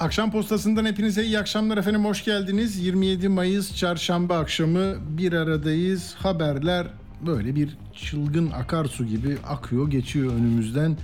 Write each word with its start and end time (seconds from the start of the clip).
Akşam 0.00 0.30
postasından 0.30 0.84
hepinize 0.84 1.24
iyi 1.24 1.38
akşamlar 1.38 1.78
efendim 1.78 2.04
hoş 2.04 2.24
geldiniz. 2.24 2.78
27 2.78 3.28
Mayıs 3.28 3.76
çarşamba 3.76 4.38
akşamı 4.38 4.94
bir 5.18 5.32
aradayız. 5.32 6.14
Haberler 6.14 6.86
böyle 7.26 7.54
bir 7.54 7.76
çılgın 7.94 8.50
akarsu 8.50 9.06
gibi 9.06 9.36
akıyor 9.48 9.90
geçiyor 9.90 10.32
önümüzden. 10.34 10.96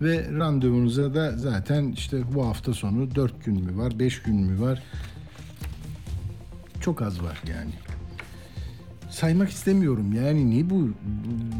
Ve 0.00 0.28
randevunuza 0.38 1.14
da 1.14 1.38
zaten 1.38 1.92
işte 1.92 2.34
bu 2.34 2.46
hafta 2.46 2.74
sonu 2.74 3.14
4 3.14 3.44
gün 3.44 3.64
mü 3.64 3.78
var 3.78 3.98
5 3.98 4.22
gün 4.22 4.36
mü 4.36 4.60
var 4.60 4.82
çok 6.80 7.02
az 7.02 7.22
var 7.22 7.42
yani. 7.48 7.72
Saymak 9.20 9.50
istemiyorum. 9.50 10.12
Yani 10.12 10.58
ne 10.58 10.70
bu? 10.70 10.88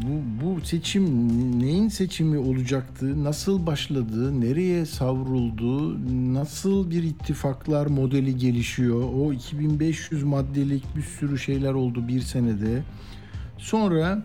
Bu, 0.05 0.45
bu 0.45 0.61
seçim 0.65 1.29
neyin 1.59 1.89
seçimi 1.89 2.37
olacaktı? 2.37 3.23
Nasıl 3.23 3.65
başladı? 3.65 4.41
Nereye 4.41 4.85
savruldu? 4.85 5.97
Nasıl 6.33 6.91
bir 6.91 7.03
ittifaklar 7.03 7.85
modeli 7.85 8.37
gelişiyor? 8.37 9.03
O 9.15 9.33
2500 9.33 10.23
maddelik 10.23 10.95
bir 10.95 11.01
sürü 11.01 11.39
şeyler 11.39 11.73
oldu 11.73 12.07
bir 12.07 12.21
senede. 12.21 12.83
Sonra 13.57 14.23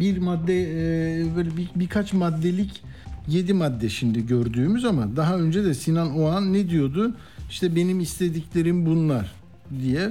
bir 0.00 0.18
madde 0.18 0.62
e, 0.62 1.36
böyle 1.36 1.56
bir, 1.56 1.68
birkaç 1.76 2.12
maddelik 2.12 2.82
7 3.28 3.52
madde 3.52 3.88
şimdi 3.88 4.26
gördüğümüz 4.26 4.84
ama 4.84 5.16
daha 5.16 5.36
önce 5.38 5.64
de 5.64 5.74
Sinan 5.74 6.18
Oğan 6.18 6.52
ne 6.52 6.68
diyordu? 6.70 7.16
İşte 7.50 7.76
benim 7.76 8.00
istediklerim 8.00 8.86
bunlar 8.86 9.32
diye 9.80 10.10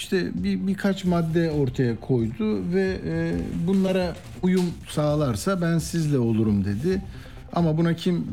işte 0.00 0.30
bir 0.34 0.66
birkaç 0.66 1.04
madde 1.04 1.50
ortaya 1.50 2.00
koydu 2.00 2.72
ve 2.74 3.00
e, 3.06 3.34
bunlara 3.66 4.16
uyum 4.42 4.64
sağlarsa 4.88 5.60
ben 5.60 5.78
sizle 5.78 6.18
olurum 6.18 6.64
dedi. 6.64 7.02
Ama 7.52 7.78
buna 7.78 7.94
kim 7.94 8.26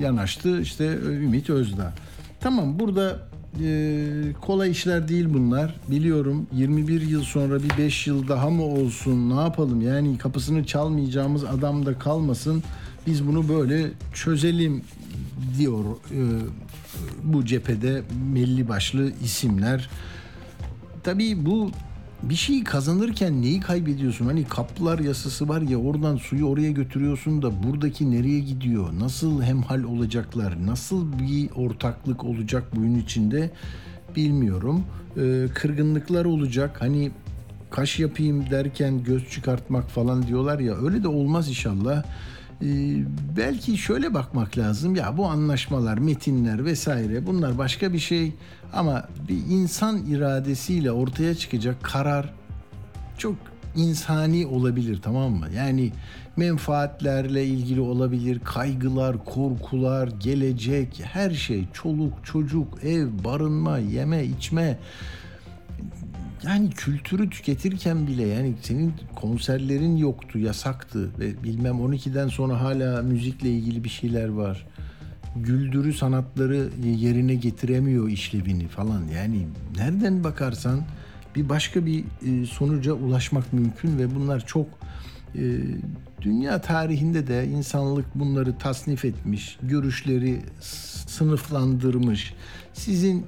yanaştı? 0.00 0.60
İşte 0.60 0.84
Ümit 0.96 1.50
Özdağ. 1.50 1.92
Tamam 2.40 2.78
burada 2.78 3.18
e, 3.64 4.32
kolay 4.40 4.70
işler 4.70 5.08
değil 5.08 5.26
bunlar. 5.34 5.74
Biliyorum 5.90 6.46
21 6.52 7.00
yıl 7.00 7.22
sonra 7.22 7.62
bir 7.62 7.78
5 7.78 8.06
yıl 8.06 8.28
daha 8.28 8.50
mı 8.50 8.64
olsun 8.64 9.36
ne 9.36 9.40
yapalım? 9.40 9.80
Yani 9.80 10.18
kapısını 10.18 10.66
çalmayacağımız 10.66 11.44
adam 11.44 11.86
da 11.86 11.98
kalmasın. 11.98 12.62
Biz 13.06 13.26
bunu 13.26 13.48
böyle 13.48 13.90
çözelim 14.14 14.82
diyor 15.58 15.84
e, 15.84 16.20
bu 17.24 17.44
cephede 17.44 18.02
belli 18.34 18.68
başlı 18.68 19.12
isimler. 19.24 19.90
Tabii 21.02 21.46
bu 21.46 21.70
bir 22.22 22.34
şeyi 22.34 22.64
kazanırken 22.64 23.42
neyi 23.42 23.60
kaybediyorsun? 23.60 24.26
Hani 24.26 24.44
kaplar 24.44 24.98
yasası 24.98 25.48
var 25.48 25.60
ya 25.60 25.78
oradan 25.78 26.16
suyu 26.16 26.46
oraya 26.46 26.70
götürüyorsun 26.70 27.42
da 27.42 27.62
buradaki 27.62 28.10
nereye 28.10 28.40
gidiyor? 28.40 28.88
Nasıl 28.98 29.42
hemhal 29.42 29.82
olacaklar? 29.82 30.66
Nasıl 30.66 31.18
bir 31.18 31.50
ortaklık 31.50 32.24
olacak 32.24 32.64
bunun 32.76 32.94
içinde? 32.94 33.50
Bilmiyorum. 34.16 34.84
Ee, 35.16 35.46
kırgınlıklar 35.54 36.24
olacak. 36.24 36.76
Hani 36.80 37.10
kaş 37.70 37.98
yapayım 37.98 38.50
derken 38.50 39.04
göz 39.04 39.30
çıkartmak 39.30 39.90
falan 39.90 40.26
diyorlar 40.26 40.58
ya 40.58 40.74
öyle 40.74 41.02
de 41.02 41.08
olmaz 41.08 41.48
inşallah. 41.48 42.04
Ee, 42.62 42.66
belki 43.36 43.78
şöyle 43.78 44.14
bakmak 44.14 44.58
lazım. 44.58 44.94
Ya 44.94 45.16
bu 45.16 45.26
anlaşmalar, 45.26 45.98
metinler 45.98 46.64
vesaire 46.64 47.26
bunlar 47.26 47.58
başka 47.58 47.92
bir 47.92 47.98
şey. 47.98 48.32
Ama 48.72 49.08
bir 49.28 49.54
insan 49.54 50.06
iradesiyle 50.06 50.92
ortaya 50.92 51.34
çıkacak 51.34 51.82
karar 51.82 52.34
çok 53.18 53.34
insani 53.76 54.46
olabilir 54.46 55.00
tamam 55.02 55.32
mı? 55.32 55.46
Yani 55.56 55.92
menfaatlerle 56.36 57.46
ilgili 57.46 57.80
olabilir, 57.80 58.40
kaygılar, 58.44 59.24
korkular, 59.24 60.08
gelecek, 60.08 61.00
her 61.04 61.30
şey, 61.30 61.64
çoluk, 61.72 62.24
çocuk, 62.24 62.84
ev, 62.84 63.06
barınma, 63.24 63.78
yeme, 63.78 64.24
içme 64.24 64.78
yani 66.42 66.70
kültürü 66.70 67.30
tüketirken 67.30 68.06
bile 68.06 68.26
yani 68.26 68.54
senin 68.62 68.94
konserlerin 69.16 69.96
yoktu, 69.96 70.38
yasaktı 70.38 71.10
ve 71.18 71.42
bilmem 71.42 71.74
12'den 71.74 72.28
sonra 72.28 72.60
hala 72.60 73.02
müzikle 73.02 73.50
ilgili 73.50 73.84
bir 73.84 73.88
şeyler 73.88 74.28
var. 74.28 74.66
Güldürü 75.36 75.92
sanatları 75.92 76.68
yerine 76.84 77.34
getiremiyor 77.34 78.08
işlevini 78.08 78.68
falan. 78.68 79.04
Yani 79.14 79.46
nereden 79.76 80.24
bakarsan 80.24 80.82
bir 81.36 81.48
başka 81.48 81.86
bir 81.86 82.04
e, 82.26 82.46
sonuca 82.46 82.92
ulaşmak 82.92 83.52
mümkün 83.52 83.98
ve 83.98 84.14
bunlar 84.14 84.46
çok 84.46 84.66
e, 85.34 85.58
dünya 86.22 86.60
tarihinde 86.60 87.26
de 87.26 87.46
insanlık 87.46 88.14
bunları 88.14 88.58
tasnif 88.58 89.04
etmiş, 89.04 89.58
görüşleri 89.62 90.40
sınıflandırmış. 91.06 92.34
Sizin 92.72 93.26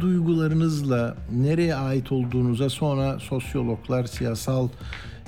duygularınızla 0.00 1.16
nereye 1.32 1.74
ait 1.74 2.12
olduğunuza 2.12 2.70
sonra 2.70 3.18
sosyologlar, 3.18 4.04
siyasal 4.04 4.68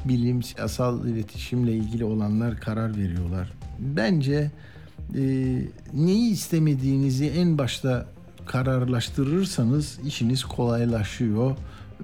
bilim, 0.05 0.43
siyasal 0.43 1.06
iletişimle 1.06 1.72
ilgili 1.72 2.05
olanlar 2.05 2.60
karar 2.60 2.97
veriyorlar. 2.97 3.53
Bence 3.78 4.50
e, 5.16 5.22
neyi 5.94 6.33
istemediğinizi 6.33 7.27
en 7.27 7.59
başta 7.59 8.06
kararlaştırırsanız 8.47 9.99
işiniz 10.06 10.44
kolaylaşıyor. 10.44 11.56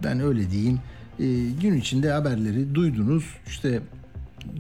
Ben 0.05 0.21
öyle 0.21 0.51
diyeyim. 0.51 0.81
E, 1.21 1.25
gün 1.61 1.75
içinde 1.75 2.11
haberleri 2.11 2.75
duydunuz. 2.75 3.25
İşte 3.47 3.81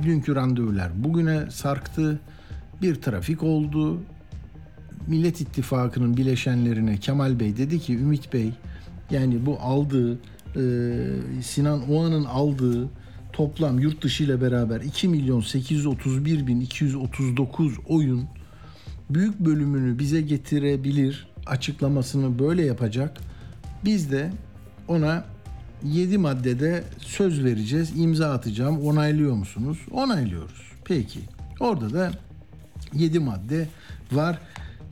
dünkü 0.02 0.34
randevular 0.34 1.04
bugüne 1.04 1.50
sarktı. 1.50 2.20
Bir 2.82 2.94
trafik 2.94 3.42
oldu. 3.42 4.00
Millet 5.06 5.41
İttifakı'nın 5.41 6.17
bileşenlerine 6.17 6.97
Kemal 6.97 7.41
Bey 7.41 7.56
dedi 7.56 7.81
ki 7.81 7.94
Ümit 7.94 8.33
Bey 8.33 8.53
yani 9.11 9.47
bu 9.47 9.59
aldığı 9.61 10.19
e, 10.56 10.62
Sinan 11.43 11.91
Oğan'ın 11.91 12.25
aldığı 12.25 12.89
toplam 13.33 13.78
yurt 13.78 14.03
dışı 14.03 14.25
ile 14.25 14.41
beraber 14.41 14.81
2 14.81 15.09
milyon 15.09 15.41
831 15.41 16.47
bin 16.47 16.61
239 16.61 17.75
oyun 17.89 18.25
büyük 19.11 19.41
bölümünü 19.41 19.99
bize 19.99 20.21
getirebilir 20.21 21.28
açıklamasını 21.47 22.38
böyle 22.38 22.65
yapacak. 22.65 23.21
Biz 23.84 24.12
de 24.12 24.31
ona 24.88 25.25
7 25.84 26.19
maddede 26.19 26.84
söz 26.99 27.44
vereceğiz, 27.44 27.93
imza 27.97 28.33
atacağım. 28.33 28.81
Onaylıyor 28.81 29.34
musunuz? 29.34 29.78
Onaylıyoruz. 29.91 30.73
Peki. 30.84 31.21
Orada 31.61 31.93
da 31.93 32.12
7 32.94 33.19
madde 33.19 33.69
var. 34.12 34.38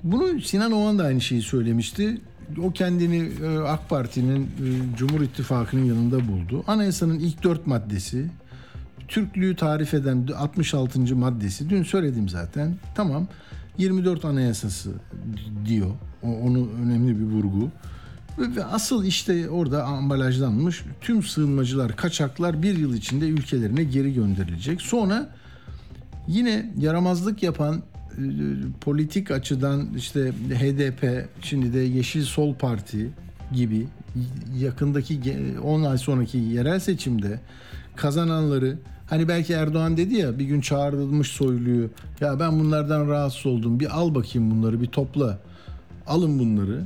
Bunu 0.04 0.40
Sinan 0.40 0.72
Oğan 0.72 0.98
da 0.98 1.04
aynı 1.04 1.20
şeyi 1.20 1.42
söylemişti. 1.42 2.20
O 2.62 2.70
kendini 2.70 3.30
e, 3.42 3.58
AK 3.58 3.88
Parti'nin 3.88 4.42
e, 4.42 4.96
Cumhur 4.96 5.20
İttifakı'nın 5.20 5.84
yanında 5.84 6.28
buldu. 6.28 6.64
Anayasanın 6.66 7.18
ilk 7.18 7.42
dört 7.42 7.66
maddesi, 7.66 8.30
Türklüğü 9.08 9.56
tarif 9.56 9.94
eden 9.94 10.28
66. 10.36 11.16
maddesi. 11.16 11.70
Dün 11.70 11.82
söyledim 11.82 12.28
zaten. 12.28 12.76
Tamam. 12.94 13.28
24 13.78 14.24
Anayasası 14.24 14.90
diyor. 15.66 15.90
O, 16.22 16.28
onu 16.28 16.68
önemli 16.82 17.18
bir 17.18 17.24
vurgu. 17.24 17.70
Ve 18.38 18.64
asıl 18.64 19.04
işte 19.04 19.50
orada 19.50 19.84
ambalajlanmış 19.84 20.84
tüm 21.00 21.22
sığınmacılar, 21.22 21.96
kaçaklar 21.96 22.62
bir 22.62 22.78
yıl 22.78 22.94
içinde 22.94 23.28
ülkelerine 23.28 23.84
geri 23.84 24.14
gönderilecek. 24.14 24.82
Sonra 24.82 25.28
yine 26.28 26.72
yaramazlık 26.78 27.42
yapan 27.42 27.82
politik 28.80 29.30
açıdan 29.30 29.88
işte 29.96 30.32
HDP, 30.32 31.28
şimdi 31.42 31.72
de 31.72 31.78
Yeşil 31.78 32.22
Sol 32.22 32.54
Parti 32.54 33.10
gibi 33.52 33.86
yakındaki 34.58 35.20
10 35.62 35.82
ay 35.82 35.98
sonraki 35.98 36.38
yerel 36.38 36.80
seçimde 36.80 37.40
kazananları 37.96 38.78
hani 39.06 39.28
belki 39.28 39.52
Erdoğan 39.52 39.96
dedi 39.96 40.14
ya 40.14 40.38
bir 40.38 40.44
gün 40.44 40.60
çağrılmış 40.60 41.28
soyluyu 41.28 41.90
ya 42.20 42.40
ben 42.40 42.60
bunlardan 42.60 43.08
rahatsız 43.08 43.46
oldum 43.46 43.80
bir 43.80 43.98
al 43.98 44.14
bakayım 44.14 44.50
bunları 44.50 44.80
bir 44.80 44.86
topla 44.86 45.38
alın 46.06 46.38
bunları 46.38 46.84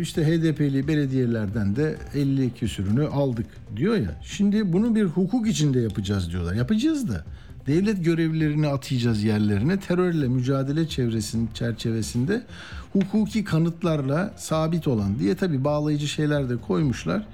işte 0.00 0.24
HDP'li 0.24 0.88
belediyelerden 0.88 1.76
de 1.76 1.96
50 2.14 2.54
küsürünü 2.54 3.06
aldık 3.06 3.46
diyor 3.76 3.96
ya. 3.96 4.20
Şimdi 4.22 4.72
bunu 4.72 4.94
bir 4.94 5.04
hukuk 5.04 5.48
içinde 5.48 5.80
yapacağız 5.80 6.30
diyorlar. 6.30 6.54
Yapacağız 6.54 7.08
da 7.08 7.24
devlet 7.66 8.04
görevlilerini 8.04 8.68
atayacağız 8.68 9.22
yerlerine. 9.22 9.80
Terörle 9.80 10.28
mücadele 10.28 10.88
çevresinin 10.88 11.48
çerçevesinde 11.54 12.42
hukuki 12.92 13.44
kanıtlarla 13.44 14.34
sabit 14.36 14.88
olan 14.88 15.18
diye 15.18 15.34
tabii 15.34 15.64
bağlayıcı 15.64 16.08
şeyler 16.08 16.48
de 16.48 16.56
koymuşlar. 16.56 17.26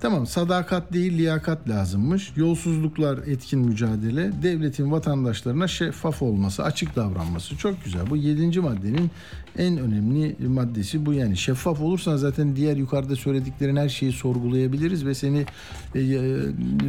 Tamam 0.00 0.26
sadakat 0.26 0.92
değil 0.92 1.18
liyakat 1.18 1.68
lazımmış. 1.68 2.32
Yolsuzluklar 2.36 3.18
etkin 3.18 3.60
mücadele. 3.60 4.42
Devletin 4.42 4.90
vatandaşlarına 4.90 5.68
şeffaf 5.68 6.22
olması, 6.22 6.64
açık 6.64 6.96
davranması. 6.96 7.56
Çok 7.56 7.84
güzel. 7.84 8.10
Bu 8.10 8.16
yedinci 8.16 8.60
maddenin 8.60 9.10
en 9.58 9.78
önemli 9.78 10.36
maddesi 10.48 11.06
bu 11.06 11.12
yani. 11.12 11.36
Şeffaf 11.36 11.80
olursan 11.80 12.16
zaten 12.16 12.56
diğer 12.56 12.76
yukarıda 12.76 13.16
söylediklerin 13.16 13.76
her 13.76 13.88
şeyi 13.88 14.12
sorgulayabiliriz 14.12 15.06
ve 15.06 15.14
seni 15.14 15.46
e, 15.94 16.00
e, 16.00 16.38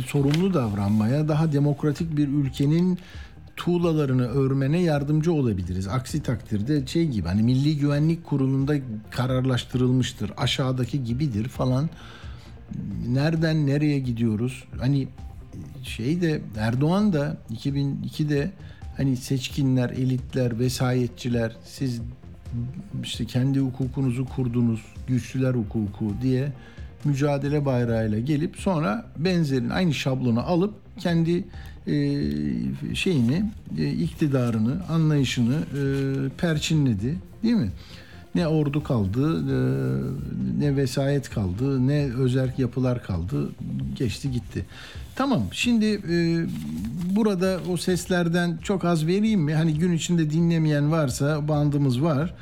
sorumlu 0.07 0.53
davranmaya, 0.53 1.27
daha 1.27 1.51
demokratik 1.51 2.17
bir 2.17 2.27
ülkenin 2.27 2.99
tuğlalarını 3.55 4.27
örmene 4.27 4.81
yardımcı 4.81 5.33
olabiliriz. 5.33 5.87
Aksi 5.87 6.23
takdirde 6.23 6.87
şey 6.87 7.07
gibi 7.07 7.27
hani 7.27 7.43
Milli 7.43 7.77
Güvenlik 7.77 8.23
Kurulu'nda 8.23 8.75
kararlaştırılmıştır. 9.09 10.31
Aşağıdaki 10.37 11.03
gibidir 11.03 11.47
falan 11.47 11.89
nereden 13.07 13.67
nereye 13.67 13.99
gidiyoruz? 13.99 14.63
Hani 14.79 15.07
şey 15.83 16.21
de 16.21 16.41
Erdoğan 16.57 17.13
da 17.13 17.37
2002'de 17.53 18.51
hani 18.97 19.17
seçkinler, 19.17 19.89
elitler, 19.89 20.59
vesayetçiler 20.59 21.55
siz 21.65 22.01
işte 23.03 23.25
kendi 23.25 23.59
hukukunuzu 23.59 24.25
kurdunuz, 24.25 24.81
güçlüler 25.07 25.53
hukuku 25.53 26.13
diye 26.21 26.51
mücadele 27.03 27.65
bayrağıyla 27.65 28.19
gelip 28.19 28.57
sonra 28.57 29.05
benzerin 29.17 29.69
aynı 29.69 29.93
şablonu 29.93 30.41
alıp 30.41 30.73
kendi 30.99 31.43
e, 31.87 31.93
şeyini, 32.95 33.43
e, 33.77 33.89
iktidarını, 33.89 34.77
anlayışını 34.89 35.55
e, 35.55 35.83
perçinledi 36.37 37.17
değil 37.43 37.55
mi? 37.55 37.71
Ne 38.35 38.47
ordu 38.47 38.83
kaldı, 38.83 39.39
e, 39.39 39.57
ne 40.59 40.75
vesayet 40.75 41.29
kaldı, 41.29 41.87
ne 41.87 42.13
özerk 42.13 42.59
yapılar 42.59 43.03
kaldı. 43.03 43.49
Geçti 43.95 44.31
gitti. 44.31 44.65
Tamam 45.15 45.43
şimdi 45.51 45.85
e, 46.09 46.45
burada 47.15 47.59
o 47.71 47.77
seslerden 47.77 48.57
çok 48.63 48.85
az 48.85 49.07
vereyim 49.07 49.41
mi? 49.41 49.55
Hani 49.55 49.73
gün 49.73 49.93
içinde 49.93 50.29
dinlemeyen 50.29 50.91
varsa 50.91 51.47
bandımız 51.47 52.01
var. 52.01 52.33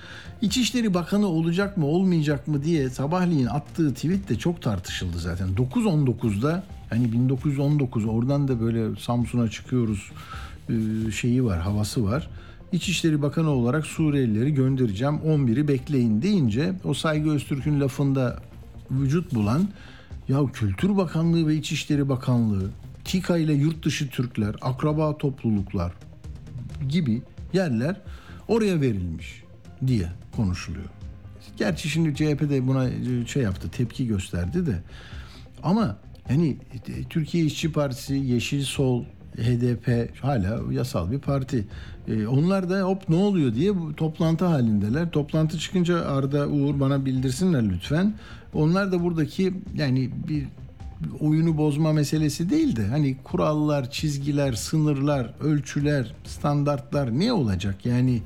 İçişleri 0.41 0.93
Bakanı 0.93 1.27
olacak 1.27 1.77
mı 1.77 1.85
olmayacak 1.85 2.47
mı 2.47 2.63
diye 2.63 2.89
sabahleyin 2.89 3.45
attığı 3.45 3.93
tweet 3.93 4.29
de 4.29 4.35
çok 4.35 4.61
tartışıldı 4.61 5.19
zaten. 5.19 5.47
9.19'da 5.47 6.63
hani 6.89 7.11
1919 7.11 8.05
oradan 8.05 8.47
da 8.47 8.61
böyle 8.61 8.95
Samsun'a 8.99 9.49
çıkıyoruz 9.49 10.11
e, 10.69 11.11
şeyi 11.11 11.45
var 11.45 11.59
havası 11.59 12.03
var. 12.03 12.29
İçişleri 12.71 13.21
Bakanı 13.21 13.49
olarak 13.49 13.85
Suriyelileri 13.85 14.53
göndereceğim 14.53 15.15
11'i 15.15 15.67
bekleyin 15.67 16.21
deyince 16.21 16.73
o 16.83 16.93
Saygı 16.93 17.29
Öztürk'ün 17.29 17.79
lafında 17.79 18.39
vücut 18.91 19.35
bulan 19.35 19.69
ya 20.27 20.45
Kültür 20.53 20.97
Bakanlığı 20.97 21.47
ve 21.47 21.55
İçişleri 21.55 22.09
Bakanlığı, 22.09 22.69
TİKA 23.05 23.37
ile 23.37 23.53
yurt 23.53 23.85
dışı 23.85 24.09
Türkler, 24.09 24.55
akraba 24.61 25.17
topluluklar 25.17 25.93
gibi 26.89 27.21
yerler 27.53 28.01
oraya 28.47 28.81
verilmiş 28.81 29.43
diye 29.87 30.07
konuşuluyor. 30.35 30.89
Gerçi 31.57 31.89
şimdi 31.89 32.15
CHP 32.15 32.49
de 32.49 32.67
buna 32.67 32.89
şey 33.25 33.43
yaptı, 33.43 33.69
tepki 33.69 34.07
gösterdi 34.07 34.65
de. 34.65 34.83
Ama 35.63 35.97
yani 36.29 36.57
Türkiye 37.09 37.45
İşçi 37.45 37.71
Partisi, 37.71 38.15
Yeşil 38.15 38.63
Sol, 38.63 39.03
HDP 39.37 40.09
hala 40.21 40.59
yasal 40.71 41.11
bir 41.11 41.19
parti. 41.19 41.65
Ee, 42.07 42.27
onlar 42.27 42.69
da 42.69 42.81
hop 42.81 43.09
ne 43.09 43.15
oluyor 43.15 43.55
diye 43.55 43.73
toplantı 43.97 44.45
halindeler. 44.45 45.11
Toplantı 45.11 45.57
çıkınca 45.57 46.05
Arda 46.05 46.47
Uğur 46.47 46.79
bana 46.79 47.05
bildirsinler 47.05 47.69
lütfen. 47.69 48.13
Onlar 48.53 48.91
da 48.91 49.03
buradaki 49.03 49.53
yani 49.75 50.09
bir 50.27 50.47
oyunu 51.19 51.57
bozma 51.57 51.93
meselesi 51.93 52.49
değil 52.49 52.75
de 52.75 52.87
hani 52.87 53.17
kurallar, 53.23 53.91
çizgiler, 53.91 54.53
sınırlar, 54.53 55.33
ölçüler, 55.41 56.15
standartlar 56.25 57.19
ne 57.19 57.33
olacak? 57.33 57.85
Yani 57.85 58.21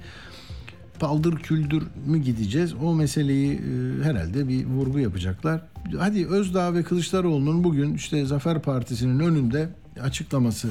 paldır 0.99 1.35
küldür 1.35 1.83
mü 2.05 2.17
gideceğiz? 2.17 2.73
O 2.83 2.95
meseleyi 2.95 3.53
e, 3.53 4.03
herhalde 4.03 4.47
bir 4.47 4.65
vurgu 4.65 4.99
yapacaklar. 4.99 5.61
Hadi 5.97 6.27
Özdağ 6.27 6.73
ve 6.73 6.83
Kılıçdaroğlu'nun 6.83 7.63
bugün 7.63 7.93
işte 7.93 8.25
Zafer 8.25 8.61
Partisi'nin 8.61 9.19
önünde 9.19 9.69
açıklaması. 10.01 10.67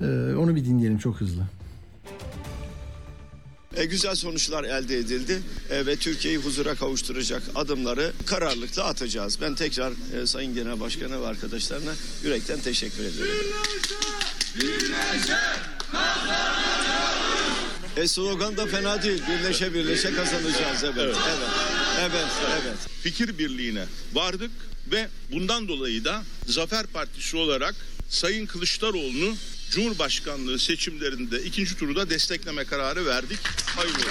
E, 0.00 0.04
onu 0.34 0.56
bir 0.56 0.64
dinleyelim 0.64 0.98
çok 0.98 1.20
hızlı. 1.20 1.42
E, 3.76 3.84
güzel 3.84 4.14
sonuçlar 4.14 4.64
elde 4.64 4.98
edildi 4.98 5.42
e, 5.70 5.86
ve 5.86 5.96
Türkiye'yi 5.96 6.38
huzura 6.38 6.74
kavuşturacak 6.74 7.42
adımları 7.54 8.12
kararlılıkla 8.26 8.84
atacağız. 8.84 9.38
Ben 9.40 9.54
tekrar 9.54 9.92
e, 10.22 10.26
Sayın 10.26 10.54
Genel 10.54 10.80
Başkan'a 10.80 11.22
ve 11.22 11.26
arkadaşlarına 11.26 11.92
yürekten 12.24 12.60
teşekkür 12.60 13.04
ediyorum. 13.04 13.34
E 17.96 18.08
slogan 18.08 18.56
da 18.56 18.66
fena 18.66 19.02
değil. 19.02 19.22
Birleşe 19.28 19.74
birleşe 19.74 20.14
kazanacağız. 20.14 20.84
Evet. 20.84 20.96
Evet. 20.96 21.16
Evet. 22.00 22.12
Evet. 22.12 22.62
evet. 22.66 22.78
fikir 23.02 23.38
birliğine 23.38 23.84
vardık 24.14 24.50
ve 24.92 25.08
bundan 25.32 25.68
dolayı 25.68 26.04
da 26.04 26.22
Zafer 26.46 26.86
Partisi 26.86 27.36
olarak 27.36 27.74
Sayın 28.10 28.46
Kılıçdaroğlu'nu 28.46 29.34
Cumhurbaşkanlığı 29.70 30.58
seçimlerinde 30.58 31.42
ikinci 31.42 31.76
turda 31.76 32.10
destekleme 32.10 32.64
kararı 32.64 33.06
verdik. 33.06 33.38
Hayırlı 33.76 33.98
olsun. 33.98 34.10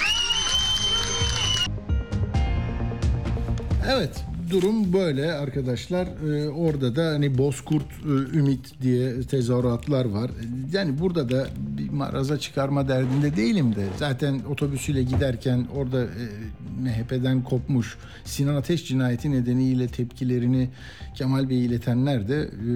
Evet 3.88 4.24
durum 4.50 4.92
böyle 4.92 5.32
arkadaşlar. 5.32 6.06
Ee, 6.06 6.48
orada 6.48 6.96
da 6.96 7.06
hani 7.06 7.38
Bozkurt 7.38 7.86
e, 8.04 8.38
Ümit 8.38 8.82
diye 8.82 9.22
tezahüratlar 9.22 10.04
var. 10.04 10.30
Yani 10.72 10.98
burada 10.98 11.28
da 11.28 11.48
bir 11.58 11.90
maraza 11.90 12.38
çıkarma 12.38 12.88
derdinde 12.88 13.36
değilim 13.36 13.76
de. 13.76 13.86
Zaten 13.98 14.40
otobüsüyle 14.50 15.02
giderken 15.02 15.66
orada 15.74 16.04
e, 16.04 16.24
MHP'den 16.80 17.44
kopmuş 17.44 17.96
Sinan 18.24 18.54
Ateş 18.54 18.84
cinayeti 18.84 19.30
nedeniyle 19.30 19.88
tepkilerini 19.88 20.70
Kemal 21.14 21.50
Bey'e 21.50 21.60
iletenler 21.60 22.28
de 22.28 22.40
e, 22.40 22.70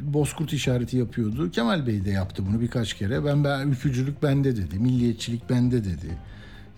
Bozkurt 0.00 0.52
işareti 0.52 0.96
yapıyordu. 0.96 1.50
Kemal 1.50 1.86
Bey 1.86 2.04
de 2.04 2.10
yaptı 2.10 2.46
bunu 2.46 2.60
birkaç 2.60 2.94
kere. 2.94 3.24
Ben 3.24 3.44
ben 3.44 3.68
ülkücülük 3.68 4.22
bende 4.22 4.56
dedi. 4.56 4.78
Milliyetçilik 4.78 5.50
bende 5.50 5.84
dedi. 5.84 6.18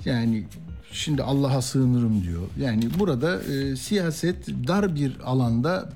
Yani 0.04 0.44
şimdi 0.92 1.22
Allah'a 1.22 1.62
sığınırım 1.62 2.22
diyor. 2.22 2.42
Yani 2.60 2.88
burada 2.98 3.42
e, 3.42 3.76
siyaset 3.76 4.48
dar 4.48 4.94
bir 4.94 5.16
alanda 5.24 5.92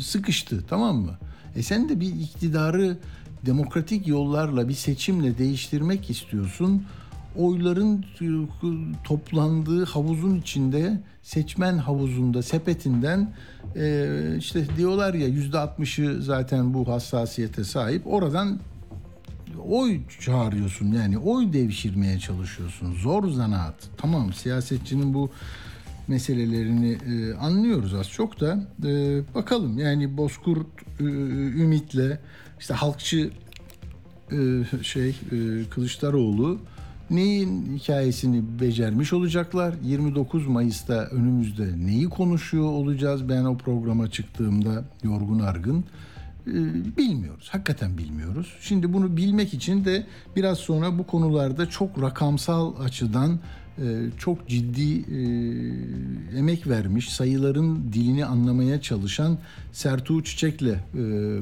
sıkıştı 0.00 0.64
tamam 0.68 0.96
mı? 0.96 1.18
E 1.56 1.62
sen 1.62 1.88
de 1.88 2.00
bir 2.00 2.14
iktidarı 2.14 2.98
demokratik 3.46 4.06
yollarla 4.06 4.68
bir 4.68 4.74
seçimle 4.74 5.38
değiştirmek 5.38 6.10
istiyorsun. 6.10 6.82
Oyların 7.38 8.04
e, 8.20 8.26
toplandığı 9.04 9.84
havuzun 9.84 10.36
içinde 10.36 11.00
seçmen 11.22 11.78
havuzunda 11.78 12.42
sepetinden 12.42 13.34
e, 13.76 14.06
işte 14.38 14.64
diyorlar 14.76 15.14
ya 15.14 15.26
yüzde 15.26 15.58
altmışı 15.58 16.22
zaten 16.22 16.74
bu 16.74 16.88
hassasiyete 16.88 17.64
sahip. 17.64 18.06
Oradan 18.06 18.60
oy 19.68 20.00
çağırıyorsun 20.20 20.92
yani 20.92 21.18
oy 21.18 21.52
devşirmeye 21.52 22.18
çalışıyorsun. 22.18 22.94
Zor 22.94 23.28
zanaat. 23.28 23.74
Tamam 23.96 24.32
siyasetçinin 24.32 25.14
bu 25.14 25.30
meselelerini 26.08 26.92
e, 26.92 27.34
anlıyoruz 27.34 27.94
az 27.94 28.10
çok 28.10 28.40
da 28.40 28.68
e, 28.84 29.20
bakalım 29.34 29.78
yani 29.78 30.16
Bozkurt 30.16 30.66
e, 31.00 31.04
Ümit'le 31.62 32.18
işte 32.60 32.74
halkçı 32.74 33.30
e, 34.32 34.38
şey 34.82 35.08
e, 35.08 35.14
Kılıçdaroğlu 35.70 36.58
neyin 37.10 37.78
hikayesini 37.78 38.60
becermiş 38.60 39.12
olacaklar? 39.12 39.74
29 39.84 40.46
Mayıs'ta 40.46 40.94
önümüzde 40.94 41.86
neyi 41.86 42.08
konuşuyor 42.08 42.64
olacağız? 42.64 43.28
Ben 43.28 43.44
o 43.44 43.56
programa 43.56 44.10
çıktığımda 44.10 44.84
yorgun 45.02 45.40
argın 45.40 45.84
e, 46.46 46.52
bilmiyoruz. 46.96 47.48
Hakikaten 47.52 47.98
bilmiyoruz. 47.98 48.56
Şimdi 48.60 48.92
bunu 48.92 49.16
bilmek 49.16 49.54
için 49.54 49.84
de 49.84 50.06
biraz 50.36 50.58
sonra 50.58 50.98
bu 50.98 51.06
konularda 51.06 51.68
çok 51.68 52.02
rakamsal 52.02 52.72
açıdan 52.80 53.38
çok 54.18 54.48
ciddi 54.48 54.94
e, 54.94 55.18
emek 56.38 56.66
vermiş, 56.68 57.08
sayıların 57.08 57.92
dilini 57.92 58.24
anlamaya 58.24 58.80
çalışan 58.80 59.38
Sertuğ 59.72 60.24
Çiçek'le 60.24 60.62
e, 60.62 60.76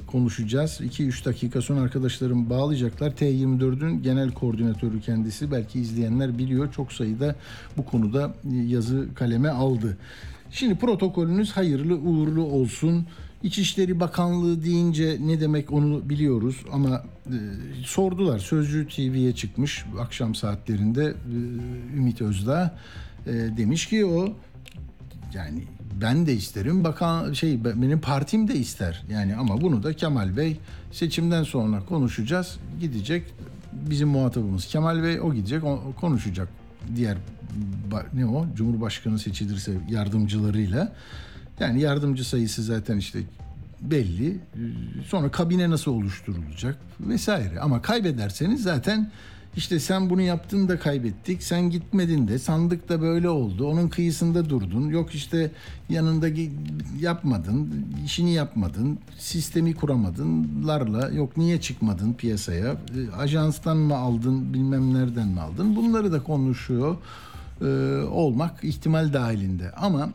konuşacağız. 0.06 0.80
2-3 0.80 1.24
dakika 1.24 1.62
sonra 1.62 1.80
arkadaşlarım 1.80 2.50
bağlayacaklar. 2.50 3.10
T24'ün 3.10 4.02
genel 4.02 4.32
koordinatörü 4.32 5.00
kendisi. 5.00 5.50
Belki 5.50 5.80
izleyenler 5.80 6.38
biliyor. 6.38 6.72
Çok 6.72 6.92
sayıda 6.92 7.36
bu 7.76 7.84
konuda 7.84 8.34
yazı 8.66 9.08
kaleme 9.14 9.48
aldı. 9.48 9.96
Şimdi 10.50 10.74
protokolünüz 10.74 11.52
hayırlı 11.52 11.94
uğurlu 11.94 12.42
olsun. 12.42 13.06
İçişleri 13.42 14.00
Bakanlığı 14.00 14.64
deyince 14.64 15.18
ne 15.20 15.40
demek 15.40 15.72
onu 15.72 16.08
biliyoruz 16.08 16.56
ama 16.72 17.02
e, 17.26 17.36
sordular. 17.84 18.38
Sözcü 18.38 18.88
TV'ye 18.88 19.34
çıkmış 19.34 19.84
akşam 20.00 20.34
saatlerinde 20.34 21.04
e, 21.04 21.96
Ümit 21.96 22.22
Özdağ 22.22 22.78
e, 23.26 23.32
demiş 23.32 23.86
ki 23.86 24.06
o 24.06 24.34
yani 25.34 25.64
ben 26.00 26.26
de 26.26 26.34
isterim 26.34 26.84
bakan 26.84 27.32
şey 27.32 27.64
benim 27.64 28.00
partim 28.00 28.48
de 28.48 28.54
ister. 28.54 29.04
Yani 29.10 29.36
ama 29.36 29.60
bunu 29.60 29.82
da 29.82 29.92
Kemal 29.92 30.36
Bey 30.36 30.56
seçimden 30.92 31.42
sonra 31.42 31.84
konuşacağız. 31.84 32.58
Gidecek 32.80 33.24
bizim 33.72 34.08
muhatabımız 34.08 34.66
Kemal 34.66 35.02
Bey 35.02 35.20
o 35.20 35.34
gidecek 35.34 35.64
o, 35.64 35.92
konuşacak. 36.00 36.48
Diğer 36.96 37.16
ne 38.14 38.26
o? 38.26 38.46
Cumhurbaşkanı 38.56 39.18
seçilirse 39.18 39.72
yardımcılarıyla 39.90 40.92
yani 41.60 41.80
yardımcı 41.80 42.28
sayısı 42.28 42.62
zaten 42.62 42.96
işte 42.96 43.18
belli 43.80 44.36
sonra 45.06 45.30
kabine 45.30 45.70
nasıl 45.70 45.90
oluşturulacak 45.90 46.78
vesaire 47.00 47.60
ama 47.60 47.82
kaybederseniz 47.82 48.62
zaten 48.62 49.10
işte 49.56 49.80
sen 49.80 50.10
bunu 50.10 50.20
yaptın 50.20 50.68
da 50.68 50.78
kaybettik. 50.78 51.42
Sen 51.42 51.70
gitmedin 51.70 52.28
de 52.28 52.38
sandık 52.38 52.88
da 52.88 53.00
böyle 53.00 53.28
oldu. 53.28 53.66
Onun 53.68 53.88
kıyısında 53.88 54.50
durdun. 54.50 54.88
Yok 54.88 55.14
işte 55.14 55.50
yanında 55.88 56.28
yapmadın. 57.00 57.86
işini 58.04 58.32
yapmadın. 58.34 58.98
Sistemi 59.18 59.74
kuramadınlarla. 59.74 61.10
Yok 61.10 61.36
niye 61.36 61.60
çıkmadın 61.60 62.12
piyasaya? 62.12 62.72
E, 62.72 63.16
ajanstan 63.16 63.76
mı 63.76 63.96
aldın 63.96 64.54
bilmem 64.54 64.94
nereden 64.94 65.28
mi 65.28 65.40
aldın? 65.40 65.76
Bunları 65.76 66.12
da 66.12 66.22
konuşuyor 66.22 66.96
e, 67.60 67.66
olmak 68.10 68.64
ihtimal 68.64 69.12
dahilinde. 69.12 69.70
Ama 69.70 70.10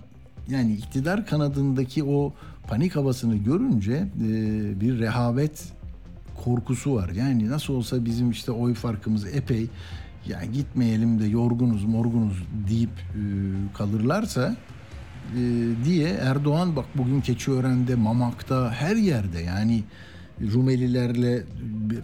yani 0.51 0.73
iktidar 0.73 1.25
kanadındaki 1.25 2.03
o 2.03 2.33
panik 2.67 2.95
havasını 2.95 3.35
görünce 3.35 3.93
e, 3.93 4.81
bir 4.81 4.99
rehavet 4.99 5.63
korkusu 6.43 6.95
var. 6.95 7.09
Yani 7.09 7.49
nasıl 7.49 7.73
olsa 7.73 8.05
bizim 8.05 8.31
işte 8.31 8.51
oy 8.51 8.73
farkımız 8.73 9.35
epey 9.35 9.67
ya 10.27 10.45
gitmeyelim 10.45 11.19
de 11.19 11.25
yorgunuz 11.25 11.85
morgunuz 11.85 12.43
deyip 12.69 12.89
e, 12.89 13.21
kalırlarsa 13.77 14.55
e, 15.37 15.39
diye 15.85 16.09
Erdoğan 16.09 16.75
bak 16.75 16.85
bugün 16.95 17.21
Keçiören'de, 17.21 17.95
Mamak'ta 17.95 18.71
her 18.71 18.95
yerde 18.95 19.39
yani 19.39 19.83
Rumelilerle 20.53 21.43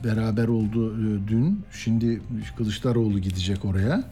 beraber 0.03 0.47
oldu 0.47 0.93
e, 0.93 1.27
dün. 1.27 1.63
Şimdi 1.71 2.21
Kılıçdaroğlu 2.57 3.19
gidecek 3.19 3.65
oraya. 3.65 4.03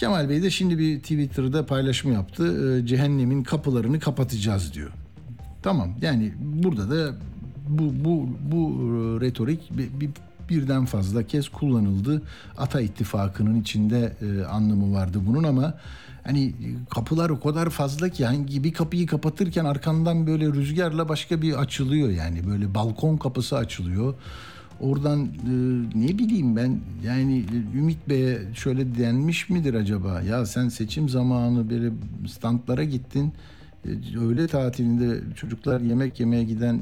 Kemal 0.00 0.28
Bey 0.28 0.42
de 0.42 0.50
şimdi 0.50 0.78
bir 0.78 0.98
Twitter'da 0.98 1.66
paylaşım 1.66 2.12
yaptı. 2.12 2.78
E, 2.78 2.86
cehennemin 2.86 3.42
kapılarını 3.42 4.00
kapatacağız 4.00 4.74
diyor. 4.74 4.90
Tamam 5.62 5.94
yani 6.02 6.32
burada 6.38 6.90
da 6.90 7.14
bu 7.68 8.04
bu 8.04 8.28
bu 8.52 8.68
e, 8.68 9.20
retorik 9.26 9.60
bir, 9.70 10.00
bir 10.00 10.10
birden 10.48 10.84
fazla 10.84 11.22
kez 11.22 11.48
kullanıldı. 11.48 12.22
Ata 12.58 12.80
İttifakı'nın 12.80 13.60
içinde 13.60 14.16
e, 14.22 14.44
anlamı 14.44 14.94
vardı 14.94 15.18
bunun 15.26 15.44
ama 15.44 15.74
hani 16.24 16.54
kapılar 16.90 17.30
o 17.30 17.40
kadar 17.40 17.70
fazla 17.70 18.08
ki 18.08 18.26
hangi 18.26 18.64
bir 18.64 18.72
kapıyı 18.72 19.06
kapatırken 19.06 19.64
arkandan 19.64 20.26
böyle 20.26 20.46
rüzgarla 20.46 21.08
başka 21.08 21.42
bir 21.42 21.54
açılıyor 21.54 22.10
yani 22.10 22.46
böyle 22.46 22.74
balkon 22.74 23.16
kapısı 23.16 23.56
açılıyor. 23.56 24.14
Oradan 24.80 25.24
e, 25.24 25.28
ne 25.94 26.18
bileyim 26.18 26.56
ben 26.56 26.80
yani 27.04 27.44
Ümit 27.76 28.08
Bey'e 28.08 28.38
şöyle 28.54 28.98
denmiş 28.98 29.50
midir 29.50 29.74
acaba? 29.74 30.22
Ya 30.22 30.46
sen 30.46 30.68
seçim 30.68 31.08
zamanı 31.08 31.70
böyle 31.70 31.90
standlara 32.28 32.84
gittin 32.84 33.32
e, 33.84 34.18
öğle 34.18 34.46
tatilinde 34.46 35.34
çocuklar 35.34 35.80
yemek 35.80 36.20
yemeye 36.20 36.44
giden 36.44 36.80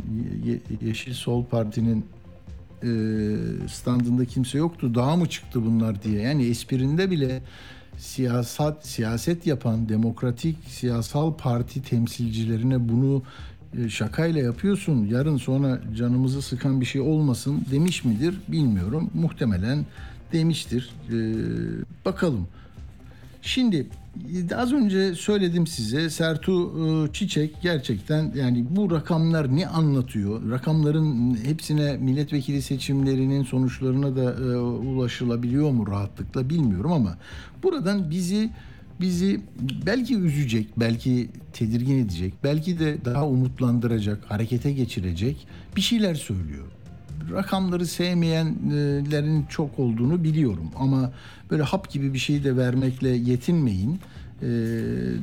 Yeşil 0.83 1.15
Sol 1.15 1.45
Parti'nin 1.45 2.05
e, 2.83 2.89
standında 3.69 4.25
kimse 4.25 4.59
yoktu. 4.59 4.95
Daha 4.95 5.17
mı 5.17 5.29
çıktı 5.29 5.65
bunlar 5.67 6.03
diye. 6.03 6.23
Yani 6.23 6.47
esprinde 6.47 7.11
bile 7.11 7.43
siyasat 7.99 8.87
siyaset 8.87 9.47
yapan 9.47 9.89
demokratik 9.89 10.57
siyasal 10.67 11.35
parti 11.35 11.83
temsilcilerine 11.83 12.89
bunu 12.89 13.23
e, 13.23 13.58
şakayla 13.89 14.41
yapıyorsun. 14.43 15.07
Yarın 15.07 15.37
sonra 15.37 15.81
canımızı 15.97 16.43
sıkan 16.43 16.81
bir 16.81 16.87
şey 16.87 17.01
olmasın 17.01 17.65
demiş 17.71 18.05
midir 18.05 18.35
bilmiyorum. 18.49 19.11
Muhtemelen 19.15 19.87
demiştir. 20.33 20.91
bakalım. 22.05 22.49
Şimdi 23.43 23.87
Az 24.57 24.73
önce 24.73 25.15
söyledim 25.15 25.67
size 25.67 26.11
Sertu 26.11 26.53
e, 26.63 27.13
Çiçek 27.13 27.63
gerçekten 27.63 28.33
yani 28.37 28.65
bu 28.71 28.91
rakamlar 28.91 29.57
ne 29.57 29.67
anlatıyor? 29.67 30.51
Rakamların 30.51 31.35
hepsine 31.45 31.97
milletvekili 31.97 32.63
seçimlerinin 32.63 33.45
sonuçlarına 33.45 34.17
da 34.17 34.33
e, 34.33 34.57
ulaşılabiliyor 34.57 35.71
mu 35.71 35.87
rahatlıkla 35.91 36.51
bilmiyorum 36.51 36.93
ama 36.93 37.17
buradan 37.63 38.11
bizi 38.11 38.51
bizi 39.01 39.41
belki 39.87 40.17
üzecek, 40.17 40.67
belki 40.77 41.29
tedirgin 41.53 42.05
edecek, 42.05 42.35
belki 42.45 42.79
de 42.79 43.05
daha 43.05 43.29
umutlandıracak, 43.29 44.31
harekete 44.31 44.73
geçirecek 44.73 45.47
bir 45.77 45.81
şeyler 45.81 46.15
söylüyor 46.15 46.67
rakamları 47.33 47.87
sevmeyenlerin 47.87 49.45
çok 49.49 49.79
olduğunu 49.79 50.25
biliyorum 50.25 50.71
ama 50.77 51.13
böyle 51.51 51.63
hap 51.63 51.91
gibi 51.91 52.15
bir 52.15 52.19
şeyi 52.19 52.45
de 52.45 52.57
vermekle 52.57 53.09
yetinmeyin. 53.09 54.01
E, 54.43 54.47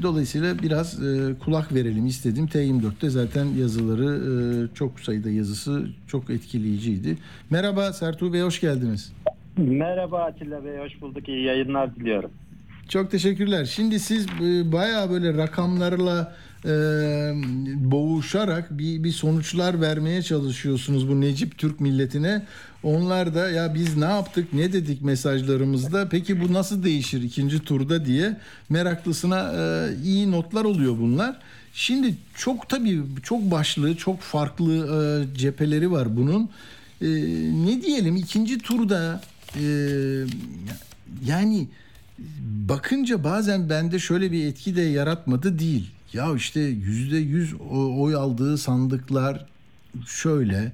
dolayısıyla 0.02 0.60
biraz 0.60 1.04
e, 1.04 1.36
kulak 1.40 1.74
verelim 1.74 2.06
istedim. 2.06 2.46
T24'te 2.46 3.10
zaten 3.10 3.46
yazıları 3.46 4.06
e, 4.06 4.76
çok 4.76 5.00
sayıda 5.00 5.30
yazısı 5.30 5.88
çok 6.08 6.30
etkileyiciydi. 6.30 7.18
Merhaba 7.50 7.94
Sertuğ 7.94 8.34
Bey 8.34 8.42
hoş 8.42 8.62
geldiniz. 8.62 9.14
Merhaba 9.58 10.24
Atilla 10.24 10.66
Bey 10.66 10.78
hoş 10.78 11.02
bulduk. 11.02 11.30
İyi 11.30 11.44
yayınlar 11.44 11.96
diliyorum. 11.96 12.32
Çok 12.90 13.12
teşekkürler. 13.12 13.66
Şimdi 13.66 14.00
siz 14.00 14.26
e, 14.26 14.72
bayağı 14.72 15.10
böyle 15.10 15.34
rakamlarla 15.38 16.36
e, 16.66 16.70
boğuşarak 17.76 18.78
bir, 18.78 19.04
bir 19.04 19.12
sonuçlar 19.12 19.82
vermeye 19.82 20.22
çalışıyorsunuz 20.22 21.10
bu 21.10 21.22
Necip 21.22 21.58
Türk 21.58 21.80
milletine. 21.80 22.46
Onlar 22.84 23.36
da 23.36 23.50
ya 23.50 23.76
biz 23.76 23.98
ne 23.98 24.06
yaptık 24.06 24.54
ne 24.54 24.74
dedik 24.74 25.02
mesajlarımızda 25.02 26.10
peki 26.10 26.42
bu 26.42 26.54
nasıl 26.54 26.84
değişir 26.84 27.24
ikinci 27.24 27.60
turda 27.60 28.06
diye 28.06 28.38
meraklısına 28.70 29.54
e, 29.54 29.90
iyi 30.04 30.32
notlar 30.32 30.66
oluyor 30.66 30.98
bunlar. 31.00 31.40
Şimdi 31.74 32.16
çok 32.36 32.70
tabii 32.70 33.02
çok 33.24 33.52
başlı 33.52 33.96
çok 33.96 34.22
farklı 34.22 34.74
e, 34.74 35.38
cepheleri 35.38 35.92
var 35.92 36.18
bunun. 36.18 36.50
E, 37.02 37.08
ne 37.66 37.82
diyelim 37.82 38.16
ikinci 38.16 38.58
turda 38.58 39.22
e, 39.56 39.66
yani 41.28 41.68
bakınca 42.70 43.24
bazen 43.24 43.70
bende 43.70 44.00
şöyle 44.00 44.32
bir 44.32 44.48
etki 44.48 44.76
de 44.76 44.82
yaratmadı 44.82 45.60
değil. 45.60 45.92
Ya 46.14 46.36
işte 46.36 46.60
yüzde 46.60 47.18
yüz 47.18 47.54
oy 47.98 48.16
aldığı 48.16 48.58
sandıklar 48.58 49.46
şöyle. 50.08 50.72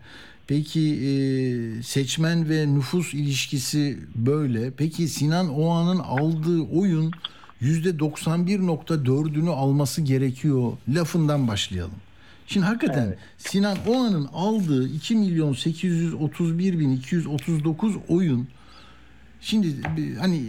Peki 0.48 0.82
e, 0.82 1.84
seçmen 1.84 2.50
ve 2.50 2.74
nüfus 2.74 3.14
ilişkisi 3.14 4.00
böyle. 4.16 4.72
Peki 4.72 5.08
Sinan 5.08 5.50
Oğan'ın 5.50 6.00
aldığı 6.00 6.62
oyun 6.62 7.12
yüzde 7.60 7.90
91.4'ünü 7.90 9.50
alması 9.50 10.02
gerekiyor. 10.02 10.72
Lafından 10.90 11.48
başlayalım. 11.48 11.96
Şimdi 12.48 12.66
hakikaten 12.66 13.08
evet. 13.08 13.18
Sinan 13.38 13.78
Oğan'ın 13.88 14.30
aldığı 14.34 14.90
2 14.90 15.16
milyon 15.16 15.54
831 15.54 16.80
bin 16.80 16.90
239 16.90 17.96
oyun 18.08 18.48
Şimdi 19.42 19.68
hani 20.20 20.42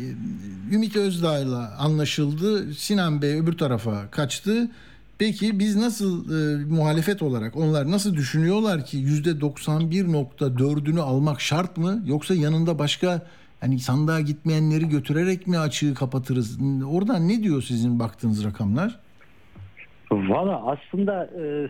Ümit 0.72 0.96
Özdağ'la 0.96 1.76
anlaşıldı. 1.78 2.74
Sinan 2.74 3.22
Bey 3.22 3.40
öbür 3.40 3.58
tarafa 3.58 4.10
kaçtı. 4.10 4.70
Peki 5.18 5.58
biz 5.58 5.76
nasıl 5.76 6.24
e, 6.30 6.64
muhalefet 6.64 7.22
olarak 7.22 7.56
onlar 7.56 7.90
nasıl 7.90 8.14
düşünüyorlar 8.14 8.86
ki 8.86 8.96
yüzde 8.96 9.30
91.4'ünü 9.30 11.00
almak 11.00 11.40
şart 11.40 11.76
mı? 11.76 12.02
Yoksa 12.06 12.34
yanında 12.34 12.78
başka 12.78 13.22
hani 13.60 13.78
sandığa 13.78 14.20
gitmeyenleri 14.20 14.88
götürerek 14.88 15.46
mi 15.46 15.58
açığı 15.58 15.94
kapatırız? 15.94 16.58
Oradan 16.90 17.28
ne 17.28 17.42
diyor 17.42 17.62
sizin 17.62 17.98
baktığınız 17.98 18.44
rakamlar? 18.44 18.98
Valla 20.10 20.62
aslında 20.66 21.24
e, 21.24 21.68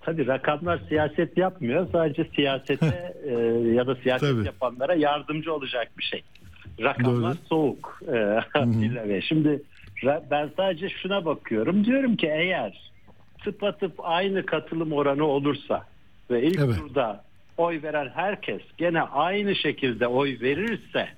tabii 0.00 0.26
rakamlar 0.26 0.80
siyaset 0.88 1.38
yapmıyor. 1.38 1.88
Sadece 1.92 2.24
siyasete 2.36 3.14
e, 3.24 3.32
ya 3.74 3.86
da 3.86 3.94
siyaset 3.96 4.30
tabii. 4.30 4.46
yapanlara 4.46 4.94
yardımcı 4.94 5.54
olacak 5.54 5.88
bir 5.98 6.04
şey. 6.04 6.22
Rakamlar 6.80 7.34
Doğru. 7.34 7.46
soğuk. 7.48 8.02
E, 9.08 9.20
Şimdi 9.22 9.62
ben 10.30 10.50
sadece 10.56 10.88
şuna 10.88 11.24
bakıyorum. 11.24 11.84
Diyorum 11.84 12.16
ki 12.16 12.26
eğer 12.26 12.92
tıpatıp 13.44 13.92
aynı 13.98 14.46
katılım 14.46 14.92
oranı 14.92 15.24
olursa 15.24 15.84
ve 16.30 16.42
ilk 16.42 16.58
evet. 16.58 16.76
turda 16.76 17.24
oy 17.56 17.82
veren 17.82 18.10
herkes 18.14 18.62
gene 18.78 19.02
aynı 19.02 19.56
şekilde 19.56 20.06
oy 20.06 20.40
verirse 20.40 21.08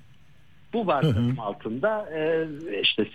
bu 0.73 0.87
varsayım 0.87 1.39
altında 1.39 2.09
e, 2.15 2.47
işte 2.81 3.05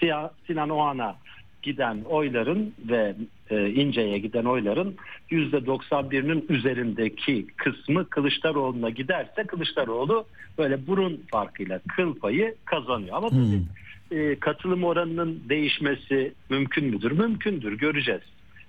Sinan 0.47 0.71
Oğan'a 0.71 1.17
giden 1.65 2.01
oyların 2.01 2.75
ve 2.89 3.15
e, 3.51 3.71
İnce'ye 3.71 4.19
giden 4.19 4.45
oyların 4.45 4.97
%91'inin 5.31 6.47
üzerindeki 6.49 7.47
kısmı 7.57 8.09
Kılıçdaroğlu'na 8.09 8.91
giderse 8.91 9.45
Kılıçdaroğlu 9.47 10.25
böyle 10.59 10.87
burun 10.87 11.23
farkıyla 11.31 11.81
kıl 11.97 12.15
payı 12.15 12.55
kazanıyor. 12.65 13.17
Ama 13.17 13.29
tabii 13.29 13.63
e, 14.11 14.39
katılım 14.39 14.85
oranının 14.85 15.43
değişmesi 15.49 16.33
mümkün 16.51 16.85
müdür? 16.85 17.11
Mümkündür 17.11 17.79
göreceğiz. 17.79 18.23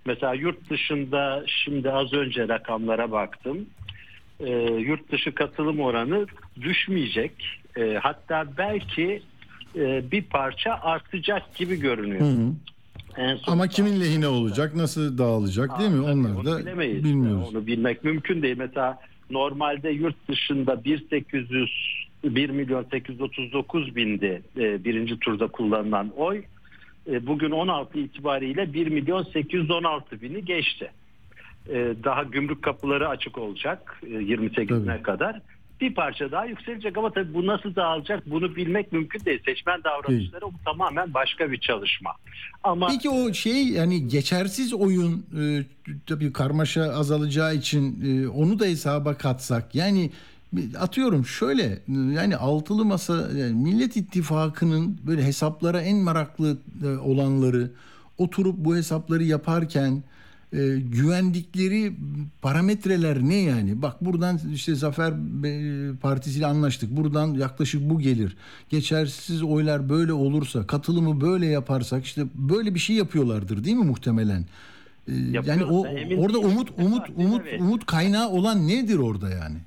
Mesela 0.05 0.33
yurt 0.33 0.69
dışında 0.69 1.43
şimdi 1.47 1.91
az 1.91 2.13
önce 2.13 2.47
rakamlara 2.47 3.11
baktım. 3.11 3.65
E, 4.39 4.51
yurt 4.63 5.11
dışı 5.11 5.35
katılım 5.35 5.79
oranı 5.79 6.25
düşmeyecek. 6.61 7.31
E, 7.77 7.93
hatta 8.01 8.45
belki 8.57 9.21
e, 9.75 10.11
bir 10.11 10.21
parça 10.21 10.73
artacak 10.73 11.55
gibi 11.55 11.79
görünüyor. 11.79 12.21
Hı 12.21 12.25
hı. 12.25 12.51
En 13.17 13.36
son 13.36 13.51
Ama 13.53 13.67
kimin 13.67 14.00
lehine 14.00 14.27
olacak, 14.27 14.75
nasıl 14.75 15.17
dağılacak 15.17 15.79
değil 15.79 15.91
mi? 15.91 16.01
Onlar 16.01 16.45
da 16.45 16.60
bilemeyiz. 16.60 17.03
bilmiyoruz. 17.03 17.50
Onu 17.55 17.67
bilmek 17.67 18.03
mümkün 18.03 18.41
değil. 18.41 18.55
Mesela 18.57 19.00
normalde 19.29 19.89
yurt 19.89 20.27
dışında 20.29 20.84
1800 20.84 22.05
1 22.24 22.50
milyon 22.50 22.86
839 22.91 23.95
bindi 23.95 24.41
e, 24.57 24.84
birinci 24.84 25.19
turda 25.19 25.48
kullanılan 25.48 26.12
oy. 26.17 26.43
E, 27.07 27.27
bugün 27.27 27.51
16 27.51 28.00
itibariyle 28.00 28.74
1 28.74 28.88
milyon 28.88 29.24
816 29.24 30.22
bini 30.22 30.45
geçti. 30.45 30.91
E, 31.69 31.93
daha 32.03 32.24
gümrük 32.24 32.63
kapıları 32.63 33.10
açık 33.10 33.38
olacak 33.38 34.01
e, 34.03 34.07
28'ine 34.07 34.86
Tabii. 34.86 35.01
kadar. 35.03 35.41
Bir 35.82 35.94
parça 35.94 36.32
daha 36.32 36.46
yükselecek 36.46 36.98
ama 36.98 37.12
tabii 37.12 37.34
bu 37.34 37.48
nasıl 37.48 37.75
dağılacak 37.75 38.29
bunu 38.29 38.55
bilmek 38.55 38.91
mümkün 38.91 39.25
değil. 39.25 39.39
Seçmen 39.46 39.84
davranışları 39.84 40.46
bu 40.46 40.53
tamamen 40.65 41.13
başka 41.13 41.51
bir 41.51 41.60
çalışma. 41.60 42.12
Ama 42.63 42.88
Peki 42.88 43.10
o 43.10 43.34
şey 43.34 43.67
yani 43.67 44.08
geçersiz 44.08 44.74
oyun 44.74 45.25
e, 45.39 45.63
tabii 46.08 46.34
karmaşa 46.34 46.84
azalacağı 46.84 47.55
için 47.55 48.03
e, 48.05 48.27
onu 48.27 48.60
da 48.60 48.65
hesaba 48.65 49.17
katsak 49.17 49.75
yani 49.75 50.12
atıyorum 50.79 51.25
şöyle 51.25 51.79
yani 52.13 52.38
altılı 52.38 52.86
masa 52.86 53.13
yani 53.38 53.53
Millet 53.53 53.98
İttifakı'nın 53.98 54.98
böyle 55.08 55.24
hesaplara 55.24 55.82
en 55.82 55.98
meraklı 55.98 56.58
e, 56.84 56.88
olanları 56.88 57.72
oturup 58.17 58.55
bu 58.58 58.75
hesapları 58.75 59.24
yaparken 59.24 60.03
e, 60.53 60.57
güvendikleri 60.79 61.93
parametreler 62.41 63.23
ne 63.23 63.35
yani? 63.35 63.81
Bak 63.81 64.05
buradan 64.05 64.39
işte 64.53 64.75
Zafer 64.75 65.11
e, 65.45 65.95
Partisi'yle 65.95 66.45
anlaştık. 66.45 66.97
Buradan 66.97 67.33
yaklaşık 67.33 67.89
bu 67.89 67.99
gelir. 67.99 68.37
Geçersiz 68.69 69.43
oylar 69.43 69.89
böyle 69.89 70.13
olursa, 70.13 70.67
katılımı 70.67 71.21
böyle 71.21 71.45
yaparsak 71.45 72.05
işte 72.05 72.23
böyle 72.35 72.73
bir 72.73 72.79
şey 72.79 72.95
yapıyorlardır 72.95 73.63
değil 73.63 73.77
mi 73.77 73.85
muhtemelen? 73.85 74.45
E, 75.07 75.13
yani 75.45 75.63
o 75.63 75.85
orada 76.17 76.39
umut 76.39 76.69
umut 76.77 77.09
umut 77.15 77.41
umut 77.59 77.85
kaynağı 77.85 78.29
olan 78.29 78.67
nedir 78.67 78.97
orada 78.97 79.29
yani? 79.29 79.57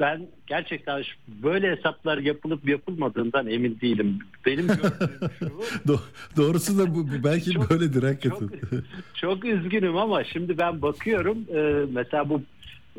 Ben 0.00 0.26
gerçekten 0.46 1.02
böyle 1.28 1.70
hesaplar 1.76 2.18
yapılıp 2.18 2.68
yapılmadığından 2.68 3.46
emin 3.46 3.78
değilim. 3.80 4.18
Benim 4.46 4.66
gördüğüm 4.66 5.30
şu, 5.38 5.44
Do- 5.92 6.00
doğrusu 6.36 6.78
da 6.78 6.94
bu, 6.94 7.08
bu 7.08 7.24
belki 7.24 7.50
Çok- 7.50 7.70
böyledir 7.70 8.02
hakikaten. 8.02 8.48
çok, 8.48 8.50
çok 9.14 9.44
üzgünüm 9.44 9.96
ama 9.96 10.24
şimdi 10.24 10.58
ben 10.58 10.82
bakıyorum 10.82 11.38
e, 11.54 11.84
mesela 11.92 12.28
bu 12.28 12.42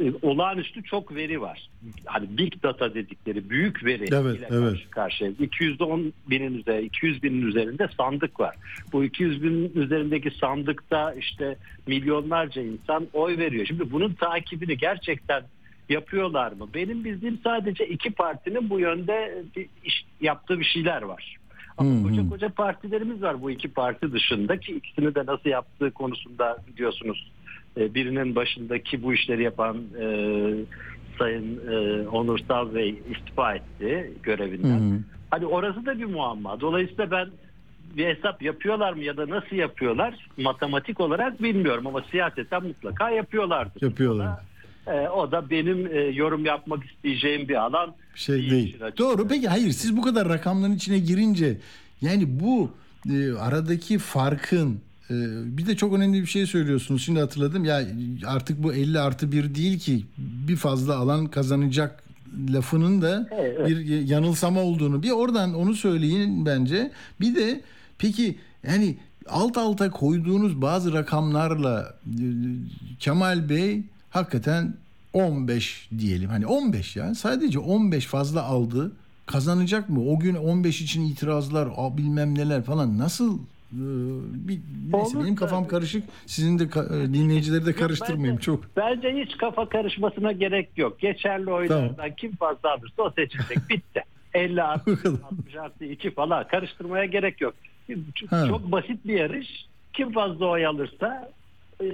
e, 0.02 0.04
olağanüstü 0.22 0.84
çok 0.84 1.16
veri 1.16 1.42
var. 1.42 1.70
Hani 2.06 2.38
big 2.38 2.64
data 2.64 2.94
dedikleri 2.94 3.50
büyük 3.50 3.86
veri 3.86 4.06
Evet, 4.12 4.40
ile 4.40 4.48
evet. 4.52 4.62
karşı 4.70 4.90
karşıya. 4.90 5.30
210 5.40 6.14
binin 6.30 6.58
üzerinde, 6.60 6.84
200 6.86 7.24
binin 7.24 7.48
üzerinde 7.48 7.88
sandık 7.98 8.40
var. 8.40 8.56
Bu 8.94 9.04
200 9.04 9.44
binin 9.44 9.72
üzerindeki 9.76 10.32
sandıkta 10.32 11.14
işte 11.14 11.56
milyonlarca 11.88 12.62
insan 12.62 13.08
oy 13.14 13.38
veriyor. 13.38 13.66
Şimdi 13.66 13.92
bunun 13.92 14.14
takibini 14.14 14.78
gerçekten 14.78 15.44
yapıyorlar 15.92 16.52
mı? 16.52 16.68
Benim 16.74 17.04
bildiğim 17.04 17.40
sadece 17.44 17.88
iki 17.88 18.12
partinin 18.12 18.70
bu 18.70 18.80
yönde 18.80 19.44
bir 19.56 19.68
iş, 19.84 20.06
yaptığı 20.22 20.60
bir 20.60 20.66
şeyler 20.66 21.02
var. 21.02 21.38
Ama 21.78 21.90
hı. 21.90 22.04
koca 22.04 22.30
koca 22.30 22.50
partilerimiz 22.50 23.22
var 23.22 23.42
bu 23.42 23.52
iki 23.52 23.68
parti 23.68 24.12
dışında 24.12 24.58
ki 24.58 24.76
ikisini 24.76 25.16
de 25.16 25.26
nasıl 25.26 25.50
yaptığı 25.50 25.92
konusunda 25.92 26.58
biliyorsunuz 26.68 27.32
e, 27.78 27.94
birinin 27.94 28.36
başındaki 28.36 29.04
bu 29.04 29.14
işleri 29.14 29.44
yapan 29.44 29.78
e, 30.02 30.06
Sayın 31.20 31.60
e, 31.72 32.08
Onursal 32.08 32.76
Bey 32.76 33.02
istifa 33.12 33.56
etti 33.56 34.14
görevinden. 34.24 34.80
Hı 34.80 34.96
hı. 34.96 35.00
Hani 35.32 35.46
orası 35.46 35.86
da 35.86 36.00
bir 36.00 36.06
muamma. 36.06 36.62
Dolayısıyla 36.62 37.12
ben 37.12 37.30
bir 37.98 38.06
hesap 38.06 38.42
yapıyorlar 38.42 38.94
mı 38.94 39.04
ya 39.04 39.18
da 39.18 39.30
nasıl 39.30 39.56
yapıyorlar 39.56 40.16
matematik 40.38 41.00
olarak 41.00 41.44
bilmiyorum 41.44 41.88
ama 41.88 42.02
siyaseten 42.12 42.64
mutlaka 42.64 43.10
yapıyorlardır. 43.10 43.82
Yapıyorlar. 43.82 44.40
E, 44.88 44.92
o 44.92 45.32
da 45.32 45.50
benim 45.50 45.88
e, 45.88 46.00
yorum 46.00 46.46
yapmak 46.46 46.84
isteyeceğim 46.86 47.48
bir 47.50 47.56
alan 47.56 47.94
Bir 48.16 48.20
şey 48.20 48.36
değil 48.36 48.52
değil. 48.52 48.80
Doğru. 48.98 49.28
Peki 49.28 49.48
hayır 49.48 49.72
siz 49.72 49.98
bu 49.98 50.02
kadar 50.02 50.30
rakamların 50.30 50.76
içine 50.76 51.00
girince 51.00 51.58
yani 52.02 52.40
bu 52.40 52.72
e, 53.10 53.32
aradaki 53.34 53.98
farkın 53.98 54.80
e, 55.10 55.14
bir 55.58 55.66
de 55.66 55.76
çok 55.76 55.94
önemli 55.94 56.22
bir 56.22 56.28
şey 56.28 56.46
söylüyorsunuz. 56.46 57.04
Şimdi 57.04 57.20
hatırladım 57.20 57.66
ya 57.66 57.82
artık 58.26 58.64
bu 58.64 58.74
50 58.74 59.00
artı 59.00 59.32
1 59.32 59.56
değil 59.56 59.80
ki 59.80 60.06
bir 60.18 60.56
fazla 60.56 60.96
alan 60.96 61.26
kazanacak 61.28 62.04
lafının 62.54 63.02
da 63.02 63.30
Evet. 63.32 63.68
bir 63.68 64.02
yanılsama 64.08 64.62
olduğunu 64.62 65.04
bir 65.04 65.12
oradan 65.12 65.54
onu 65.54 65.74
söyleyin 65.74 66.46
bence. 66.46 66.92
Bir 67.22 67.36
de 67.36 67.62
peki 67.98 68.36
yani 68.68 68.98
alt 69.30 69.58
alta 69.58 69.92
koyduğunuz 69.92 70.62
bazı 70.62 70.94
rakamlarla 70.94 71.96
e, 72.06 72.26
Kemal 73.00 73.50
Bey 73.50 73.84
hakikaten 74.12 74.74
15 75.14 75.90
diyelim. 75.98 76.30
Hani 76.30 76.46
15 76.48 76.96
ya. 76.96 77.16
Sadece 77.16 77.60
15 77.60 78.06
fazla 78.06 78.44
aldı. 78.44 78.92
Kazanacak 79.26 79.90
mı? 79.90 80.10
O 80.10 80.20
gün 80.20 80.36
15 80.36 80.82
için 80.82 81.02
itirazlar, 81.06 81.70
a, 81.78 81.98
bilmem 81.98 82.38
neler 82.38 82.64
falan 82.64 82.98
nasıl 82.98 83.38
e, 83.74 83.82
bir, 84.48 84.60
neyse 84.94 85.18
Olur 85.18 85.24
benim 85.26 85.36
kafam 85.36 85.64
tabii. 85.64 85.70
karışık. 85.72 86.04
Sizin 86.26 86.60
de 86.60 86.64
e, 86.64 87.14
dinleyicileri 87.14 87.66
de 87.66 87.74
karıştırmayayım 87.74 88.36
bence- 88.36 88.46
çok. 88.46 88.64
Bence 88.78 89.24
hiç 89.26 89.38
kafa 89.38 89.70
karışmasına 89.70 90.32
gerek 90.32 90.78
yok. 90.78 91.00
Geçerli 91.00 91.52
oylardan 91.52 92.16
kim 92.16 92.36
fazla 92.36 92.72
alırsa 92.74 93.02
o 93.04 93.12
seçilecek. 93.12 93.70
Bitti. 93.70 94.04
50 94.34 94.64
artı 94.64 94.92
Bu 94.92 95.02
kadar. 95.02 95.20
60 95.32 95.56
artı 95.56 95.86
2 95.86 96.12
falan 96.14 96.48
karıştırmaya 96.48 97.06
gerek 97.06 97.42
yok. 97.42 97.54
Çok, 98.16 98.32
Ha. 98.32 98.46
çok 98.48 98.72
basit 98.72 99.06
bir 99.08 99.14
yarış. 99.20 99.48
Kim 99.94 100.12
fazla 100.12 100.46
oy 100.46 100.66
alırsa 100.66 101.32
e, 101.82 101.86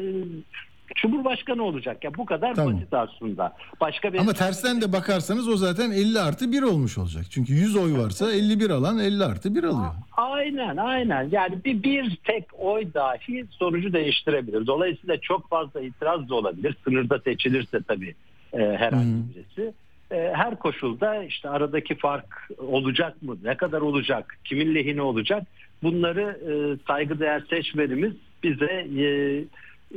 Cumhurbaşkanı 0.95 1.63
olacak 1.63 2.04
ya 2.04 2.13
bu 2.17 2.26
kadar 2.26 2.56
Tamam. 2.56 2.76
basit 2.76 2.93
aslında. 2.93 3.56
Başka 3.82 4.13
bir 4.13 4.19
Ama 4.19 4.34
tersten 4.34 4.82
de 4.82 4.93
bakarsanız 4.93 5.47
o 5.47 5.58
zaten 5.58 5.91
50 5.91 6.19
artı 6.19 6.52
1 6.52 6.63
olmuş 6.63 6.97
olacak. 6.97 7.26
Çünkü 7.30 7.54
100 7.54 7.76
oy 7.76 7.97
varsa 7.97 8.32
51 8.34 8.69
alan 8.69 9.00
50 9.00 9.23
artı 9.23 9.56
1 9.56 9.63
alıyor. 9.63 9.91
Aynen 10.17 10.78
aynen 10.78 11.30
yani 11.32 11.63
bir, 11.65 11.84
bir 11.84 12.17
tek 12.23 12.45
oy 12.60 12.93
dahi 12.93 13.45
sonucu 13.50 13.93
değiştirebilir. 13.93 14.67
Dolayısıyla 14.67 15.17
çok 15.17 15.50
fazla 15.50 15.82
itiraz 15.82 16.30
da 16.30 16.36
olabilir. 16.36 16.76
Sınırda 16.84 17.19
seçilirse 17.19 17.80
tabii 17.88 18.15
e, 18.54 18.58
herhangi 18.60 19.23
birisi. 19.36 19.73
E, 20.12 20.32
her 20.36 20.60
koşulda 20.60 21.23
işte 21.23 21.50
aradaki 21.50 21.95
fark 21.95 22.50
olacak 22.58 23.21
mı? 23.21 23.38
Ne 23.43 23.58
kadar 23.58 23.82
olacak? 23.82 24.38
Kimin 24.43 24.76
lehine 24.76 25.02
olacak? 25.02 25.43
Bunları 25.84 26.21
e, 26.21 26.52
saygıdeğer 26.88 27.43
seçmenimiz 27.50 28.13
bize 28.43 28.88
e, 29.02 29.06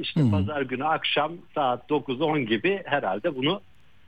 işte 0.00 0.20
hı. 0.20 0.30
pazar 0.30 0.62
günü 0.62 0.84
akşam 0.84 1.32
saat 1.54 1.90
9-10 1.90 2.40
gibi 2.40 2.82
herhalde 2.84 3.36
bunu 3.36 3.60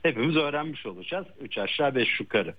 hepimiz 0.03 0.35
öğrenmiş 0.35 0.85
olacağız. 0.85 1.25
3 1.41 1.57
aşağı 1.57 1.95
5 1.95 2.19
yukarı. 2.19 2.53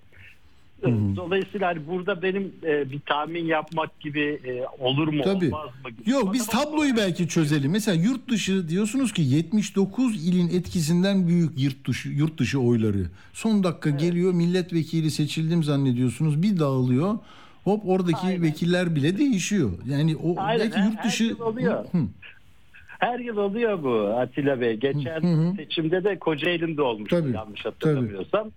Dolayısıyla 1.15 1.67
hani 1.67 1.87
burada 1.87 2.21
benim 2.21 2.53
e, 2.63 2.91
bir 2.91 2.99
tahmin 2.99 3.45
yapmak 3.45 3.99
gibi 3.99 4.39
e, 4.45 4.83
olur 4.83 5.07
mu 5.07 5.21
Tabii. 5.23 5.45
olmaz 5.45 5.69
mı? 5.83 5.89
gibi. 5.91 6.09
Yok 6.09 6.33
biz 6.33 6.47
tabloyu 6.47 6.97
belki 6.97 7.27
çözelim. 7.27 7.71
Mesela 7.71 8.01
yurt 8.03 8.29
dışı 8.29 8.69
diyorsunuz 8.69 9.13
ki 9.13 9.21
79 9.21 10.27
ilin 10.27 10.47
etkisinden 10.47 11.27
büyük 11.27 11.59
yurt 11.59 11.87
dışı 11.87 12.09
yurt 12.09 12.37
dışı 12.37 12.59
oyları. 12.59 13.05
Son 13.33 13.63
dakika 13.63 13.89
geliyor 13.89 14.33
milletvekili 14.33 15.11
seçildim 15.11 15.63
zannediyorsunuz. 15.63 16.43
Bir 16.43 16.59
dağılıyor. 16.59 17.19
Hop 17.63 17.81
oradaki 17.85 18.27
Aynen. 18.27 18.41
vekiller 18.41 18.95
bile 18.95 19.17
değişiyor. 19.17 19.71
Yani 19.89 20.15
o 20.15 20.35
Aynen, 20.37 20.59
belki 20.59 20.77
her- 20.77 20.85
yurt 20.85 21.03
dışı 21.03 21.23
her 21.23 21.29
yıl 21.29 21.39
oluyor. 21.39 21.85
Hı, 21.91 21.97
Her 23.05 23.19
yıl 23.19 23.37
oluyor 23.37 23.83
bu 23.83 24.15
Atilla 24.19 24.61
Bey. 24.61 24.73
Geçen 24.73 25.21
Hı 25.21 25.27
hı. 25.27 25.55
seçimde 25.55 26.03
de 26.03 26.19
Kocaeli'nde 26.19 26.81
olmuştu 26.81 27.21
Tabii, 27.21 27.35
yanlış 27.35 27.65
hatırlamıyorsam. 27.65 28.51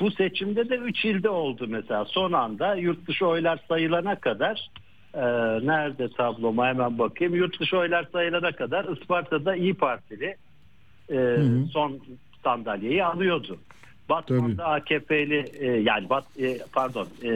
Bu 0.00 0.10
seçimde 0.10 0.68
de 0.68 0.76
3 0.76 1.04
ilde 1.04 1.28
oldu 1.28 1.66
mesela. 1.68 2.04
Son 2.04 2.32
anda 2.32 2.74
yurt 2.74 3.08
dışı 3.08 3.26
oylar 3.26 3.60
sayılana 3.68 4.16
kadar 4.16 4.70
e, 5.14 5.20
nerede 5.66 6.08
tabloma 6.08 6.66
hemen 6.66 6.98
bakayım. 6.98 7.34
Yurt 7.34 7.60
dışı 7.60 7.78
oylar 7.78 8.08
sayılana 8.12 8.52
kadar 8.52 8.96
Isparta'da 8.96 9.56
İyi 9.56 9.74
Partili 9.74 10.36
e, 11.10 11.16
hı. 11.16 11.66
son 11.72 12.00
sandalyeyi 12.44 13.04
alıyordu. 13.04 13.58
Batman'da 14.08 14.64
AKP'li 14.64 15.44
e, 15.58 15.66
yani 15.66 16.10
Bat, 16.10 16.24
e, 16.40 16.58
pardon 16.72 17.08
e, 17.24 17.30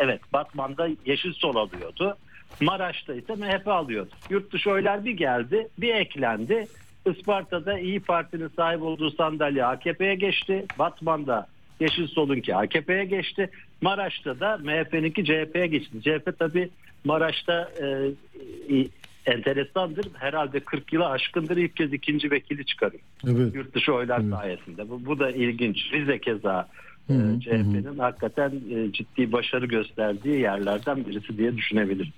evet 0.00 0.20
Batman'da 0.32 0.88
Yeşil 1.06 1.32
Sol 1.32 1.56
alıyordu. 1.56 2.16
Maraş'ta 2.60 3.14
ise 3.14 3.34
MHP 3.34 3.68
alıyordu. 3.68 4.10
Yurt 4.30 4.52
dışı 4.52 4.70
oylar 4.70 5.04
bir 5.04 5.12
geldi, 5.12 5.68
bir 5.78 5.94
eklendi. 5.94 6.66
Isparta'da 7.06 7.78
İyi 7.78 8.00
Parti'nin 8.00 8.48
sahip 8.56 8.82
olduğu 8.82 9.10
sandalye 9.10 9.64
AKP'ye 9.64 10.14
geçti. 10.14 10.66
Batman'da 10.78 11.46
Yeşil 11.80 12.06
Sol'unki 12.06 12.56
AKP'ye 12.56 13.04
geçti. 13.04 13.50
Maraş'ta 13.80 14.40
da 14.40 14.58
MHP'ninki 14.62 15.24
CHP'ye 15.24 15.66
geçti. 15.66 16.02
CHP 16.02 16.38
tabii 16.38 16.70
Maraş'ta 17.04 17.70
e, 17.82 18.86
enteresandır. 19.26 20.06
Herhalde 20.14 20.60
40 20.60 20.92
yıla 20.92 21.10
aşkındır 21.10 21.56
ilk 21.56 21.76
kez 21.76 21.92
ikinci 21.92 22.30
vekili 22.30 22.66
çıkarıyor. 22.66 23.02
Evet. 23.26 23.54
Yurt 23.54 23.74
dışı 23.74 23.92
oylar 23.94 24.20
Evet. 24.20 24.34
sayesinde. 24.34 24.88
Bu, 24.90 25.06
bu 25.06 25.18
da 25.18 25.30
ilginç. 25.30 25.92
Rize 25.92 26.18
keza 26.18 26.68
e, 27.10 27.14
CHP'nin 27.40 27.98
hakikaten 27.98 28.52
e, 28.70 28.92
ciddi 28.92 29.32
başarı 29.32 29.66
gösterdiği 29.66 30.40
yerlerden 30.40 31.06
birisi 31.06 31.38
diye 31.38 31.56
düşünebilirim. 31.56 32.12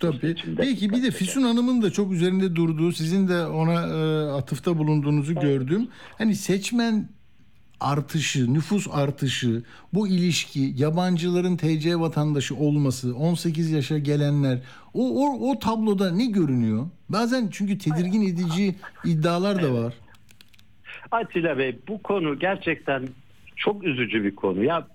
Tabii. 0.00 0.18
seçimde. 0.18 0.58
Belki 0.62 0.90
bir 0.90 1.02
de 1.02 1.10
Füsun 1.10 1.42
Hanım'ın 1.42 1.82
da 1.82 1.90
çok 1.90 2.12
üzerinde 2.12 2.56
durduğu, 2.56 2.92
sizin 2.92 3.28
de 3.28 3.46
ona 3.46 3.86
e, 3.86 4.30
atıfta 4.32 4.78
bulunduğunuzu 4.78 5.34
gördüm. 5.34 5.88
Hani 6.18 6.34
seçmen 6.34 7.08
artışı, 7.80 8.54
nüfus 8.54 8.86
artışı, 8.92 9.62
bu 9.94 10.08
ilişki, 10.08 10.72
yabancıların 10.76 11.56
TC 11.56 12.00
vatandaşı 12.00 12.56
olması, 12.56 13.16
18 13.16 13.70
yaşa 13.70 13.98
gelenler, 13.98 14.58
o, 14.94 15.26
o, 15.26 15.50
o 15.50 15.58
tabloda 15.58 16.10
ne 16.12 16.26
görünüyor? 16.26 16.86
Bazen 17.08 17.48
çünkü 17.52 17.78
tedirgin 17.78 18.22
edici 18.22 18.74
iddialar 19.04 19.62
da 19.62 19.74
var. 19.74 19.94
Atilla 21.10 21.58
Bey 21.58 21.78
bu 21.88 22.02
konu 22.02 22.38
gerçekten 22.38 23.08
çok 23.56 23.84
üzücü 23.84 24.24
bir 24.24 24.34
konu. 24.34 24.64
Ya 24.64 24.86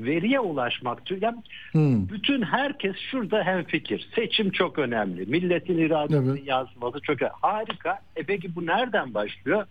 veriye 0.00 0.40
ulaşmak 0.40 1.10
ya 1.22 1.34
Hmm. 1.72 2.08
bütün 2.08 2.42
herkes 2.42 2.96
şurada 3.10 3.42
hemfikir. 3.44 4.08
Seçim 4.14 4.50
çok 4.50 4.78
önemli. 4.78 5.26
Milletin 5.26 5.78
iradesini 5.78 6.30
Evet. 6.38 6.46
yazması 6.46 7.00
çok 7.00 7.22
önemli. 7.22 7.34
Harika. 7.42 7.98
E 8.16 8.22
peki 8.22 8.56
bu 8.56 8.66
nereden 8.66 9.14
başlıyor? 9.14 9.66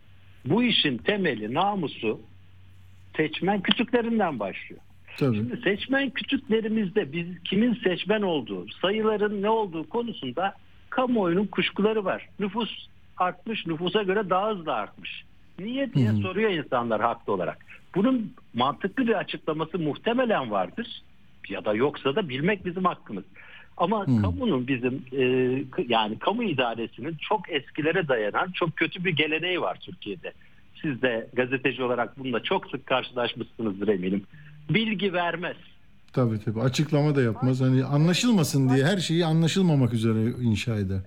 Bu 0.45 0.63
işin 0.63 0.97
temeli, 0.97 1.53
namusu 1.53 2.19
seçmen 3.17 3.61
kütüklerinden 3.61 4.39
başlıyor. 4.39 4.81
Tabii. 5.17 5.35
Şimdi 5.35 5.61
seçmen 5.63 6.09
kütüklerimizde 6.09 7.11
biz 7.11 7.27
kimin 7.43 7.73
seçmen 7.83 8.21
olduğu, 8.21 8.65
sayıların 8.81 9.41
ne 9.41 9.49
olduğu 9.49 9.89
konusunda 9.89 10.53
kamuoyunun 10.89 11.45
kuşkuları 11.47 12.05
var. 12.05 12.29
Nüfus 12.39 12.87
artmış, 13.17 13.67
nüfusa 13.67 14.03
göre 14.03 14.29
daha 14.29 14.49
hızlı 14.49 14.73
artmış. 14.73 15.23
Niye 15.59 15.93
diye 15.93 16.11
soruyor 16.11 16.49
insanlar 16.49 17.01
haklı 17.01 17.33
olarak. 17.33 17.57
Bunun 17.95 18.33
mantıklı 18.53 19.07
bir 19.07 19.13
açıklaması 19.13 19.79
muhtemelen 19.79 20.51
vardır. 20.51 21.01
Ya 21.49 21.65
da 21.65 21.73
yoksa 21.73 22.15
da 22.15 22.29
bilmek 22.29 22.65
bizim 22.65 22.85
hakkımız. 22.85 23.23
Ama 23.77 24.05
kamunun 24.05 24.67
bizim 24.67 25.01
e, 25.11 25.23
yani 25.87 26.19
kamu 26.19 26.43
idaresinin 26.43 27.15
çok 27.29 27.49
eskilere 27.49 28.07
dayanan 28.07 28.51
çok 28.51 28.75
kötü 28.75 29.05
bir 29.05 29.15
geleneği 29.15 29.61
var 29.61 29.77
Türkiye'de. 29.81 30.33
Siz 30.81 31.01
de 31.01 31.27
gazeteci 31.33 31.83
olarak 31.83 32.19
bununla 32.19 32.43
çok 32.43 32.67
sık 32.71 32.85
karşılaşmışsınızdır 32.85 33.87
eminim. 33.87 34.23
Bilgi 34.69 35.13
vermez. 35.13 35.55
Tabii 36.13 36.39
tabii. 36.45 36.61
Açıklama 36.61 37.15
da 37.15 37.21
yapmaz. 37.21 37.61
Hani 37.61 37.83
anlaşılmasın 37.83 38.69
diye 38.69 38.85
her 38.85 38.97
şeyi 38.97 39.25
anlaşılmamak 39.25 39.93
üzere 39.93 40.19
inşa 40.41 40.75
eder. 40.75 41.01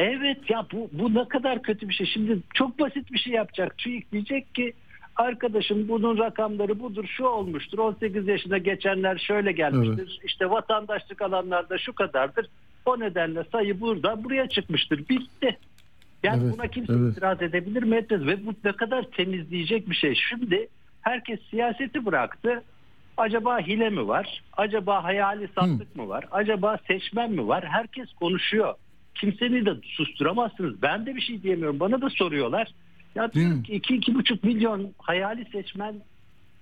Evet 0.00 0.50
ya 0.50 0.66
bu, 0.72 0.90
bu 0.92 1.14
ne 1.14 1.28
kadar 1.28 1.62
kötü 1.62 1.88
bir 1.88 1.94
şey. 1.94 2.06
Şimdi 2.06 2.38
çok 2.54 2.78
basit 2.78 3.12
bir 3.12 3.18
şey 3.18 3.32
yapacak. 3.32 3.78
TÜİK 3.78 4.12
diyecek 4.12 4.54
ki 4.54 4.72
arkadaşım 5.16 5.88
bunun 5.88 6.18
rakamları 6.18 6.80
budur 6.80 7.04
şu 7.16 7.24
olmuştur. 7.24 7.78
18 7.78 8.28
yaşına 8.28 8.58
geçenler 8.58 9.18
şöyle 9.18 9.52
gelmiştir. 9.52 10.20
İşte 10.24 10.50
vatandaşlık 10.50 11.22
alanlarda 11.22 11.78
şu 11.78 11.92
kadardır. 11.92 12.46
O 12.86 13.00
nedenle 13.00 13.44
sayı 13.52 13.80
burada 13.80 14.24
buraya 14.24 14.48
çıkmıştır. 14.48 14.98
Bitti. 15.08 15.56
Yani 16.22 16.42
Evet, 16.44 16.54
buna 16.58 16.66
kimse 16.68 16.92
evet. 16.92 17.12
itiraz 17.12 17.42
edebilir 17.42 17.82
mi 17.82 17.96
etmez. 17.96 18.26
Ve 18.26 18.46
bu 18.46 18.54
ne 18.64 18.72
kadar 18.72 19.02
temizleyecek 19.02 19.90
bir 19.90 19.94
şey. 19.94 20.14
Şimdi 20.14 20.68
herkes 21.02 21.40
siyaseti 21.50 22.06
bıraktı. 22.06 22.62
Acaba 23.16 23.58
hile 23.58 23.90
mi 23.90 24.08
var? 24.08 24.42
Acaba 24.56 25.04
hayali 25.04 25.48
sandık 25.54 25.96
mı 25.96 26.08
var? 26.08 26.24
Acaba 26.30 26.78
seçmen 26.86 27.32
mi 27.32 27.48
var? 27.48 27.64
Herkes 27.68 28.12
konuşuyor. 28.12 28.74
Kimseni 29.14 29.66
de 29.66 29.74
susturamazsınız. 29.82 30.82
Ben 30.82 31.06
de 31.06 31.16
bir 31.16 31.20
şey 31.20 31.42
diyemiyorum. 31.42 31.80
Bana 31.80 32.00
da 32.02 32.10
soruyorlar. 32.10 32.68
Ya 33.14 33.32
diyorum 33.32 33.62
ki 33.62 33.72
iki, 33.72 33.94
iki 33.96 34.14
buçuk 34.14 34.44
milyon 34.44 34.92
hayali 34.98 35.44
seçmen 35.52 35.94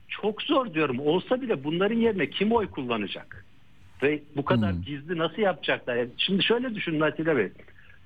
çok 0.08 0.42
zor 0.42 0.74
diyorum. 0.74 0.98
Olsa 1.00 1.40
bile 1.42 1.64
bunların 1.64 1.96
yerine 1.98 2.30
kim 2.30 2.52
oy 2.52 2.66
kullanacak? 2.66 3.44
Ve 4.02 4.22
bu 4.36 4.44
kadar 4.44 4.72
Hmm. 4.72 4.82
gizli 4.82 5.18
nasıl 5.18 5.42
yapacaklar? 5.42 5.96
Yani 5.96 6.10
Şimdi 6.16 6.42
şöyle 6.44 6.74
düşünün 6.74 7.00
Atilla 7.00 7.36
Bey. 7.36 7.48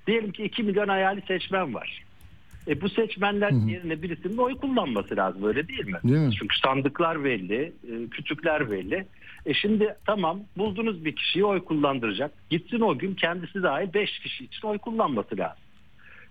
Diyelim 0.06 0.32
ki 0.32 0.42
2 0.44 0.62
milyon 0.62 0.88
hayali 0.88 1.22
seçmen 1.28 1.74
var. 1.74 2.02
E 2.68 2.80
bu 2.80 2.88
seçmenler 2.88 3.50
yerine 3.70 4.02
birisinin 4.02 4.36
oy 4.36 4.56
kullanması 4.56 5.16
lazım 5.16 5.44
öyle 5.44 5.68
değil 5.68 5.86
mi? 5.86 5.98
Değil 6.04 6.18
mi? 6.18 6.34
Çünkü 6.38 6.58
sandıklar 6.58 7.24
belli, 7.24 7.72
e, 7.88 8.08
kütükler 8.10 8.70
belli. 8.70 9.06
E 9.46 9.54
şimdi 9.54 9.94
tamam 10.06 10.40
buldunuz 10.56 11.04
bir 11.04 11.16
kişiyi 11.16 11.44
oy 11.44 11.64
kullandıracak. 11.64 12.32
Gitsin 12.50 12.80
o 12.80 12.98
gün 12.98 13.14
kendisi 13.14 13.62
dahil 13.62 13.92
5 13.94 14.18
kişi 14.18 14.44
için 14.44 14.68
oy 14.68 14.78
kullanması 14.78 15.38
lazım. 15.38 15.62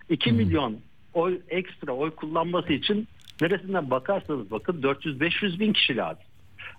2 0.08 0.32
milyon 0.32 0.76
oy 1.14 1.40
ekstra 1.48 1.92
oy 1.92 2.10
kullanması 2.10 2.72
için 2.72 3.08
neresinden 3.40 3.90
bakarsanız 3.90 4.50
bakın 4.50 4.82
400-500 4.82 5.58
bin 5.58 5.72
kişi 5.72 5.96
lazım. 5.96 6.22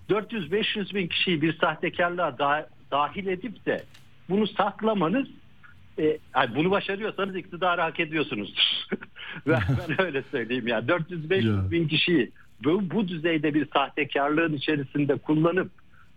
400-500 0.10 0.96
bin 0.96 1.08
kişiyi 1.08 1.42
bir 1.42 1.58
sahtekarlığa 1.58 2.38
da- 2.38 2.70
dahil 2.92 3.28
edip 3.28 3.66
de 3.66 3.84
bunu 4.30 4.48
saklamanız 4.48 5.28
e, 6.00 6.18
yani 6.36 6.56
bunu 6.56 6.72
başarıyorsanız 6.72 7.36
iktidarı 7.36 7.82
hak 7.82 8.00
ediyorsunuz. 8.00 8.54
ben, 9.48 9.62
ben 9.90 10.02
öyle 10.06 10.24
söyleyeyim 10.32 10.68
ya. 10.68 10.80
400-500 10.80 11.66
Ya. 11.66 11.72
bin 11.72 11.88
kişiyi 11.88 12.32
bu, 12.64 12.90
bu 12.92 13.08
düzeyde 13.08 13.54
bir 13.54 13.68
sahtekarlığın 13.74 14.54
içerisinde 14.54 15.16
kullanıp 15.18 15.72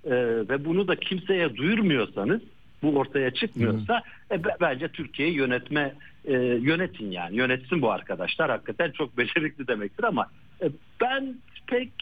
e, 0.06 0.14
ve 0.48 0.64
bunu 0.64 0.88
da 0.88 0.96
kimseye 0.96 1.56
duyurmuyorsanız 1.56 2.40
bu 2.82 2.96
ortaya 2.98 3.30
çıkmıyorsa 3.30 4.02
e, 4.30 4.44
be- 4.44 4.56
bence 4.60 4.88
Türkiye'yi 4.88 5.34
yönetme 5.34 5.94
e, 6.24 6.32
yönetin 6.38 7.10
yani. 7.10 7.36
Yönetsin 7.36 7.82
bu 7.82 7.90
arkadaşlar. 7.90 8.50
Hakikaten 8.50 8.90
çok 8.90 9.18
becerikli 9.18 9.66
demektir 9.66 10.04
ama 10.04 10.26
e, 10.62 10.66
ben 11.00 11.34
pek 11.66 11.92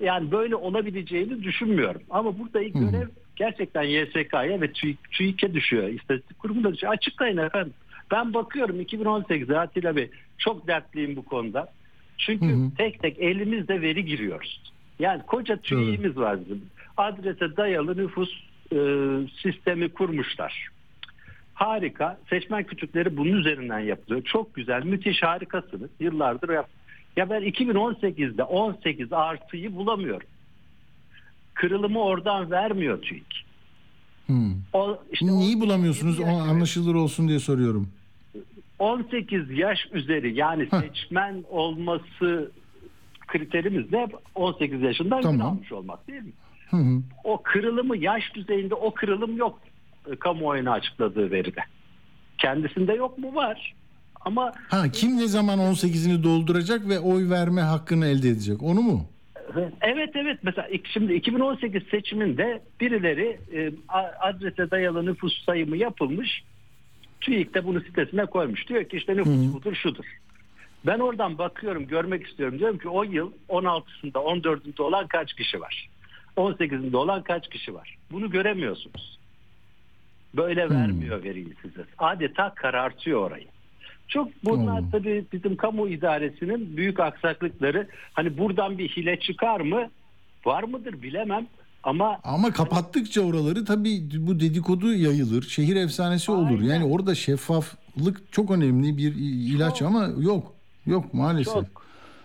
yani 0.00 0.30
böyle 0.30 0.56
olabileceğini 0.56 1.42
düşünmüyorum. 1.42 2.02
Ama 2.10 2.38
burada 2.38 2.62
ilk 2.62 2.74
görev 2.74 3.08
gerçekten 3.36 3.82
YSK'ya 3.82 4.60
ve 4.60 4.72
TÜİK, 4.72 5.10
TÜİK'e 5.10 5.54
düşüyor. 5.54 5.88
İstatistik 5.88 6.38
kurumuna 6.38 6.74
düşüyor. 6.74 6.92
Açıklayın 6.92 7.36
efendim. 7.36 7.72
Ben 8.10 8.34
bakıyorum 8.34 8.80
2018'de 8.80 9.58
Atilla 9.58 9.96
Bey. 9.96 10.10
Çok 10.38 10.66
dertliyim 10.66 11.16
bu 11.16 11.24
konuda. 11.24 11.68
Çünkü 12.18 12.46
Hı 12.46 12.52
hı. 12.52 12.70
tek 12.78 13.02
tek 13.02 13.18
elimizde 13.18 13.82
veri 13.82 14.04
giriyoruz. 14.04 14.72
Yani 14.98 15.22
koca 15.26 15.56
TÜİK'imiz 15.56 16.16
var 16.16 16.40
bizim 16.40 16.62
adrese 16.98 17.56
dayalı 17.56 17.96
nüfus 17.96 18.30
e, 18.72 18.78
sistemi 19.42 19.88
kurmuşlar. 19.88 20.68
Harika. 21.54 22.18
Seçmen 22.30 22.64
kütükleri 22.64 23.16
bunun 23.16 23.32
üzerinden 23.32 23.78
yapılıyor. 23.78 24.22
Çok 24.24 24.54
güzel, 24.54 24.84
müthiş, 24.84 25.22
harikasınız. 25.22 25.90
Yıllardır 26.00 26.48
yap. 26.48 26.68
Ya 27.16 27.30
ben 27.30 27.42
2018'de 27.42 28.42
18 28.42 29.12
artıyı 29.12 29.76
bulamıyorum. 29.76 30.28
Kırılımı 31.54 32.02
oradan 32.02 32.50
vermiyor 32.50 33.02
TÜİK. 33.02 33.44
Hmm. 34.26 34.52
O, 34.72 34.98
işte 35.12 35.26
Neyi 35.26 35.36
18 35.36 35.60
bulamıyorsunuz? 35.60 36.20
O 36.20 36.26
anlaşılır 36.26 36.94
olsun 36.94 37.28
diye 37.28 37.38
soruyorum. 37.38 37.88
18 38.78 39.50
yaş 39.50 39.78
üzeri 39.92 40.34
yani 40.34 40.68
Heh. 40.70 40.80
seçmen 40.80 41.44
olması 41.50 42.52
kriterimiz 43.26 43.92
de 43.92 44.06
18 44.34 44.82
yaşından 44.82 45.20
Tamam. 45.20 45.46
almış 45.46 45.72
olmak 45.72 46.08
değil 46.08 46.22
mi? 46.22 46.32
Hı 46.70 46.76
hı. 46.76 47.02
o 47.24 47.42
kırılımı 47.42 47.96
yaş 47.96 48.34
düzeyinde 48.34 48.74
o 48.74 48.94
kırılım 48.94 49.36
yok 49.36 49.60
e, 50.12 50.16
kamuoyuna 50.16 50.72
açıkladığı 50.72 51.30
veride. 51.30 51.60
Kendisinde 52.38 52.92
yok 52.92 53.18
mu? 53.18 53.34
Var. 53.34 53.74
Ama 54.20 54.52
Ha 54.68 54.88
kim 54.92 55.18
ne 55.18 55.26
zaman 55.26 55.58
18'ini 55.58 56.22
dolduracak 56.22 56.88
ve 56.88 56.98
oy 56.98 57.30
verme 57.30 57.60
hakkını 57.60 58.06
elde 58.06 58.28
edecek? 58.28 58.62
Onu 58.62 58.80
mu? 58.80 59.06
evet 59.80 60.10
evet 60.14 60.38
mesela 60.42 60.68
şimdi 60.92 61.14
2018 61.14 61.82
seçiminde 61.82 62.62
birileri 62.80 63.38
e, 63.54 63.72
adrese 64.20 64.70
dayalı 64.70 65.06
nüfus 65.06 65.44
sayımı 65.44 65.76
yapılmış. 65.76 66.42
TÜİK 67.20 67.54
de 67.54 67.64
bunu 67.64 67.80
sitesine 67.80 68.26
koymuş. 68.26 68.68
Diyor 68.68 68.84
ki 68.84 68.96
işte 68.96 69.16
nüfus 69.16 69.54
budur 69.54 69.74
şudur. 69.74 70.04
Ben 70.86 70.98
oradan 70.98 71.38
bakıyorum 71.38 71.86
görmek 71.86 72.26
istiyorum. 72.26 72.58
Diyorum 72.58 72.78
ki 72.78 72.88
o 72.88 73.02
yıl 73.02 73.32
16'sında 73.48 74.12
14'ünde 74.12 74.82
olan 74.82 75.06
kaç 75.06 75.32
kişi 75.32 75.60
var? 75.60 75.88
18'inde 76.38 76.96
olan 76.96 77.22
kaç 77.22 77.48
kişi 77.50 77.74
var? 77.74 77.96
Bunu 78.12 78.30
göremiyorsunuz. 78.30 79.18
Böyle 80.36 80.70
vermiyor 80.70 81.22
veriyi 81.24 81.54
size. 81.62 81.84
Adeta 81.98 82.54
karartıyor 82.54 83.20
orayı. 83.26 83.46
Çok 84.08 84.28
bunlar 84.44 84.80
Hmm. 84.80 84.90
tabii 84.90 85.24
bizim 85.32 85.56
kamu 85.56 85.88
idaresinin 85.88 86.76
büyük 86.76 87.00
aksaklıkları. 87.00 87.88
Hani 88.12 88.38
buradan 88.38 88.78
bir 88.78 88.88
hile 88.88 89.20
çıkar 89.20 89.60
mı? 89.60 89.90
Var 90.44 90.62
mıdır 90.62 91.02
bilemem. 91.02 91.46
Ama 91.82 92.18
Ama 92.24 92.50
kapattıkça 92.52 93.20
oraları 93.20 93.64
tabii 93.64 94.00
bu 94.18 94.40
dedikodu 94.40 94.92
yayılır. 94.94 95.42
Şehir 95.42 95.76
efsanesi 95.76 96.32
olur. 96.32 96.60
Aynen. 96.60 96.64
Yani 96.74 96.84
orada 96.84 97.14
şeffaflık 97.14 98.32
çok 98.32 98.50
önemli 98.50 98.96
bir 98.96 99.14
ilaç 99.54 99.82
ama 99.82 100.08
yok. 100.20 100.54
Yok 100.86 101.14
maalesef. 101.14 101.54
çok 101.54 101.64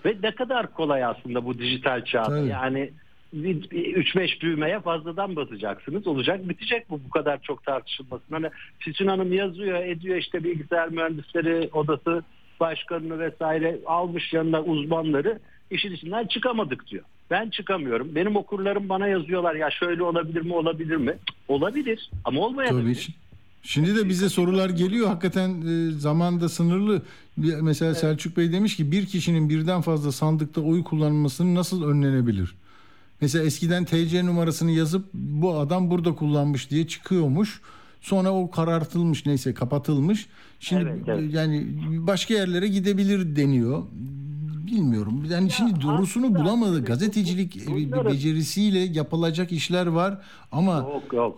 ve 0.05 0.17
ne 0.23 0.35
kadar 0.35 0.73
kolay 0.73 1.03
aslında 1.05 1.45
bu 1.45 1.59
dijital 1.59 2.05
çağda. 2.05 2.25
Tabii. 2.39 2.47
Yani 2.49 2.91
3-5 3.33 4.39
düğmeye 4.39 4.79
fazladan 4.79 5.35
basacaksınız. 5.35 6.07
Olacak 6.07 6.49
bitecek 6.49 6.89
bu 6.89 7.01
bu 7.05 7.09
kadar 7.09 7.41
çok 7.41 7.63
tartışılmasın. 7.63 8.31
Hani 8.31 8.49
Füsun 8.79 9.07
Hanım 9.07 9.33
yazıyor 9.33 9.83
ediyor 9.83 10.17
işte 10.17 10.43
bilgisayar 10.43 10.89
mühendisleri 10.89 11.69
odası 11.73 12.23
başkanını 12.59 13.19
vesaire 13.19 13.79
almış 13.85 14.33
yanına 14.33 14.61
uzmanları 14.61 15.39
işin 15.71 15.91
içinden 15.91 16.27
çıkamadık 16.27 16.87
diyor. 16.87 17.03
Ben 17.31 17.49
çıkamıyorum. 17.49 18.15
Benim 18.15 18.35
okurlarım 18.35 18.89
bana 18.89 19.07
yazıyorlar 19.07 19.55
ya 19.55 19.71
şöyle 19.71 20.03
olabilir 20.03 20.41
mi 20.41 20.53
olabilir 20.53 20.95
mi? 20.95 21.17
Olabilir 21.47 22.09
ama 22.25 22.41
olmayabilir. 22.41 23.05
Tabii. 23.07 23.15
Şimdi 23.63 23.95
de 23.95 24.09
bize 24.09 24.29
sorular 24.29 24.69
geliyor. 24.69 25.07
Hakikaten 25.07 25.61
e, 25.61 25.91
zaman 25.91 26.41
da 26.41 26.49
sınırlı. 26.49 27.01
Mesela 27.61 27.95
Selçuk 27.95 28.37
Bey 28.37 28.51
demiş 28.51 28.75
ki 28.75 28.91
bir 28.91 29.05
kişinin 29.05 29.49
birden 29.49 29.81
fazla 29.81 30.11
sandıkta 30.11 30.61
oy 30.61 30.83
kullanmasının 30.83 31.55
nasıl 31.55 31.83
önlenebilir? 31.83 32.55
Mesela 33.23 33.45
eskiden 33.45 33.85
TC 33.85 34.25
numarasını 34.25 34.71
yazıp 34.71 35.05
bu 35.13 35.57
adam 35.59 35.91
burada 35.91 36.15
kullanmış 36.15 36.69
diye 36.71 36.87
çıkıyormuş. 36.87 37.61
Sonra 38.01 38.31
o 38.31 38.51
karartılmış 38.51 39.25
neyse 39.25 39.53
kapatılmış. 39.53 40.27
Şimdi 40.59 40.81
Evet, 40.83 41.03
evet. 41.07 41.33
yani 41.33 41.67
başka 42.07 42.33
yerlere 42.33 42.67
gidebilir 42.67 43.35
deniyor. 43.35 43.83
Bilmiyorum. 44.67 45.23
Yani 45.31 45.51
şimdi 45.51 45.81
doğrusunu 45.81 46.35
bulamadı. 46.35 46.81
bu- 46.81 46.85
Gazetecilik 46.85 47.67
bu- 47.67 47.79
e, 47.79 47.85
bunların- 47.91 48.11
becerisiyle 48.13 48.79
yapılacak 48.79 49.51
işler 49.51 49.87
var 49.87 50.17
ama 50.51 50.75
Yok 50.77 51.13
yok. 51.13 51.37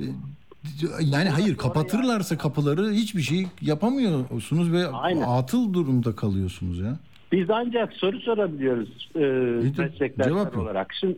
yani 1.02 1.30
hayır 1.30 1.56
kapatırlarsa 1.58 2.38
kapıları 2.38 2.92
hiçbir 2.92 3.22
şey 3.22 3.48
yapamıyorsunuz 3.62 4.72
ve 4.72 4.88
Aynen. 4.88 5.22
atıl 5.22 5.74
durumda 5.74 6.16
kalıyorsunuz 6.16 6.80
ya. 6.80 6.98
Biz 7.32 7.50
ancak 7.50 7.94
soru 7.94 8.20
sorabiliyoruz 8.20 9.10
e, 9.16 9.20
de 9.20 9.82
meslektaşlar 9.84 10.54
olarak. 10.54 10.94
Şimdi 11.00 11.14
e, 11.14 11.18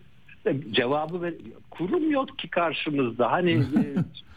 cevabı 0.72 1.22
ver, 1.22 1.34
kurum 1.72 2.12
yok 2.12 2.40
ki 2.40 2.48
karşımızda. 2.50 3.32
Hani 3.32 3.52
e, 3.52 3.58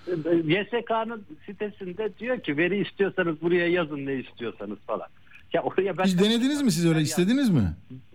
YSK'nın 0.45 1.25
sitesinde 1.47 2.09
diyor 2.19 2.41
ki 2.41 2.57
veri 2.57 2.79
istiyorsanız 2.89 3.43
buraya 3.43 3.69
yazın 3.69 4.07
ne 4.07 4.15
istiyorsanız 4.15 4.79
falan. 4.87 5.07
Ya 5.53 5.63
oraya 5.63 5.99
ben 5.99 6.05
Hiç 6.05 6.19
denediniz 6.19 6.63
mi 6.63 6.73
siz 6.73 6.87
öyle 6.87 7.01
istediniz 7.01 7.51
mi? 7.51 7.63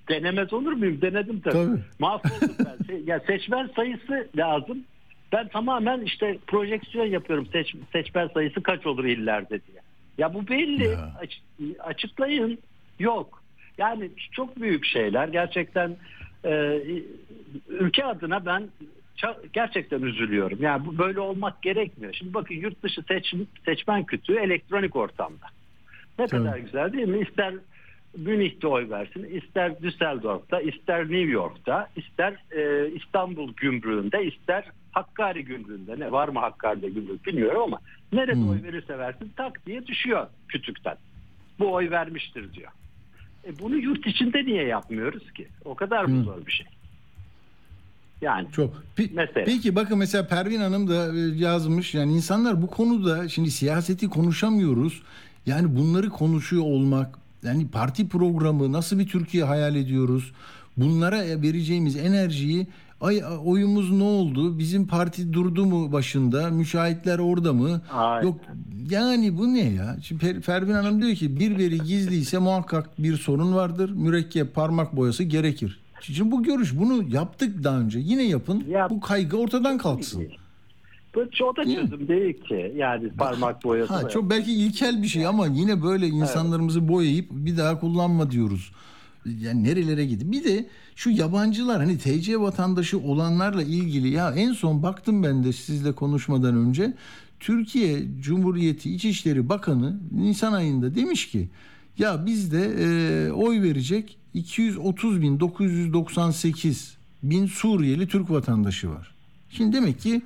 denemez 0.09 0.53
olur 0.53 0.71
muyum? 0.73 1.01
Denedim 1.01 1.39
tabii. 1.39 1.53
Tabii. 1.53 1.79
Mahvoldum 1.99 2.55
ben. 2.59 2.75
Ya 3.05 3.19
seçmen 3.27 3.69
sayısı 3.75 4.27
lazım. 4.37 4.77
Ben 5.31 5.47
tamamen 5.47 6.01
işte 6.01 6.37
projeksiyon 6.47 7.05
yapıyorum. 7.05 7.47
Seç, 7.51 7.75
seçmen 7.93 8.27
sayısı 8.27 8.63
kaç 8.63 8.85
olur 8.85 9.05
illerde 9.05 9.49
diye. 9.49 9.77
Ya 10.17 10.33
bu 10.33 10.47
belli. 10.47 10.83
Ya. 10.83 11.11
Aç- 11.21 11.41
açıklayın. 11.79 12.57
Yok. 12.99 13.43
Yani 13.77 14.09
çok 14.31 14.61
büyük 14.61 14.85
şeyler. 14.85 15.27
Gerçekten 15.27 15.95
e, 16.45 16.81
ülke 17.69 18.05
adına 18.05 18.45
ben 18.45 18.69
gerçekten 19.53 20.01
üzülüyorum. 20.01 20.57
Yani 20.61 20.85
bu 20.85 20.97
böyle 20.97 21.19
olmak 21.19 21.61
gerekmiyor. 21.61 22.13
Şimdi 22.13 22.33
bakın 22.33 22.55
yurt 22.55 22.83
dışı 22.83 23.01
seç, 23.01 23.33
seçmen 23.65 24.03
kütüğü 24.03 24.35
elektronik 24.35 24.95
ortamda. 24.95 25.45
Ne 26.19 26.27
Tabii. 26.27 26.43
kadar 26.43 26.57
güzel 26.57 26.93
değil 26.93 27.07
mi? 27.07 27.19
İster 27.29 27.53
Münih'te 28.17 28.67
oy 28.67 28.89
versin, 28.89 29.23
ister 29.23 29.81
Düsseldorf'ta, 29.81 30.61
ister 30.61 31.01
New 31.01 31.31
York'ta, 31.31 31.89
ister 31.95 32.33
e, 32.51 32.91
İstanbul 32.91 33.53
gümrüğünde, 33.53 34.25
ister 34.25 34.65
Hakkari 34.91 35.45
gümrüğünde. 35.45 35.99
Ne 35.99 36.11
var 36.11 36.27
mı 36.27 36.39
Hakkari'de 36.39 36.89
gümrük 36.89 37.25
bilmiyorum 37.25 37.61
ama 37.61 37.79
nerede 38.13 38.33
Hmm. 38.33 38.49
oy 38.49 38.63
verirse 38.63 38.97
versin 38.97 39.31
tak 39.35 39.65
diye 39.65 39.87
düşüyor 39.87 40.27
kütükten. 40.47 40.97
Bu 41.59 41.73
oy 41.73 41.89
vermiştir 41.89 42.53
diyor. 42.53 42.71
E 43.45 43.59
bunu 43.59 43.75
yurt 43.77 44.07
içinde 44.07 44.45
niye 44.45 44.63
yapmıyoruz 44.63 45.31
ki? 45.33 45.47
O 45.65 45.75
kadar 45.75 46.05
mı 46.05 46.23
zor 46.23 46.45
bir 46.45 46.51
şey? 46.51 46.65
Yani 48.21 48.47
Çok. 48.51 48.83
Pe- 48.97 49.09
Mesela. 49.13 49.45
Peki 49.45 49.75
bakın 49.75 49.97
mesela 49.97 50.27
Pervin 50.27 50.59
Hanım 50.59 50.87
da 50.87 51.15
e, 51.15 51.19
yazmış. 51.19 51.93
Yani 51.93 52.13
insanlar 52.13 52.61
bu 52.61 52.67
konuda 52.67 53.29
şimdi 53.29 53.51
siyaseti 53.51 54.09
konuşamıyoruz. 54.09 55.01
Yani 55.45 55.75
bunları 55.75 56.09
konuşuyor 56.09 56.63
olmak, 56.63 57.19
yani 57.43 57.67
parti 57.67 58.09
programı 58.09 58.71
nasıl 58.71 58.99
bir 58.99 59.07
Türkiye 59.07 59.43
hayal 59.43 59.75
ediyoruz? 59.75 60.31
Bunlara 60.77 61.17
vereceğimiz 61.41 61.95
enerjiyi 61.97 62.67
ay 63.05 63.23
oyumuz 63.45 63.91
ne 63.91 64.03
oldu? 64.03 64.59
Bizim 64.59 64.87
parti 64.87 65.33
durdu 65.33 65.65
mu 65.65 65.91
başında? 65.91 66.49
Müşahitler 66.49 67.19
orada 67.19 67.53
mı? 67.53 67.81
Aynen. 67.91 68.27
Yok 68.27 68.37
yani 68.89 69.37
bu 69.37 69.53
ne 69.53 69.69
ya? 69.69 69.97
Şimdi 70.03 70.25
Per- 70.25 70.41
Pervin 70.41 70.73
Hanım 70.73 71.01
diyor 71.01 71.15
ki 71.15 71.39
bir 71.39 71.57
veri 71.57 71.77
gizliyse 71.81 72.37
muhakkak 72.37 73.03
bir 73.03 73.17
sorun 73.17 73.55
vardır. 73.55 73.89
Mürekkep 73.89 74.55
parmak 74.55 74.95
boyası 74.95 75.23
gerekir. 75.23 75.79
Şimdi 76.01 76.31
bu 76.31 76.43
görüş 76.43 76.77
bunu 76.79 77.03
yaptık 77.09 77.63
daha 77.63 77.79
önce. 77.79 77.99
Yine 77.99 78.23
yapın. 78.23 78.63
Ya- 78.69 78.89
bu 78.89 78.99
kaygı 78.99 79.37
ortadan 79.37 79.77
kalksın. 79.77 80.27
bu 81.15 81.19
o 81.45 81.55
da 81.55 81.63
çözüm 81.63 82.07
değil 82.07 82.43
ki. 82.43 82.73
Yani 82.75 83.09
parmak 83.09 83.63
boyası. 83.63 83.93
Ha, 83.93 84.09
çok 84.09 84.29
belki 84.29 84.53
ilkel 84.53 85.03
bir 85.03 85.07
şey 85.07 85.25
ama 85.27 85.47
yine 85.47 85.83
böyle 85.83 86.07
insanlarımızı 86.07 86.87
boyayıp 86.87 87.25
bir 87.31 87.57
daha 87.57 87.79
kullanma 87.79 88.31
diyoruz. 88.31 88.71
Yani 89.25 89.63
nerelere 89.63 90.05
gitti? 90.05 90.31
Bir 90.31 90.43
de 90.43 90.65
şu 90.95 91.09
yabancılar 91.09 91.77
hani 91.77 91.97
TC 91.97 92.41
vatandaşı 92.41 92.99
olanlarla 92.99 93.63
ilgili 93.63 94.09
ya 94.09 94.31
en 94.31 94.53
son 94.53 94.83
baktım 94.83 95.23
ben 95.23 95.43
de 95.43 95.53
sizle 95.53 95.91
konuşmadan 95.91 96.55
önce 96.55 96.93
Türkiye 97.39 98.03
Cumhuriyeti 98.21 98.95
İçişleri 98.95 99.49
Bakanı 99.49 99.99
Nisan 100.11 100.53
ayında 100.53 100.95
demiş 100.95 101.29
ki 101.29 101.49
ya 101.97 102.25
bizde 102.25 102.71
e, 102.79 103.31
oy 103.31 103.61
verecek 103.61 104.17
230 104.33 105.21
bin 105.21 105.39
998 105.39 106.97
bin 107.23 107.45
Suriyeli 107.45 108.07
Türk 108.07 108.31
vatandaşı 108.31 108.89
var. 108.89 109.15
Şimdi 109.49 109.75
demek 109.75 109.99
ki 109.99 110.21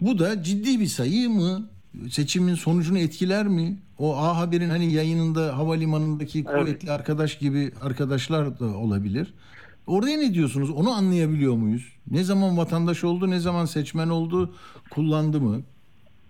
bu 0.00 0.18
da 0.18 0.42
ciddi 0.42 0.80
bir 0.80 0.86
sayı 0.86 1.30
mı? 1.30 1.68
Seçimin 2.10 2.54
sonucunu 2.54 2.98
etkiler 2.98 3.48
mi? 3.48 3.78
O 3.98 4.16
A 4.16 4.36
Haber'in 4.36 4.70
hani 4.70 4.92
yayınında 4.92 5.56
havalimanındaki 5.56 6.44
kuvvetli 6.44 6.90
arkadaş 6.90 7.38
gibi 7.38 7.72
arkadaşlar 7.82 8.60
da 8.60 8.64
olabilir. 8.64 9.34
Oraya 9.90 10.18
ne 10.18 10.34
diyorsunuz? 10.34 10.70
Onu 10.70 10.90
anlayabiliyor 10.90 11.54
muyuz? 11.54 11.92
Ne 12.10 12.24
zaman 12.24 12.56
vatandaş 12.56 13.04
oldu, 13.04 13.30
ne 13.30 13.38
zaman 13.38 13.64
seçmen 13.64 14.08
oldu, 14.08 14.54
kullandı 14.90 15.40
mı? 15.40 15.62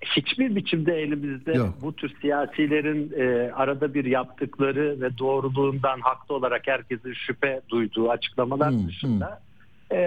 hiçbir 0.05 0.57
biçimde 0.57 0.95
elimizde 0.95 1.53
Yok. 1.53 1.75
bu 1.83 1.93
tür 1.93 2.13
siyasilerin 2.21 3.13
e, 3.17 3.53
arada 3.53 3.95
bir 3.95 4.05
yaptıkları 4.05 5.01
ve 5.01 5.19
doğruluğundan 5.19 6.01
haklı 6.01 6.35
olarak 6.35 6.63
herkesin 6.67 7.13
şüphe 7.13 7.61
duyduğu 7.69 8.11
açıklamalar 8.11 8.73
Hmm, 8.73 8.89
dışında 8.89 9.41
e, 9.91 9.99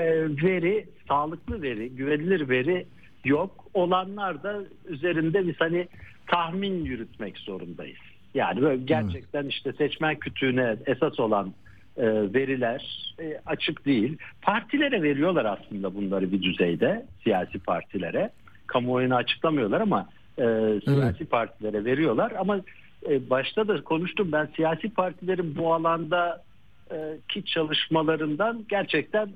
veri, 0.43 0.85
sağlıklı 1.07 1.61
veri, 1.61 1.89
güvenilir 1.89 2.49
veri 2.49 2.85
yok. 3.25 3.65
Olanlar 3.73 4.43
da 4.43 4.59
üzerinde 4.87 5.47
biz 5.47 5.55
hani 5.59 5.87
tahmin 6.27 6.85
yürütmek 6.85 7.37
zorundayız. 7.37 7.99
Yani 8.33 8.61
böyle 8.61 8.83
gerçekten 8.83 9.45
işte 9.45 9.73
seçmen 9.73 10.15
kütüğüne 10.15 10.75
esas 10.85 11.19
olan 11.19 11.53
e, 11.97 12.05
veriler 12.33 13.13
e, 13.19 13.41
açık 13.45 13.85
değil. 13.85 14.17
Partilere 14.41 15.01
veriyorlar 15.01 15.45
aslında 15.45 15.95
bunları 15.95 16.31
bir 16.31 16.41
düzeyde 16.41 17.05
siyasi 17.23 17.59
partilere. 17.59 18.29
Kamuoyuna 18.67 19.15
açıklamıyorlar 19.15 19.81
ama 19.81 20.09
e, 20.37 20.43
siyasi 20.85 21.25
partilere 21.25 21.85
veriyorlar. 21.85 22.33
Ama 22.39 22.61
e, 23.09 23.29
başta 23.29 23.67
da 23.67 23.83
konuştum 23.83 24.31
ben 24.31 24.49
siyasi 24.55 24.89
partilerin 24.89 25.55
bu 25.55 25.73
alandaki 25.73 26.41
ki 27.29 27.45
çalışmalarından 27.45 28.65
gerçekten 28.69 29.29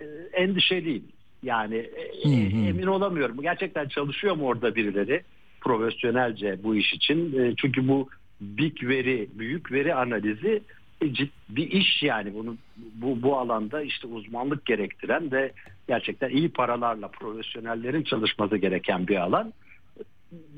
e, 0.00 0.04
endişeliyim. 0.32 1.04
Yani 1.42 1.76
e, 1.76 2.24
Hı 2.24 2.56
hı. 2.56 2.68
emin 2.68 2.86
olamıyorum. 2.86 3.42
Gerçekten 3.42 3.88
çalışıyor 3.88 4.36
mu 4.36 4.46
orada 4.46 4.74
birileri 4.74 5.22
profesyonelce 5.60 6.58
bu 6.62 6.76
iş 6.76 6.92
için? 6.92 7.40
E, 7.40 7.54
çünkü 7.56 7.88
bu 7.88 8.08
big 8.40 8.82
veri, 8.82 9.28
büyük 9.34 9.72
veri 9.72 9.94
analizi 9.94 10.62
e, 11.00 11.06
cid- 11.06 11.30
bir 11.48 11.70
iş 11.70 12.02
yani 12.02 12.34
bunu 12.34 12.56
bu 12.94 13.22
bu 13.22 13.38
alanda 13.38 13.82
işte 13.82 14.06
uzmanlık 14.06 14.66
gerektiren 14.66 15.32
ve 15.32 15.52
gerçekten 15.88 16.30
iyi 16.30 16.48
paralarla 16.48 17.08
profesyonellerin 17.08 18.02
çalışması 18.02 18.56
gereken 18.56 19.08
bir 19.08 19.16
alan. 19.16 19.52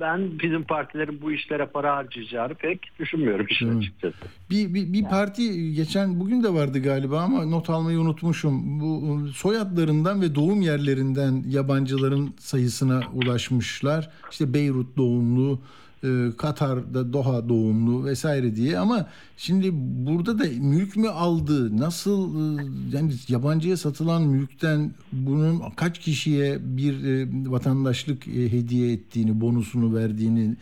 Ben 0.01 0.39
bizim 0.39 0.65
partilerin 0.65 1.23
bu 1.23 1.33
işlere 1.33 1.67
para 1.67 1.97
harcayacağını 1.97 2.55
pek 2.55 2.81
düşünmüyorum 2.99 3.47
işin 3.51 3.75
Hı. 3.75 3.79
açıkçası. 3.79 4.17
Bir, 4.51 4.75
bir, 4.75 4.93
bir 4.93 5.05
parti 5.05 5.75
geçen 5.75 6.21
bugün 6.21 6.43
de 6.43 6.55
vardı 6.55 6.83
galiba 6.83 7.21
ama 7.21 7.45
not 7.45 7.71
almayı 7.71 7.99
unutmuşum. 7.99 8.81
Bu 8.81 9.29
soyadlarından 9.29 10.23
ve 10.23 10.35
doğum 10.35 10.61
yerlerinden 10.61 11.45
yabancıların 11.49 12.35
sayısına 12.39 13.01
ulaşmışlar. 13.13 14.11
İşte 14.31 14.55
Beyrut 14.55 14.97
doğumlu 14.97 15.61
e, 16.05 16.37
Katar'da 16.37 17.13
Doha 17.13 17.49
doğumlu 17.49 18.05
vesaire 18.05 18.57
diye 18.57 18.79
ama 18.79 19.07
şimdi 19.37 19.71
burada 20.07 20.39
da 20.39 20.45
mülk 20.61 20.97
mü 20.97 21.09
aldı 21.09 21.77
nasıl 21.81 22.35
e, 22.35 22.63
yani 22.97 23.13
yabancıya 23.29 23.77
satılan 23.77 24.23
mülkten 24.23 24.91
bunun 25.13 25.63
kaç 25.77 25.99
kişiye 25.99 26.59
bir 26.61 27.05
e, 27.05 27.27
vatandaşlık 27.51 28.27
hediye 28.27 28.93
ettiğini 28.93 29.41
bonusunu 29.41 29.97
verdiğini 29.97 30.57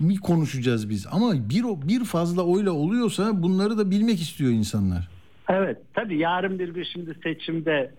mi 0.00 0.16
konuşacağız 0.16 0.90
biz 0.90 1.06
ama 1.10 1.32
bir 1.32 1.64
bir 1.88 2.04
fazla 2.04 2.42
oyla 2.42 2.72
oluyorsa 2.72 3.42
bunları 3.42 3.78
da 3.78 3.90
bilmek 3.90 4.20
istiyor 4.20 4.50
insanlar. 4.50 5.08
Evet 5.48 5.78
tabii 5.94 6.18
yarın 6.18 6.58
bir 6.58 6.68
gün 6.68 6.84
şimdi 6.92 7.18
seçimde 7.22 7.90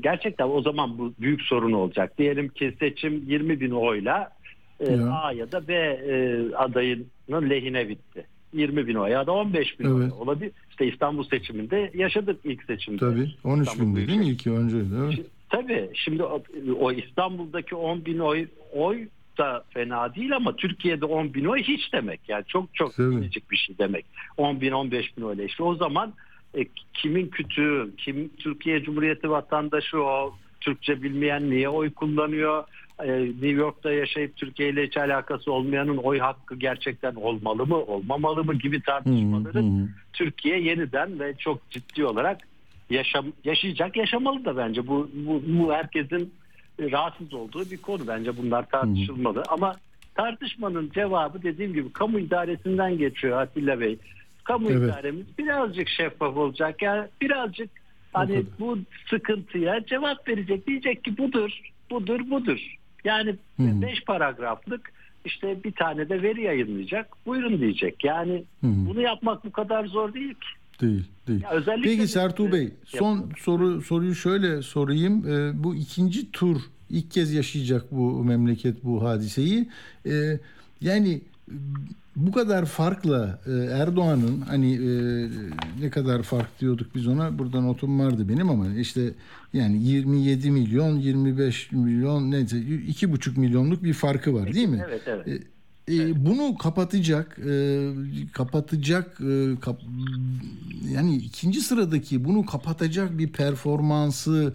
gerçekten 0.00 0.48
o 0.48 0.62
zaman 0.62 0.98
bu 0.98 1.14
büyük 1.20 1.42
sorun 1.42 1.72
olacak. 1.72 2.18
Diyelim 2.18 2.48
ki 2.48 2.74
seçim 2.80 3.24
20 3.26 3.60
bin 3.60 3.70
oyla 3.70 4.37
e, 4.80 4.92
Ya. 4.92 5.10
A 5.12 5.32
ya 5.32 5.52
da 5.52 5.68
B 5.68 5.72
e, 5.74 6.38
adayının 6.54 7.50
lehine 7.50 7.88
bitti. 7.88 8.26
20 8.52 8.86
bin 8.86 8.94
oy 8.94 9.10
ya 9.10 9.26
da 9.26 9.32
15 9.32 9.80
bin 9.80 9.84
Evet. 9.84 10.12
oy 10.12 10.20
olabilir. 10.20 10.52
İşte 10.70 10.86
İstanbul 10.86 11.24
seçiminde 11.24 11.90
yaşadık 11.94 12.40
ilk 12.44 12.62
seçimde. 12.62 12.98
Tabii 12.98 13.28
13 13.44 13.68
İstanbul 13.68 13.96
binde 13.96 14.08
değil 14.08 14.18
mi 14.18 14.26
ilk 14.28 14.46
önce? 14.46 14.76
Evet. 14.76 15.12
Şi- 15.12 15.24
Tabii 15.50 15.90
şimdi 15.94 16.22
o, 16.22 16.42
o 16.80 16.92
İstanbul'daki 16.92 17.74
10 17.74 18.04
bin 18.04 18.18
oy, 18.18 18.46
oy 18.72 19.06
da 19.38 19.64
fena 19.70 20.14
değil 20.14 20.36
ama 20.36 20.56
Türkiye'de 20.56 21.04
10 21.04 21.34
bin 21.34 21.44
oy 21.44 21.62
hiç 21.62 21.92
demek. 21.92 22.20
Yani 22.28 22.44
çok 22.48 22.74
çok 22.74 22.98
minicik 22.98 23.50
bir 23.50 23.56
şey 23.56 23.78
demek. 23.78 24.04
10 24.36 24.60
bin 24.60 24.72
15 24.72 25.16
bin 25.16 25.22
oyla 25.22 25.44
işte 25.44 25.62
o 25.62 25.74
zaman 25.74 26.12
e, 26.58 26.64
kimin 26.94 27.26
kütüğü, 27.28 27.90
kim 27.96 28.28
Türkiye 28.38 28.82
Cumhuriyeti 28.82 29.30
vatandaşı 29.30 30.02
o, 30.02 30.34
Türkçe 30.60 31.02
bilmeyen 31.02 31.50
niye 31.50 31.68
oy 31.68 31.90
kullanıyor? 31.90 32.64
E, 33.04 33.20
New 33.26 33.48
York'ta 33.48 33.92
yaşayıp 33.92 34.36
Türkiye 34.36 34.68
ile 34.68 34.86
hiç 34.86 34.96
alakası 34.96 35.52
olmayanın 35.52 35.96
oy 35.96 36.18
hakkı 36.18 36.56
gerçekten 36.56 37.14
olmalı 37.14 37.66
mı, 37.66 37.76
olmamalı 37.76 38.44
mı 38.44 38.54
gibi 38.54 38.82
tartışmaları. 38.82 39.64
Türkiye 40.12 40.60
yeniden 40.60 41.20
ve 41.20 41.34
çok 41.38 41.70
ciddi 41.70 42.04
olarak 42.04 42.38
yaşam 42.90 43.26
yaşayacak 43.44 43.96
yaşamalı 43.96 44.44
da 44.44 44.56
bence. 44.56 44.86
Bu 44.86 45.10
bu, 45.14 45.42
bu 45.46 45.72
herkesin 45.72 46.32
rahatsız 46.80 47.34
olduğu 47.34 47.70
bir 47.70 47.76
konu. 47.76 48.06
Bence 48.08 48.36
bunlar 48.36 48.68
tartışılmalı. 48.68 49.42
Ama 49.48 49.76
tartışmanın 50.14 50.90
cevabı 50.94 51.42
dediğim 51.42 51.72
gibi 51.72 51.92
kamu 51.92 52.18
idaresinden 52.18 52.98
geçiyor 52.98 53.40
Atilla 53.40 53.80
Bey. 53.80 53.98
Kamu 54.44 54.70
Evet. 54.70 54.82
idaremiz 54.82 55.38
birazcık 55.38 55.88
şeffaf 55.88 56.36
olacak. 56.36 56.82
Yani 56.82 57.08
birazcık 57.20 57.70
hani 58.12 58.42
bu 58.60 58.78
sıkıntıya 59.10 59.86
cevap 59.86 60.28
verecek 60.28 60.66
diyecek 60.66 61.04
ki 61.04 61.18
budur 61.18 61.60
budur 61.90 62.20
budur 62.30 62.77
yani 63.04 63.36
Hı 63.56 63.62
hı. 63.62 63.82
beş 63.82 64.04
paragraflık 64.04 64.92
işte 65.24 65.64
bir 65.64 65.72
tane 65.72 66.08
de 66.08 66.22
veri 66.22 66.42
yayınlayacak 66.42 67.26
buyurun 67.26 67.60
diyecek 67.60 68.04
yani 68.04 68.44
Hı 68.60 68.66
hı. 68.66 68.86
bunu 68.86 69.00
yapmak 69.00 69.44
bu 69.44 69.52
kadar 69.52 69.86
zor 69.86 70.14
değil 70.14 70.34
ki. 70.34 70.46
Değil, 70.80 71.04
değil. 71.28 71.42
Ya 71.42 71.50
özellikle 71.50 71.90
Peki 71.90 72.08
Sertuğ 72.08 72.52
Bey, 72.52 72.70
son 72.86 73.16
yapalım. 73.16 73.32
soru 73.38 73.82
soruyu 73.82 74.14
şöyle 74.14 74.62
sorayım. 74.62 75.28
Ee, 75.28 75.64
bu 75.64 75.74
ikinci 75.74 76.30
tur 76.32 76.60
ilk 76.90 77.10
kez 77.10 77.32
yaşayacak 77.32 77.84
bu 77.90 78.24
memleket 78.24 78.84
bu 78.84 79.04
hadiseyi. 79.04 79.68
Ee, 80.06 80.38
yani 80.80 81.20
bu 82.26 82.32
kadar 82.32 82.66
farkla 82.66 83.38
e, 83.46 83.52
Erdoğan'ın 83.52 84.40
hani 84.40 84.74
e, 84.74 84.90
ne 85.80 85.90
kadar 85.90 86.22
fark 86.22 86.60
diyorduk 86.60 86.94
biz 86.94 87.06
ona 87.06 87.38
burada 87.38 87.60
notum 87.60 88.00
vardı 88.00 88.28
benim 88.28 88.50
ama 88.50 88.66
işte 88.74 89.10
yani 89.52 89.82
27 89.82 90.50
milyon 90.50 90.96
25 90.96 91.72
milyon 91.72 92.30
neyse 92.30 92.56
2,5 92.56 93.40
milyonluk 93.40 93.84
bir 93.84 93.92
farkı 93.94 94.34
var 94.34 94.54
değil 94.54 94.68
mi? 94.68 94.84
Evet 94.88 95.02
evet. 95.06 95.42
E, 95.90 96.26
bunu 96.26 96.56
kapatacak, 96.58 97.38
e, 97.50 97.88
kapatacak, 98.32 99.18
kap- 99.60 99.82
yani 100.94 101.16
ikinci 101.16 101.60
sıradaki 101.60 102.24
bunu 102.24 102.46
kapatacak 102.46 103.18
bir 103.18 103.28
performansı 103.32 104.52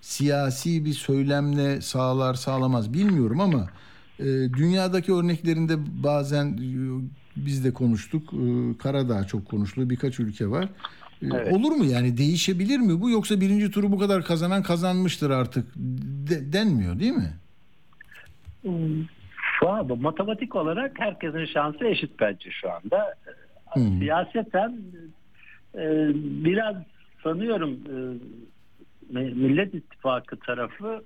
siyasi 0.00 0.84
bir 0.84 0.92
söylemle 0.92 1.80
sağlar 1.80 2.34
sağlamaz 2.34 2.92
bilmiyorum 2.92 3.40
ama 3.40 3.68
dünyadaki 4.56 5.12
örneklerinde 5.12 5.74
bazen 6.02 6.46
e, 6.46 6.68
biz 7.36 7.64
de 7.64 7.72
konuştuk. 7.72 8.32
E, 8.34 8.78
Karadağ 8.78 9.24
çok 9.24 9.46
konuşuluyor. 9.48 9.90
Birkaç 9.90 10.20
ülke 10.20 10.48
var. 10.50 10.64
E, 10.64 10.68
Evet. 11.22 11.52
Olur 11.52 11.72
mu 11.72 11.84
yani 11.84 12.16
değişebilir 12.18 12.78
mi 12.78 13.00
bu 13.00 13.10
yoksa 13.10 13.40
birinci 13.40 13.70
turu 13.70 13.92
bu 13.92 13.98
kadar 13.98 14.24
kazanan 14.24 14.62
kazanmıştır 14.62 15.30
artık 15.30 15.66
de- 16.30 16.52
denmiyor 16.52 16.98
değil 17.00 17.12
mi? 17.12 17.32
Şu 19.60 19.68
anda 19.68 19.94
matematik 19.96 20.56
olarak 20.56 21.00
herkesin 21.00 21.44
şansı 21.46 21.84
eşit 21.84 22.10
bence 22.20 22.50
şu 22.50 22.70
anda. 22.72 23.14
Hı. 23.74 23.80
Siyaseten 23.98 24.76
e, 25.74 25.84
biraz 26.44 26.76
sanıyorum 27.22 27.70
e, 27.72 27.94
Millet 29.18 29.74
İttifakı 29.74 30.36
tarafı 30.36 31.04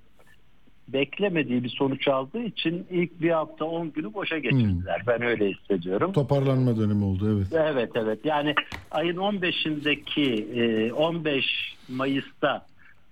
beklemediği 0.93 1.63
bir 1.63 1.69
sonuç 1.69 2.07
aldığı 2.07 2.43
için 2.43 2.87
ilk 2.91 3.21
bir 3.21 3.29
hafta 3.29 3.65
10 3.65 3.91
günü 3.91 4.13
boşa 4.13 4.37
geçirdiler. 4.37 5.03
Ben 5.07 5.21
öyle 5.21 5.49
hissediyorum. 5.49 6.13
Toparlanma 6.13 6.77
dönemi 6.77 7.03
oldu 7.03 7.37
evet. 7.37 7.47
Evet 7.53 7.91
evet 7.95 8.19
yani 8.23 8.55
ayın 8.91 9.17
15'indeki 9.17 10.45
e, 10.61 10.93
15 10.93 11.45
Mayıs'ta 11.89 12.65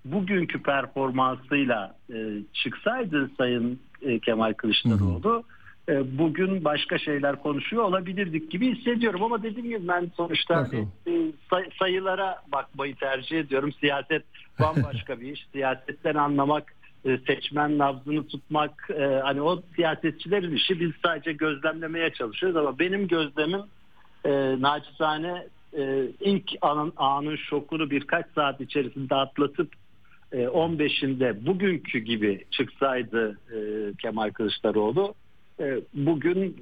bugünkü 0.05 0.63
performansıyla 0.63 1.95
e, 2.13 2.15
çıksaydı 2.53 3.29
Sayın 3.37 3.79
e, 4.01 4.19
Kemal 4.19 4.53
Kılıçdaroğlu 4.53 5.43
e, 5.89 6.17
bugün 6.17 6.63
başka 6.63 6.97
şeyler 6.97 7.35
konuşuyor 7.35 7.83
olabilirdik 7.83 8.51
gibi 8.51 8.75
hissediyorum 8.75 9.23
ama 9.23 9.43
dediğim 9.43 9.69
gibi 9.69 9.87
ben 9.87 10.11
sonuçta 10.17 10.67
e, 11.07 11.11
sayılara 11.79 12.35
bakmayı 12.51 12.95
tercih 12.95 13.39
ediyorum. 13.39 13.71
Siyaset 13.79 14.23
bambaşka 14.59 15.21
bir 15.21 15.31
iş. 15.33 15.47
Siyasetten 15.51 16.15
anlamak 16.15 16.63
e, 16.71 16.78
seçmen 17.03 17.77
nabzını 17.77 18.27
tutmak 18.27 18.87
e, 18.97 19.03
hani 19.03 19.41
o 19.41 19.61
siyasetçilerin 19.75 20.55
işi 20.55 20.79
biz 20.79 20.91
sadece 21.03 21.33
gözlemlemeye 21.33 22.13
çalışıyoruz 22.13 22.57
ama 22.57 22.79
benim 22.79 23.07
gözlemim 23.07 23.61
e, 24.25 24.31
naçizane 24.61 25.47
e, 25.77 26.05
ilk 26.19 26.51
anın, 26.61 26.93
anın 26.97 27.35
şokunu 27.35 27.89
birkaç 27.89 28.25
saat 28.35 28.61
içerisinde 28.61 29.15
atlatıp 29.15 29.73
e, 30.31 30.37
15'inde 30.37 31.45
bugünkü 31.45 31.99
gibi 31.99 32.45
çıksaydı 32.51 33.39
e, 33.51 33.57
Kemal 34.01 34.31
Kılıçdaroğlu 34.31 35.13
e, 35.59 35.79
bugün 35.93 36.57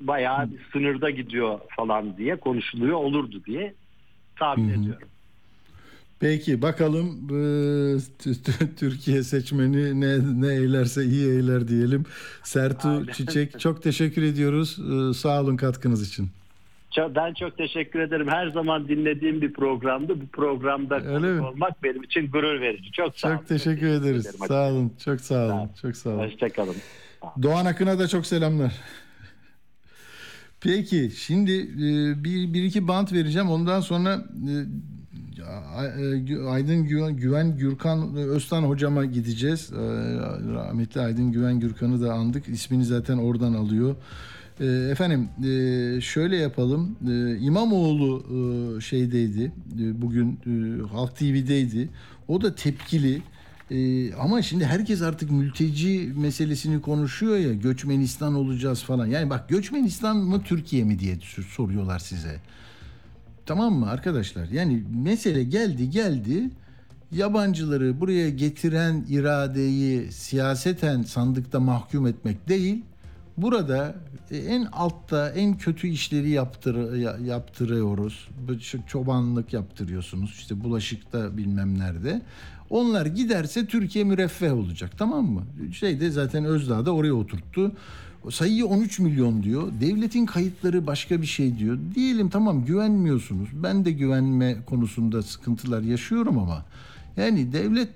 bayağı 0.00 0.50
bir 0.50 0.60
sınırda 0.72 1.10
gidiyor 1.10 1.60
falan 1.76 2.16
diye 2.16 2.36
konuşuluyor 2.36 2.96
olurdu 2.96 3.42
diye 3.46 3.74
tahmin 4.38 4.68
ediyorum. 4.68 5.08
Peki 6.20 6.62
bakalım 6.62 7.06
e, 7.30 7.40
Türkiye 8.76 9.22
seçmeni 9.22 10.00
ne 10.00 10.40
ne 10.40 10.54
eylerse 10.54 11.04
iyi 11.04 11.28
eyler 11.28 11.68
diyelim. 11.68 12.04
Sertu 12.44 12.88
Aynen. 12.88 13.12
Çiçek 13.12 13.60
çok 13.60 13.82
teşekkür 13.82 14.22
ediyoruz. 14.22 14.78
E, 14.78 15.14
Sağ 15.14 15.40
olun 15.42 15.56
katkınız 15.56 16.08
için. 16.08 16.28
Ben 17.14 17.34
çok 17.34 17.56
teşekkür 17.58 18.00
ederim. 18.00 18.28
Her 18.28 18.50
zaman 18.50 18.88
dinlediğim 18.88 19.40
bir 19.42 19.52
programdı. 19.52 20.20
Bu 20.20 20.26
programda 20.26 20.94
Öyle 21.04 21.40
olmak 21.40 21.82
benim 21.82 22.02
için 22.02 22.30
gurur 22.30 22.60
verici. 22.60 22.92
Çok 22.92 23.18
sağ. 23.18 23.36
Çok 23.36 23.48
teşekkür 23.48 23.86
ederiz. 23.86 24.26
ederim. 24.26 24.38
Sağ 24.48 24.68
olun. 24.72 24.92
Çok 25.04 25.20
sağ 25.20 25.34
Sağ 25.34 25.44
olun. 25.44 25.58
olun. 25.58 25.70
Çok 25.82 25.96
sağ 25.96 26.10
olun. 26.10 26.18
Hoşçakalın. 26.18 26.74
Doğan 27.42 27.66
Akın'a 27.66 27.98
da 27.98 28.08
çok 28.08 28.26
selamlar. 28.26 28.72
Peki 30.60 31.10
şimdi 31.16 31.52
e, 31.60 32.24
bir, 32.24 32.54
bir 32.54 32.62
iki 32.62 32.88
bant 32.88 33.12
vereceğim. 33.12 33.48
Ondan 33.50 33.80
sonra 33.80 34.24
Aydın 36.50 36.84
Güven, 37.16 37.56
Gürkan 37.56 38.14
Öztan 38.16 38.62
hocama 38.62 39.04
gideceğiz. 39.04 39.70
E, 39.72 39.76
Rahmetli 40.54 41.00
Aydın 41.00 41.32
Güven 41.32 41.60
Gürkan'ı 41.60 42.02
da 42.02 42.14
andık. 42.14 42.48
İsmini 42.48 42.84
zaten 42.84 43.18
oradan 43.18 43.52
alıyor. 43.54 43.96
E, 44.60 44.66
Efendim 44.66 45.28
e, 45.44 46.00
şöyle 46.00 46.36
yapalım. 46.36 46.96
E, 47.10 47.36
İmamoğlu 47.38 48.24
e, 48.28 48.80
şeydeydi. 48.80 49.52
E, 49.80 50.02
Bugün 50.02 50.38
e, 50.46 50.82
Halk 50.92 51.16
TV'deydi. 51.16 51.88
O 52.28 52.40
da 52.42 52.54
tepkili. 52.54 53.22
Ee, 53.70 54.14
ama 54.14 54.42
şimdi 54.42 54.64
herkes 54.64 55.02
artık 55.02 55.30
mülteci 55.30 56.12
meselesini 56.16 56.80
konuşuyor 56.80 57.36
ya 57.36 57.52
göçmenistan 57.54 58.34
olacağız 58.34 58.82
falan. 58.82 59.06
Yani 59.06 59.30
bak 59.30 59.48
göçmenistan 59.48 60.16
mı 60.16 60.42
Türkiye 60.44 60.84
mi 60.84 60.98
diye 60.98 61.16
sor- 61.22 61.42
soruyorlar 61.42 61.98
size. 61.98 62.36
Tamam 63.48 63.74
mı 63.74 63.90
arkadaşlar? 63.90 64.48
Yani 64.48 64.84
mesele 65.04 65.44
geldi 65.44 65.90
geldi. 65.90 66.50
Yabancıları 67.12 68.00
buraya 68.00 68.30
getiren 68.30 69.04
iradeyi 69.08 70.12
siyaseten 70.12 71.02
sandıkta 71.02 71.60
mahkum 71.60 72.06
etmek 72.06 72.48
değil. 72.48 72.84
burada 73.36 73.94
en 74.30 74.64
altta 74.64 75.30
en 75.30 75.58
kötü 75.58 75.88
işleri 75.88 76.30
yaptır, 76.30 76.94
yaptırıyoruz. 77.24 78.28
Çobanlık 78.86 79.52
yaptırıyorsunuz. 79.52 80.30
İşte 80.30 80.64
bulaşıkta 80.64 81.36
bilmem 81.36 81.78
nerede. 81.78 82.22
Onlar 82.70 83.06
giderse 83.06 83.66
Türkiye 83.66 84.04
müreffeh 84.04 84.52
olacak 84.52 84.90
tamam 84.98 85.24
mı? 85.24 85.42
Şeyde 85.72 86.10
zaten 86.10 86.44
Özdağ 86.44 86.86
da 86.86 86.94
oraya 86.94 87.14
oturttu. 87.14 87.72
Sayıyı 88.30 88.66
13 88.66 88.98
milyon 88.98 89.42
diyor. 89.42 89.72
Devletin 89.80 90.26
kayıtları 90.26 90.86
başka 90.86 91.22
bir 91.22 91.26
şey 91.26 91.58
diyor. 91.58 91.78
Diyelim 91.94 92.30
tamam 92.30 92.64
güvenmiyorsunuz. 92.64 93.48
Ben 93.52 93.84
de 93.84 93.92
güvenme 93.92 94.56
konusunda 94.66 95.22
sıkıntılar 95.22 95.82
yaşıyorum 95.82 96.38
ama 96.38 96.64
yani 97.16 97.52
devlet 97.52 97.88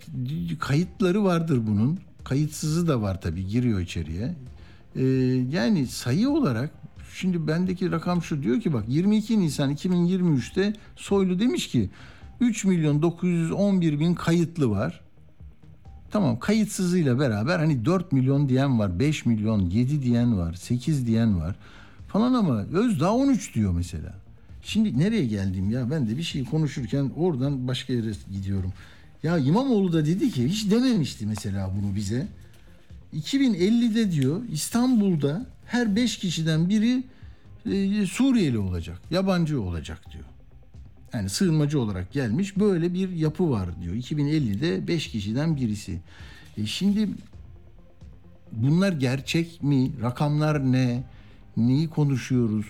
kayıtları 0.59 1.25
vardır 1.25 1.61
bunun. 1.67 1.99
Kayıtsızı 2.25 2.89
da 2.89 3.03
var 3.03 3.21
tabii 3.21 3.47
giriyor 3.47 3.81
içeriye. 3.81 4.35
Ee, 4.97 5.03
yani 5.51 5.87
sayı 5.87 6.31
olarak 6.31 6.71
şimdi 7.15 7.47
bendeki 7.47 7.93
rakam 7.93 8.23
şu 8.23 8.43
diyor 8.43 8.61
ki 8.61 8.73
bak 8.73 8.85
22 8.89 9.41
Nisan 9.41 9.75
2023'te 9.75 10.73
Soylu 10.97 11.41
demiş 11.41 11.69
ki 11.69 11.91
3 12.43 12.65
milyon 12.65 13.03
911 13.03 14.01
bin 14.01 14.15
kayıtlı 14.15 14.71
var. 14.71 15.01
Tamam 16.11 16.39
kayıtsızıyla 16.39 17.19
beraber 17.19 17.59
hani 17.59 17.85
4 17.85 18.13
milyon 18.13 18.49
diyen 18.49 18.79
var, 18.79 18.99
5 18.99 19.27
milyon, 19.27 19.71
7 19.71 20.03
diyen 20.03 20.39
var, 20.39 20.55
8 20.55 21.07
diyen 21.07 21.41
var 21.41 21.57
falan 22.09 22.35
ama 22.35 22.63
Özdağ 22.63 23.13
13 23.13 23.55
diyor 23.55 23.73
mesela. 23.73 24.15
Şimdi 24.63 24.99
nereye 24.99 25.27
geldim 25.27 25.71
ya 25.71 25.91
ben 25.91 26.09
de 26.09 26.17
bir 26.17 26.23
şey 26.23 26.45
konuşurken 26.45 27.11
oradan 27.17 27.69
başka 27.69 27.93
yere 27.93 28.13
gidiyorum. 28.33 28.73
Ya 29.23 29.39
İmamoğlu 29.39 29.93
da 29.93 30.07
dedi 30.07 30.31
ki 30.31 30.49
hiç 30.49 30.71
dememişti 30.71 31.27
mesela 31.27 31.71
bunu 31.77 31.95
bize. 31.95 32.27
2050'de 33.15 34.13
diyor 34.13 34.41
İstanbul'da 34.53 35.47
her 35.67 35.97
5 35.97 36.19
kişiden 36.19 36.69
biri 36.69 37.05
e, 37.67 38.07
Suriyeli 38.07 38.59
olacak, 38.59 39.01
yabancı 39.11 39.63
olacak 39.63 40.13
diyor. 40.13 40.32
Yani 41.15 41.29
sığınmacı 41.29 41.81
olarak 41.81 42.13
gelmiş 42.13 42.57
böyle 42.57 42.95
bir 42.95 43.09
yapı 43.11 43.51
var 43.51 43.83
diyor. 43.83 43.95
2050'de 43.95 44.89
5 44.89 45.09
kişiden 45.09 45.57
birisi. 45.57 46.01
E 46.59 46.67
şimdi 46.67 47.09
bunlar 48.53 48.93
gerçek 48.93 49.63
mi? 49.63 49.93
Rakamlar 50.03 50.73
ne? 50.73 51.05
Neyi 51.57 51.89
konuşuyoruz? 51.89 52.67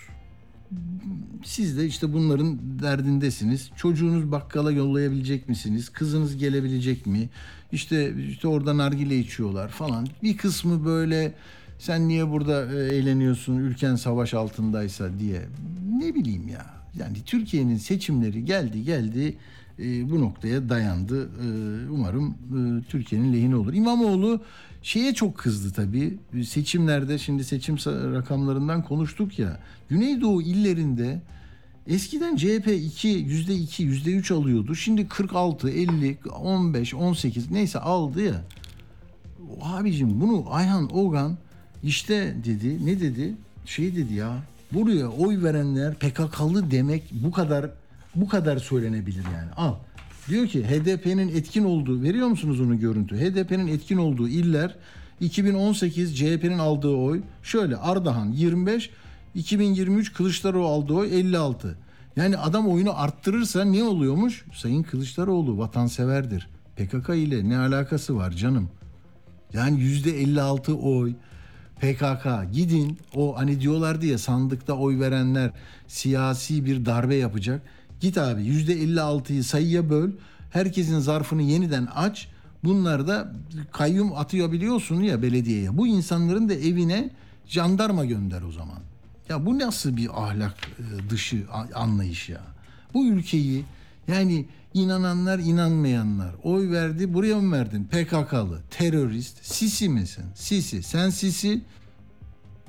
Siz 1.44 1.78
de 1.78 1.86
işte 1.86 2.12
bunların 2.12 2.58
derdindesiniz. 2.82 3.70
Çocuğunuz 3.76 4.32
bakkala 4.32 4.72
yollayabilecek 4.72 5.48
misiniz? 5.48 5.88
Kızınız 5.88 6.36
gelebilecek 6.36 7.06
mi? 7.06 7.28
İşte 7.72 8.14
işte 8.28 8.48
orada 8.48 8.76
nargile 8.76 9.18
içiyorlar 9.18 9.68
falan. 9.68 10.06
Bir 10.22 10.36
kısmı 10.36 10.84
böyle 10.84 11.34
sen 11.78 12.08
niye 12.08 12.30
burada 12.30 12.74
e, 12.74 12.96
eğleniyorsun 12.96 13.56
ülken 13.56 13.96
savaş 13.96 14.34
altındaysa 14.34 15.18
diye. 15.18 15.42
Ne 15.98 16.14
bileyim 16.14 16.48
ya. 16.48 16.81
Yani 16.98 17.16
Türkiye'nin 17.26 17.76
seçimleri 17.76 18.44
geldi 18.44 18.84
geldi 18.84 19.36
e, 19.78 20.10
bu 20.10 20.20
noktaya 20.20 20.68
dayandı. 20.68 21.24
E, 21.24 21.46
umarım 21.90 22.28
e, 22.30 22.82
Türkiye'nin 22.88 23.32
lehine 23.32 23.56
olur. 23.56 23.74
İmamoğlu 23.74 24.40
şeye 24.82 25.14
çok 25.14 25.38
kızdı 25.38 25.72
tabii. 25.76 26.18
Seçimlerde 26.44 27.18
şimdi 27.18 27.44
seçim 27.44 27.76
rakamlarından 27.86 28.84
konuştuk 28.84 29.38
ya. 29.38 29.58
Güneydoğu 29.88 30.42
illerinde 30.42 31.20
eskiden 31.86 32.36
CHP 32.36 32.68
2 32.68 33.08
yüzde 33.08 33.54
2 33.54 33.82
yüzde 33.82 34.10
3 34.10 34.30
alıyordu. 34.30 34.74
Şimdi 34.74 35.08
46, 35.08 35.70
50, 35.70 36.18
15, 36.40 36.94
18 36.94 37.50
neyse 37.50 37.78
aldı 37.78 38.22
ya. 38.22 38.44
Abicim 39.62 40.20
bunu 40.20 40.44
Ayhan 40.50 40.96
Ogan 40.96 41.36
işte 41.82 42.36
dedi 42.44 42.86
ne 42.86 43.00
dedi? 43.00 43.34
Şey 43.66 43.96
dedi 43.96 44.14
ya 44.14 44.42
buraya 44.74 45.08
oy 45.08 45.42
verenler 45.42 45.94
PKK'lı 45.94 46.70
demek 46.70 47.02
bu 47.12 47.30
kadar 47.30 47.70
bu 48.14 48.28
kadar 48.28 48.58
söylenebilir 48.58 49.24
yani. 49.24 49.52
Al. 49.56 49.74
Diyor 50.28 50.46
ki 50.46 50.64
HDP'nin 50.64 51.28
etkin 51.28 51.64
olduğu 51.64 52.02
veriyor 52.02 52.28
musunuz 52.28 52.60
onu 52.60 52.78
görüntü? 52.78 53.16
HDP'nin 53.16 53.66
etkin 53.66 53.96
olduğu 53.96 54.28
iller 54.28 54.74
2018 55.20 56.18
CHP'nin 56.18 56.58
aldığı 56.58 56.94
oy 56.96 57.20
şöyle 57.42 57.76
Ardahan 57.76 58.32
25 58.32 58.90
2023 59.34 60.12
Kılıçdaroğlu 60.12 60.66
aldığı 60.66 60.94
oy 60.94 61.18
56. 61.18 61.78
Yani 62.16 62.36
adam 62.36 62.68
oyunu 62.68 63.00
arttırırsa 63.00 63.64
ne 63.64 63.84
oluyormuş? 63.84 64.44
Sayın 64.54 64.82
Kılıçdaroğlu 64.82 65.58
vatanseverdir. 65.58 66.48
PKK 66.76 67.08
ile 67.08 67.48
ne 67.48 67.58
alakası 67.58 68.16
var 68.16 68.30
canım? 68.30 68.68
Yani 69.52 69.80
yüzde 69.80 70.20
56 70.20 70.76
oy 70.78 71.14
PKK 71.82 72.52
gidin 72.52 72.98
o 73.14 73.38
hani 73.38 73.60
diyorlardı 73.60 74.06
ya 74.06 74.18
sandıkta 74.18 74.72
oy 74.72 75.00
verenler 75.00 75.50
siyasi 75.88 76.64
bir 76.64 76.86
darbe 76.86 77.14
yapacak. 77.14 77.62
Git 78.00 78.18
abi 78.18 78.42
yüzde 78.42 78.76
56'yı 78.78 79.44
sayıya 79.44 79.90
böl. 79.90 80.10
Herkesin 80.50 80.98
zarfını 80.98 81.42
yeniden 81.42 81.88
aç. 81.94 82.28
Bunlar 82.64 83.08
da 83.08 83.32
kayyum 83.72 84.12
atıyor 84.12 84.52
biliyorsun 84.52 85.02
ya 85.02 85.22
belediyeye. 85.22 85.78
Bu 85.78 85.86
insanların 85.86 86.48
da 86.48 86.54
evine 86.54 87.10
jandarma 87.46 88.04
gönder 88.04 88.42
o 88.42 88.52
zaman. 88.52 88.78
Ya 89.28 89.46
bu 89.46 89.58
nasıl 89.58 89.96
bir 89.96 90.22
ahlak 90.22 90.54
e, 90.78 91.10
dışı 91.10 91.44
anlayış 91.74 92.28
ya? 92.28 92.40
Bu 92.94 93.06
ülkeyi 93.06 93.64
yani 94.08 94.46
inananlar 94.74 95.38
inanmayanlar. 95.38 96.34
Oy 96.42 96.70
verdi 96.70 97.14
buraya 97.14 97.40
mı 97.40 97.56
verdin? 97.56 97.84
PKK'lı 97.84 98.62
terörist. 98.70 99.38
Sisi 99.46 99.88
misin? 99.88 100.24
Sisi. 100.34 100.82
Sen 100.82 101.10
Sisi 101.10 101.60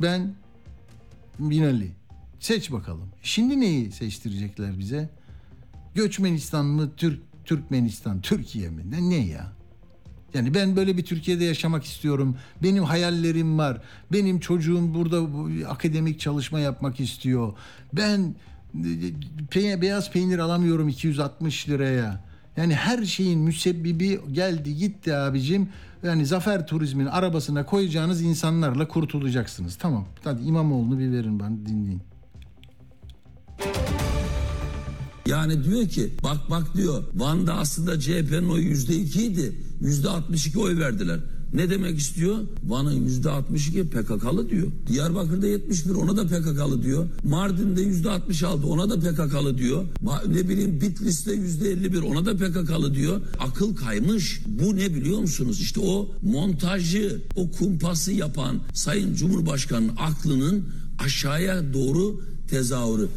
ben 0.02 0.34
Binali. 1.40 1.92
Seç 2.40 2.72
bakalım. 2.72 3.10
Şimdi 3.22 3.60
neyi 3.60 3.92
seçtirecekler 3.92 4.80
bize? 4.80 5.10
Göçmenistan 5.96 6.66
mı 6.66 6.92
Türk 6.98 7.20
Türkmenistan 7.46 8.22
Türkiye 8.22 8.70
mi? 8.70 8.92
Ne, 8.92 9.10
ne 9.10 9.26
ya? 9.28 9.54
Yani 10.34 10.54
ben 10.54 10.76
böyle 10.76 10.98
bir 10.98 11.06
Türkiye'de 11.06 11.44
yaşamak 11.44 11.84
istiyorum. 11.84 12.38
Benim 12.64 12.84
hayallerim 12.84 13.58
var. 13.58 13.82
Benim 14.12 14.40
çocuğum 14.40 14.94
burada 14.94 15.28
akademik 15.70 16.20
çalışma 16.20 16.60
yapmak 16.60 17.00
istiyor. 17.00 17.54
Ben 17.94 18.36
pe 19.52 19.82
beyaz 19.82 20.12
peynir 20.12 20.40
alamıyorum 20.40 20.90
260 20.90 21.70
liraya. 21.70 22.24
Yani 22.58 22.76
her 22.76 23.06
şeyin 23.06 23.40
müsebbibi 23.40 24.20
geldi 24.32 24.76
gitti 24.76 25.16
abicim. 25.16 25.70
Yani 26.04 26.26
Zafer 26.26 26.68
Turizm'in 26.68 27.06
arabasına 27.06 27.66
koyacağınız 27.66 28.22
insanlarla 28.22 28.88
kurtulacaksınız. 28.88 29.76
Tamam. 29.76 30.06
Hadi 30.24 30.44
İmamoğlu'nu 30.44 31.00
bir 31.00 31.12
verin 31.12 31.40
bana 31.40 31.66
dinleyin. 31.66 32.02
Yani 35.28 35.64
diyor 35.64 35.88
ki 35.88 36.14
bak 36.24 36.38
bak 36.50 36.76
diyor 36.76 37.04
Van'da 37.14 37.54
aslında 37.54 38.00
CHP'nin 38.00 38.50
oyu 38.50 38.64
yüzde 38.64 38.96
ikiydi. 38.96 39.56
Yüzde 39.82 40.10
62 40.10 40.60
oy 40.60 40.80
verdiler. 40.80 41.20
Ne 41.54 41.70
demek 41.70 42.00
istiyor? 42.00 42.38
Van'ın 42.64 43.06
yüzde 43.06 43.30
62 43.30 43.90
PKK'lı 43.90 44.50
diyor. 44.50 44.68
Diyarbakır'da 44.88 45.48
71 45.48 45.96
ona 45.96 46.18
da 46.18 46.28
PKK'lı 46.28 46.84
diyor. 46.84 47.08
Mardin'de 47.24 47.82
yüzde 47.82 48.10
66 48.10 48.68
ona 48.68 48.90
da 48.90 49.00
PKK'lı 49.00 49.58
diyor. 49.58 49.86
Ne 50.28 50.50
bileyim 50.50 50.82
Bitlis'te 50.82 51.34
yüzde 51.34 51.72
51 51.72 52.02
ona 52.02 52.26
da 52.26 52.36
PKK'lı 52.36 52.96
diyor. 52.96 53.22
Akıl 53.40 53.76
kaymış. 53.76 54.42
Bu 54.48 54.76
ne 54.76 54.96
biliyor 54.96 55.20
musunuz? 55.20 55.62
İşte 55.62 55.80
o 55.80 56.12
montajı, 56.22 57.22
o 57.36 57.52
kumpası 57.52 58.12
yapan 58.12 58.60
Sayın 58.74 59.16
Cumhurbaşkanı'nın 59.16 59.96
aklının 59.98 60.70
aşağıya 61.00 61.74
doğru 61.74 62.22
tezahürü. 62.50 63.08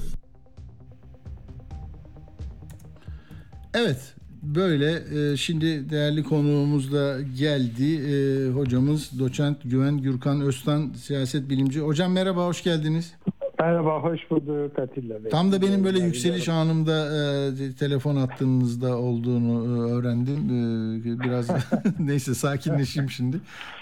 Evet 3.75 4.16
böyle 4.55 5.03
e, 5.33 5.37
şimdi 5.37 5.91
değerli 5.91 6.23
konuğumuz 6.23 6.93
da 6.93 7.21
geldi. 7.39 7.95
E, 7.95 8.51
hocamız 8.51 9.19
doçent 9.19 9.59
Güven 9.65 9.99
Gürkan 9.99 10.41
Öztan 10.41 10.93
siyaset 10.93 11.51
bilimci. 11.51 11.81
Hocam 11.81 12.13
merhaba 12.13 12.47
hoş 12.47 12.63
geldiniz. 12.63 13.15
Merhaba 13.61 14.03
hoş 14.03 14.31
bulduk 14.31 14.79
Atilla 14.79 15.25
Bey. 15.25 15.31
Tam 15.31 15.53
da 15.53 15.63
benim 15.63 15.85
böyle 15.85 15.99
yükseliş 16.01 16.49
anımda 16.49 17.07
e, 17.07 17.73
telefon 17.73 18.17
attığınızda 18.17 18.99
olduğunu 18.99 19.65
e, 19.65 19.93
öğrendim. 19.93 20.39
E, 20.47 21.21
biraz 21.21 21.49
neyse 21.99 22.35
sakinleşeyim 22.35 23.11
şimdi. 23.11 23.37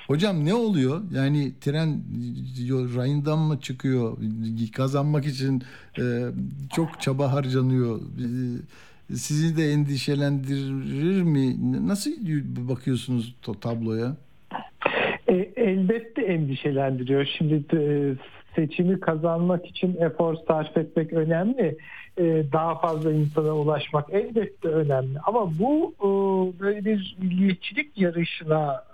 Hocam 0.07 0.45
ne 0.45 0.55
oluyor? 0.55 1.01
Yani 1.15 1.53
tren 1.61 2.03
rayından 2.97 3.39
mı 3.39 3.61
çıkıyor? 3.61 4.17
Kazanmak 4.77 5.27
için 5.27 5.63
e, 5.99 6.03
çok 6.77 7.01
çaba 7.01 7.33
harcanıyor. 7.33 8.01
E, 8.01 8.27
sizi 9.09 9.57
de 9.57 9.73
endişelendirir 9.73 11.23
mi? 11.23 11.57
Nasıl 11.89 12.11
bakıyorsunuz 12.69 13.35
tabloya? 13.61 14.17
E, 15.29 15.35
elbette 15.57 16.23
endişelendiriyor. 16.23 17.29
Şimdi 17.39 17.77
e, 17.77 18.15
seçimi 18.57 19.01
kazanmak 19.01 19.67
için 19.67 19.97
efor 20.01 20.37
sarf 20.49 20.77
etmek 20.77 21.13
önemli. 21.13 21.77
E, 22.19 22.45
daha 22.53 22.75
fazla 22.79 23.13
insana 23.13 23.53
ulaşmak 23.53 24.11
elbette 24.11 24.69
önemli. 24.69 25.19
Ama 25.27 25.59
bu 25.59 25.95
e, 25.99 26.09
böyle 26.61 26.85
bir 26.85 27.17
milliyetçilik 27.21 27.99
yarışına 27.99 28.85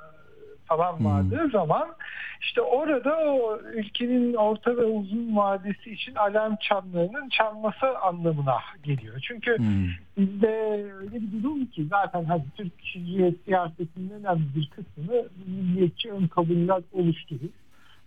falan 0.71 1.05
vardığı 1.05 1.43
hmm. 1.43 1.51
zaman 1.51 1.89
işte 2.41 2.61
orada 2.61 3.19
o 3.19 3.59
ülkenin 3.75 4.35
orta 4.35 4.77
ve 4.77 4.85
uzun 4.85 5.37
vadesi 5.37 5.91
için 5.91 6.15
alarm 6.15 6.57
çanlarının 6.61 7.29
çalması 7.29 7.99
anlamına 7.99 8.59
geliyor. 8.83 9.21
Çünkü 9.29 9.59
hmm. 9.59 9.89
bizde 10.19 10.49
öyle 11.01 11.15
bir 11.15 11.43
durum 11.43 11.67
ki 11.67 11.87
zaten 11.91 12.25
hani 12.25 12.45
Türkiye 12.57 13.35
siyasetinin 13.45 14.11
önemli 14.11 14.45
bir 14.57 14.71
kısmını 14.71 15.29
milliyetçi 15.47 16.13
ön 16.13 16.27
kabuller 16.27 16.83
oluşturur. 16.93 17.51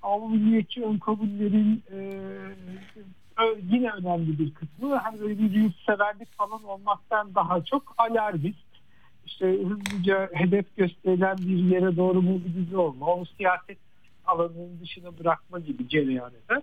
Ama 0.02 0.22
bu 0.22 0.30
milliyetçi 0.30 0.86
ön 0.86 0.98
kabullerin 0.98 1.84
e, 1.92 1.98
yine 3.72 3.90
önemli 3.90 4.40
bir 4.40 4.54
kısmı 4.54 4.96
hani 4.96 5.20
böyle 5.20 5.40
bir 5.40 5.52
yurtseverlik 5.52 6.32
falan 6.38 6.64
olmaktan 6.64 7.36
daha 7.36 7.64
çok 7.64 7.96
alarmist 7.98 8.73
işte 9.26 9.46
hızlıca 9.46 10.30
hedef 10.34 10.78
gösterilen 10.78 11.38
bir 11.38 11.76
yere 11.76 11.96
doğru 11.98 12.22
mobilize 12.22 12.78
olma, 12.78 13.06
onu 13.06 13.26
siyaset 13.26 13.78
alanının 14.26 14.80
dışına 14.82 15.18
bırakma 15.20 15.60
gibi 15.60 15.90
cereyan 15.90 16.32
eder. 16.46 16.62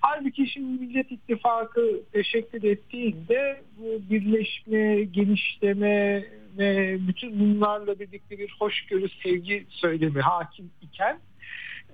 Halbuki 0.00 0.46
şimdi 0.46 0.80
Millet 0.80 1.12
İttifakı 1.12 2.00
teşekkür 2.12 2.62
ettiğinde 2.62 3.62
bu 3.78 4.10
birleşme, 4.10 5.04
genişleme 5.04 6.24
ve 6.58 6.98
bütün 7.08 7.40
bunlarla 7.40 7.98
birlikte 7.98 8.38
bir 8.38 8.54
hoşgörü, 8.58 9.08
sevgi 9.22 9.66
söylemi 9.68 10.20
hakim 10.20 10.70
iken 10.82 11.20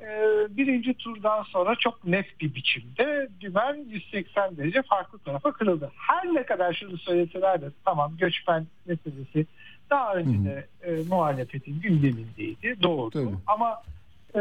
e, 0.01 0.07
birinci 0.51 0.95
turdan 0.95 1.43
sonra 1.43 1.75
çok 1.75 2.05
net 2.07 2.41
bir 2.41 2.55
biçimde 2.55 3.29
dümen 3.41 3.75
180 3.89 4.57
derece 4.57 4.83
farklı 4.83 5.19
tarafa 5.19 5.53
kırıldı. 5.53 5.91
Her 5.97 6.35
ne 6.35 6.47
kadar 6.47 6.75
şunu 6.75 6.99
söyleseler 6.99 7.61
de 7.61 7.71
tamam 7.85 8.17
göçmen 8.17 8.67
meselesi 8.87 9.47
daha 9.93 10.15
önce 10.15 10.51
de 10.51 10.67
e, 10.83 11.03
muhalefetin 11.09 11.81
gündemindeydi. 11.81 12.83
Doğru. 12.83 13.11
Tabii. 13.11 13.29
Ama 13.47 13.83
e, 14.35 14.41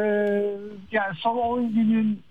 yani 0.92 1.16
son 1.18 1.38
10 1.38 1.74
günün 1.74 2.22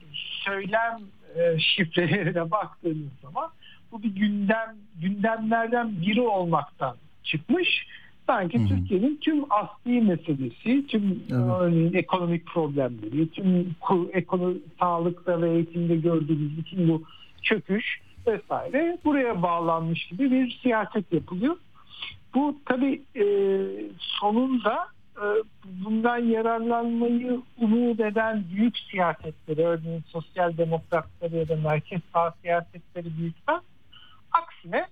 söylem 0.44 0.98
e, 1.36 1.58
şifrelerine 1.58 2.50
baktığınız 2.50 3.12
zaman 3.22 3.50
bu 3.92 4.02
bir 4.02 4.14
gündem 4.14 4.76
gündemlerden 5.00 6.00
biri 6.00 6.20
olmaktan 6.20 6.96
çıkmış. 7.24 7.86
Sanki. 8.26 8.66
Türkiye'nin 8.68 9.16
tüm 9.16 9.44
asli 9.52 10.00
meselesi, 10.00 10.86
tüm 10.86 11.22
evet. 11.32 11.94
ekonomik 11.94 12.46
problemleri, 12.46 13.30
tüm 13.30 13.74
ekonomi, 14.12 14.56
sağlıkta 14.80 15.42
ve 15.42 15.50
eğitimde 15.50 15.96
gördüğümüz 15.96 16.58
bütün 16.58 16.88
bu 16.88 17.02
çöküş 17.42 18.00
vesaire 18.26 18.98
buraya 19.04 19.42
bağlanmış 19.42 20.06
gibi 20.06 20.30
bir 20.30 20.58
siyaset 20.62 21.12
yapılıyor. 21.12 21.56
Bu 22.34 22.60
tabii 22.66 23.02
e, 23.16 23.24
sonunda 23.98 24.88
e, 25.16 25.26
bundan 25.64 26.18
yararlanmayı 26.18 27.40
umut 27.58 28.00
eden 28.00 28.44
büyük 28.52 28.78
siyasetleri, 28.78 29.66
örneğin 29.66 30.04
sosyal 30.06 30.56
demokratları 30.56 31.36
ya 31.36 31.48
da 31.48 31.56
merkez 31.56 32.00
sağ 32.12 32.34
siyasetleri 32.42 33.18
büyütmez. 33.18 33.60
Aksine 34.32 34.86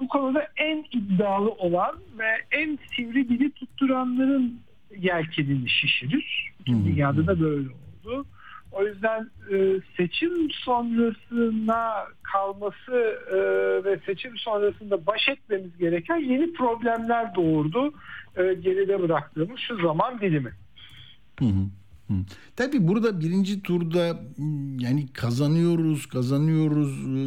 bu 0.00 0.08
konuda 0.08 0.46
en 0.56 0.84
iddialı 0.92 1.50
olan 1.50 1.96
ve 2.18 2.28
en 2.50 2.78
sivri 2.96 3.28
dili 3.28 3.50
tutturanların 3.50 4.60
yelkenini 4.98 5.68
şişirir. 5.68 6.52
Dünyada 6.66 7.26
da 7.26 7.40
böyle 7.40 7.68
oldu. 7.68 8.26
O 8.72 8.84
yüzden 8.84 9.30
e, 9.52 9.80
seçim 9.96 10.50
sonrasına 10.50 11.94
kalması 12.22 12.92
e, 13.30 13.36
ve 13.84 14.00
seçim 14.06 14.38
sonrasında 14.38 15.06
baş 15.06 15.28
etmemiz 15.28 15.78
gereken 15.78 16.16
yeni 16.16 16.52
problemler 16.52 17.34
doğurdu. 17.34 17.92
E, 18.36 18.54
geride 18.54 19.02
bıraktığımız 19.02 19.60
şu 19.68 19.76
zaman 19.82 20.20
dilimi. 20.20 20.52
Hı 21.38 21.44
hı. 21.44 21.66
Hı. 22.08 22.88
Burada 22.88 23.20
birinci 23.20 23.62
turda 23.62 24.20
yani 24.78 25.12
kazanıyoruz, 25.12 26.06
kazanıyoruz 26.06 26.98
e, 27.06 27.24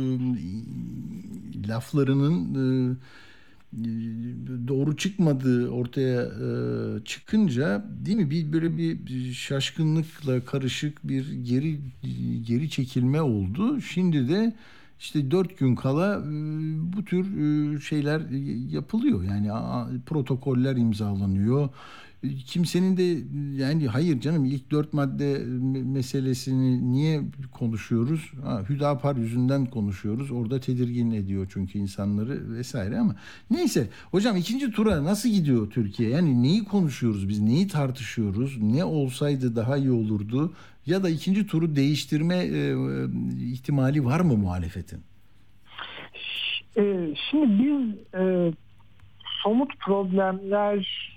laflarının 1.68 2.56
e, 2.56 2.96
doğru 4.67 4.97
çıkmadığı 4.97 5.69
ortaya 5.69 6.21
e, 6.21 6.49
çıkınca 7.05 7.86
değil 8.05 8.17
mi 8.17 8.30
bir 8.30 8.53
böyle 8.53 8.78
bir 8.78 9.34
şaşkınlıkla 9.34 10.45
karışık 10.45 11.07
bir 11.07 11.34
geri 11.34 11.80
geri 12.47 12.69
çekilme 12.69 13.21
oldu. 13.21 13.82
Şimdi 13.82 14.30
de 14.30 14.53
işte 14.99 15.32
dört 15.32 15.57
gün 15.57 15.76
kala 15.76 16.15
e, 16.15 16.30
bu 16.93 17.05
tür 17.05 17.26
e, 17.38 17.80
şeyler 17.80 18.21
yapılıyor. 18.71 19.23
Yani 19.23 19.49
protokoller 20.05 20.76
imzalanıyor 20.76 21.69
kimsenin 22.45 22.97
de 22.97 23.03
yani 23.63 23.88
hayır 23.88 24.20
canım 24.20 24.45
ilk 24.45 24.72
dört 24.72 24.93
madde 24.93 25.43
meselesini 25.86 26.91
niye 26.91 27.22
konuşuyoruz? 27.51 28.32
Ha, 28.43 28.63
Hüdapar 28.70 29.16
yüzünden 29.16 29.66
konuşuyoruz. 29.66 30.32
Orada 30.32 30.59
tedirgin 30.59 31.11
ediyor 31.11 31.47
çünkü 31.53 31.80
insanları 31.80 32.53
vesaire 32.53 32.99
ama 32.99 33.16
neyse. 33.51 33.89
Hocam 34.11 34.38
ikinci 34.38 34.72
tura 34.72 35.03
nasıl 35.03 35.30
gidiyor 35.30 35.70
Türkiye? 35.70 36.09
Yani 36.09 36.43
neyi 36.43 36.63
konuşuyoruz 36.63 37.30
biz? 37.30 37.39
Neyi 37.39 37.68
tartışıyoruz? 37.68 38.57
Ne 38.61 38.84
olsaydı 38.84 39.55
daha 39.55 39.78
iyi 39.78 39.91
olurdu? 39.91 40.53
Ya 40.86 41.03
da 41.03 41.09
ikinci 41.09 41.47
turu 41.47 41.76
değiştirme 41.76 42.36
e, 42.36 42.76
ihtimali 43.51 44.05
var 44.05 44.20
mı 44.20 44.38
muhalefetin? 44.38 44.99
E, 46.78 47.13
şimdi 47.32 47.63
biz 47.63 47.95
e, 48.22 48.53
somut 49.43 49.80
problemler 49.80 50.78
e, 50.78 51.14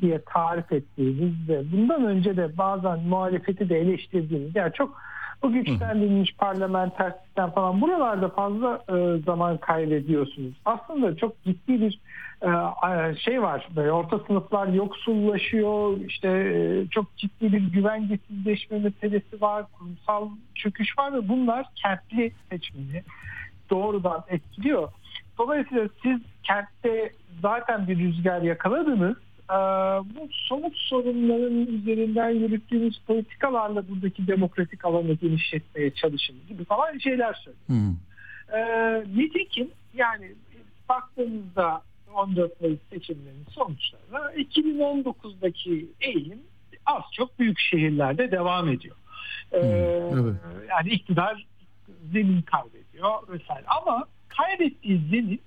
diye 0.00 0.20
tarif 0.26 0.72
ettiğimiz 0.72 1.48
ve 1.48 1.72
bundan 1.72 2.04
önce 2.04 2.36
de 2.36 2.58
bazen 2.58 3.00
muhalefeti 3.00 3.68
de 3.68 3.78
eleştirdiğimiz 3.78 4.56
yani 4.56 4.72
çok 4.72 4.96
bu 5.44 5.52
güçlendirilmiş 5.52 6.34
parlamenter 6.34 7.12
sistem 7.24 7.50
falan 7.50 7.80
buralarda 7.80 8.28
fazla 8.28 8.84
e, 8.88 9.22
zaman 9.26 9.56
kaybediyorsunuz. 9.56 10.54
Aslında 10.64 11.16
çok 11.16 11.44
ciddi 11.44 11.80
bir 11.80 12.00
e, 12.42 13.16
şey 13.16 13.42
var. 13.42 13.68
Böyle 13.76 13.92
orta 13.92 14.18
sınıflar 14.18 14.68
yoksullaşıyor. 14.68 15.96
İşte 16.08 16.28
e, 16.28 16.88
çok 16.90 17.16
ciddi 17.16 17.52
bir 17.52 17.72
güvencesizleşme 17.72 18.78
meselesi 18.78 19.40
var. 19.40 19.64
Kurumsal 19.78 20.28
çöküş 20.54 20.98
var 20.98 21.12
ve 21.12 21.28
bunlar 21.28 21.66
kentli 21.74 22.32
seçmeni 22.50 23.02
doğrudan 23.70 24.24
etkiliyor. 24.28 24.88
Dolayısıyla 25.38 25.88
siz 26.02 26.20
kentte 26.42 27.12
zaten 27.42 27.88
bir 27.88 27.98
rüzgar 27.98 28.42
yakaladınız 28.42 29.16
bu 30.04 30.28
somut 30.30 30.76
sorunların 30.76 31.66
üzerinden 31.66 32.30
yürüttüğümüz 32.30 32.98
politikalarla 33.06 33.88
buradaki 33.88 34.26
demokratik 34.26 34.84
alanı 34.84 35.12
genişletmeye 35.12 35.90
çalışın 35.90 36.36
gibi 36.48 36.64
falan 36.64 36.98
şeyler 36.98 37.34
söylüyor. 37.34 37.66
Hmm. 37.66 37.96
Ee, 38.54 39.04
nitekim 39.16 39.70
yani 39.94 40.32
baktığımızda 40.88 41.82
14 42.14 42.60
Mayıs 42.60 42.78
seçimlerinin 42.90 43.46
sonuçlarına 43.50 44.32
2019'daki 44.32 45.86
eğilim 46.00 46.40
az 46.86 47.02
çok 47.12 47.38
büyük 47.38 47.58
şehirlerde 47.58 48.30
devam 48.30 48.68
ediyor. 48.68 48.96
Ee, 49.52 49.60
hmm, 49.60 50.20
evet. 50.20 50.36
Yani 50.70 50.90
iktidar 50.90 51.46
zemin 52.12 52.42
kaybediyor 52.42 53.28
vesaire 53.28 53.66
ama 53.66 54.04
kaybettiği 54.28 55.00
zemin 55.10 55.40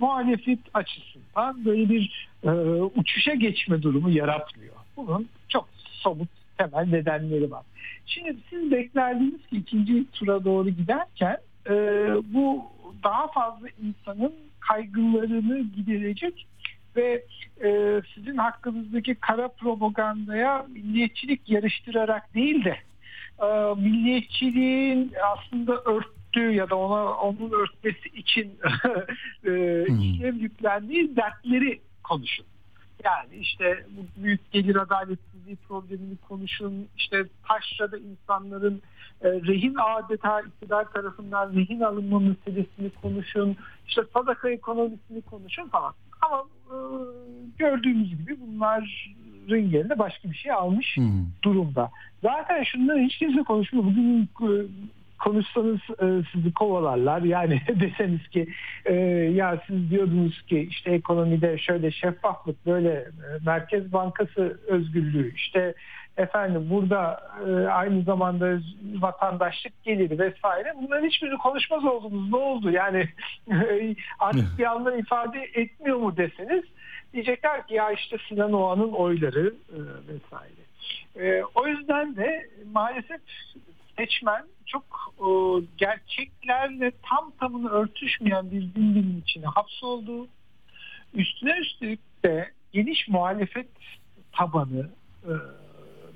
muhalefet 0.00 0.58
açısından 0.74 1.64
böyle 1.64 1.88
bir 1.88 2.28
e, 2.44 2.50
uçuşa 2.94 3.34
geçme 3.34 3.82
durumu 3.82 4.10
yaratmıyor. 4.10 4.74
Bunun 4.96 5.28
çok 5.48 5.68
somut 6.02 6.28
temel 6.58 6.86
nedenleri 6.86 7.50
var. 7.50 7.62
Şimdi 8.06 8.36
siz 8.50 8.70
beklerdiniz 8.70 9.46
ki 9.46 9.56
ikinci 9.56 10.10
tura 10.10 10.44
doğru 10.44 10.70
giderken 10.70 11.38
e, 11.70 11.74
bu 12.34 12.64
daha 13.04 13.28
fazla 13.28 13.66
insanın 13.82 14.34
kaygılarını 14.60 15.60
giderecek 15.60 16.46
ve 16.96 17.24
e, 17.64 18.00
sizin 18.14 18.36
hakkınızdaki 18.36 19.14
kara 19.14 19.48
propagandaya 19.48 20.66
milliyetçilik 20.68 21.50
yarıştırarak 21.50 22.34
değil 22.34 22.64
de 22.64 22.76
e, 23.42 23.74
milliyetçiliğin 23.80 25.12
aslında 25.32 25.82
ört 25.84 26.19
örttüğü 26.30 26.52
ya 26.52 26.70
da 26.70 26.76
ona 26.76 27.12
onun 27.14 27.50
örtmesi 27.50 28.08
için 28.08 28.44
e, 29.44 29.82
işlev 29.82 30.34
yüklendiği 30.34 31.16
dertleri 31.16 31.80
konuşun. 32.04 32.46
Yani 33.04 33.34
işte 33.40 33.86
bu 33.90 34.22
büyük 34.22 34.52
gelir 34.52 34.76
adaletsizliği 34.76 35.56
problemini 35.56 36.16
konuşun. 36.28 36.88
İşte 36.96 37.24
taşrada 37.48 37.98
insanların 37.98 38.82
e, 39.20 39.28
rehin 39.28 39.74
adeta 39.78 40.40
iktidar 40.40 40.92
tarafından 40.92 41.52
rehin 41.52 41.80
alınma 41.80 42.18
meselesini 42.18 42.90
konuşun. 43.02 43.56
İşte 43.88 44.02
sadaka 44.14 44.50
ekonomisini 44.50 45.22
konuşun 45.22 45.68
falan. 45.68 45.94
Ama 46.20 46.44
e, 46.70 46.76
gördüğümüz 47.58 48.10
gibi 48.10 48.36
bunların 48.40 48.86
yerine 49.48 49.98
başka 49.98 50.30
bir 50.30 50.36
şey 50.36 50.52
almış 50.52 50.96
hmm. 50.96 51.26
durumda. 51.44 51.90
Zaten 52.22 52.62
şundan 52.62 52.98
hiç 52.98 53.18
kimse 53.18 53.42
konuşmuyor. 53.42 53.86
Bugün 53.86 54.22
e, 54.22 54.50
konuşsanız 55.20 55.80
e, 56.02 56.06
sizi 56.32 56.52
kovalarlar. 56.52 57.22
Yani 57.22 57.62
deseniz 57.80 58.28
ki 58.28 58.48
e, 58.84 58.94
ya 59.34 59.62
siz 59.66 59.90
diyordunuz 59.90 60.42
ki 60.42 60.68
işte 60.70 60.90
ekonomide 60.90 61.58
şöyle 61.58 61.90
şeffaflık 61.90 62.66
böyle 62.66 62.90
e, 62.90 63.08
Merkez 63.46 63.92
Bankası 63.92 64.60
özgürlüğü. 64.68 65.34
İşte 65.34 65.74
efendim 66.16 66.66
burada 66.70 67.20
e, 67.46 67.66
aynı 67.66 68.02
zamanda 68.02 68.58
vatandaşlık 68.98 69.82
geliri 69.82 70.18
vesaire. 70.18 70.74
Bunların 70.82 71.06
hiçbirini 71.06 71.38
konuşmaz 71.38 71.84
oldunuz. 71.84 72.30
Ne 72.30 72.36
oldu? 72.36 72.70
Yani 72.70 73.08
artık 74.18 74.58
bir 74.58 74.64
anlam 74.64 74.98
ifade 74.98 75.50
etmiyor 75.54 75.96
mu 75.96 76.16
deseniz 76.16 76.64
diyecekler 77.12 77.66
ki 77.66 77.74
ya 77.74 77.92
işte 77.92 78.16
Sinan 78.28 78.52
Oğan'ın 78.52 78.92
oyları 78.92 79.54
e, 79.72 79.78
vesaire. 80.08 80.60
E, 81.16 81.44
o 81.54 81.66
yüzden 81.66 82.16
de 82.16 82.48
maalesef 82.72 83.20
seçmen 83.98 84.46
çok 84.66 85.14
e, 85.18 85.28
gerçeklerle 85.76 86.92
tam 87.10 87.30
tamını 87.40 87.70
örtüşmeyen 87.70 88.50
bir 88.50 88.60
zincirin 88.60 89.22
içine 89.26 89.46
hapsoldu. 89.46 90.28
Üstüne 91.14 91.58
üstlük 91.58 92.00
de 92.24 92.50
geniş 92.72 93.08
muhalefet 93.08 93.68
tabanı 94.32 94.90
e, 95.24 95.32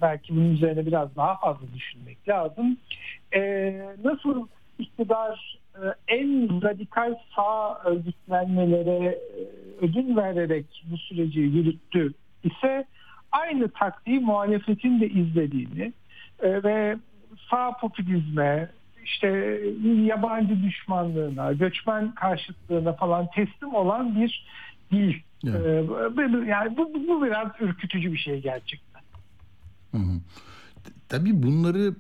belki 0.03 0.37
bunun 0.37 0.55
üzerine 0.55 0.87
biraz 0.87 1.17
daha 1.17 1.37
fazla 1.37 1.67
düşünmek 1.75 2.29
lazım. 2.29 2.77
E, 3.35 3.73
nasıl 4.05 4.49
iktidar 4.79 5.59
e, 5.75 5.83
en 6.09 6.63
radikal 6.63 7.15
sağ 7.37 7.79
örgütlenmelere 7.85 9.05
e, 9.05 9.19
ödün 9.81 10.17
vererek 10.17 10.67
bu 10.85 10.99
süreci 10.99 11.41
yürüttü 11.41 12.15
ise 12.45 12.85
aynı 13.33 13.69
taktiği 13.69 14.21
muhalefetin 14.21 15.01
de 15.01 15.09
izlediğini 15.09 15.93
e, 16.43 16.63
ve 16.63 16.97
sağ 17.51 17.73
popülizme, 17.81 18.71
işte 19.05 19.29
yabancı 20.05 20.63
düşmanlığına, 20.63 21.53
göçmen 21.53 22.15
karşıtlığına 22.15 22.93
falan 22.93 23.27
teslim 23.35 23.75
olan 23.75 24.17
bir 24.21 24.45
dil. 24.93 25.15
Evet. 25.47 25.91
Yani 26.47 26.77
bu, 26.77 26.95
bu 27.09 27.25
biraz 27.25 27.49
ürkütücü 27.61 28.13
bir 28.13 28.19
şey 28.19 28.43
gerçekten. 28.43 29.03
Hı 29.93 29.99
hı. 29.99 30.21
Tabii 31.09 31.43
bunları 31.43 31.95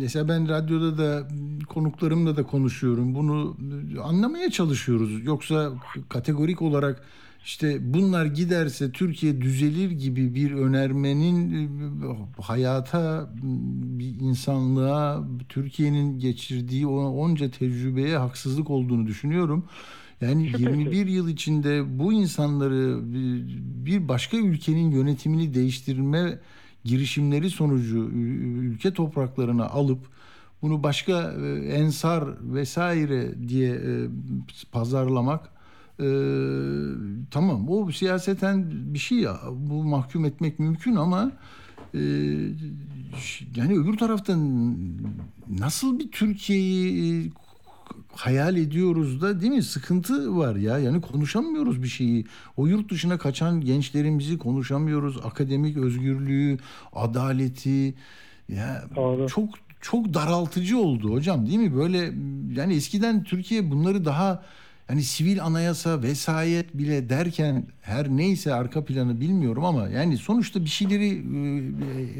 mesela 0.00 0.28
ben 0.28 0.48
radyoda 0.48 0.98
da 0.98 1.28
konuklarımla 1.68 2.36
da 2.36 2.42
konuşuyorum. 2.42 3.14
Bunu 3.14 3.56
anlamaya 4.04 4.50
çalışıyoruz. 4.50 5.24
Yoksa 5.24 5.70
kategorik 6.08 6.62
olarak 6.62 7.02
işte 7.44 7.94
bunlar 7.94 8.26
giderse 8.26 8.92
Türkiye 8.92 9.40
düzelir 9.40 9.90
gibi 9.90 10.34
bir 10.34 10.52
önermenin 10.52 11.68
hayata, 12.40 13.30
bir 13.72 14.20
insanlığa, 14.20 15.24
Türkiye'nin 15.48 16.18
geçirdiği 16.18 16.86
onca 16.86 17.50
tecrübeye 17.50 18.16
haksızlık 18.16 18.70
olduğunu 18.70 19.06
düşünüyorum. 19.06 19.64
Yani 20.20 20.46
21 20.58 21.06
yıl 21.06 21.28
içinde 21.28 21.98
bu 21.98 22.12
insanları 22.12 22.98
bir 23.84 24.08
başka 24.08 24.36
ülkenin 24.36 24.90
yönetimini 24.90 25.54
değiştirme 25.54 26.38
girişimleri 26.84 27.50
sonucu 27.50 27.98
ülke 27.98 28.92
topraklarına 28.92 29.66
alıp 29.66 30.06
bunu 30.62 30.82
başka 30.82 31.32
ensar 31.72 32.54
vesaire 32.54 33.48
diye 33.48 33.80
pazarlamak 34.72 35.61
ee, 36.00 36.04
tamam 37.30 37.68
o 37.68 37.92
siyaseten 37.92 38.64
bir 38.94 38.98
şey 38.98 39.18
ya 39.18 39.40
bu 39.52 39.84
mahkum 39.84 40.24
etmek 40.24 40.58
mümkün 40.58 40.96
ama 40.96 41.32
e, 41.94 42.00
yani 43.56 43.78
öbür 43.78 43.96
taraftan 43.96 44.74
nasıl 45.58 45.98
bir 45.98 46.10
Türkiye'yi 46.10 47.32
hayal 48.12 48.56
ediyoruz 48.56 49.22
da 49.22 49.40
değil 49.40 49.52
mi? 49.52 49.62
Sıkıntı 49.62 50.36
var 50.36 50.56
ya. 50.56 50.78
Yani 50.78 51.00
konuşamıyoruz 51.00 51.82
bir 51.82 51.88
şeyi. 51.88 52.26
O 52.56 52.66
yurt 52.66 52.90
dışına 52.90 53.18
kaçan 53.18 53.60
gençlerimizi 53.60 54.38
konuşamıyoruz. 54.38 55.16
Akademik 55.24 55.76
özgürlüğü, 55.76 56.58
adaleti 56.92 57.94
ya 58.48 58.84
Doğru. 58.96 59.28
çok 59.28 59.48
çok 59.80 60.14
daraltıcı 60.14 60.78
oldu 60.78 61.12
hocam 61.12 61.46
değil 61.46 61.58
mi? 61.58 61.76
Böyle 61.76 61.98
yani 62.60 62.74
eskiden 62.74 63.24
Türkiye 63.24 63.70
bunları 63.70 64.04
daha 64.04 64.42
hani 64.88 65.02
sivil 65.02 65.44
anayasa 65.44 66.02
vesayet 66.02 66.78
bile 66.78 67.08
derken 67.08 67.66
her 67.80 68.08
neyse 68.08 68.54
arka 68.54 68.84
planı 68.84 69.20
bilmiyorum 69.20 69.64
ama 69.64 69.88
yani 69.88 70.16
sonuçta 70.16 70.64
bir 70.64 70.70
şeyleri 70.70 71.06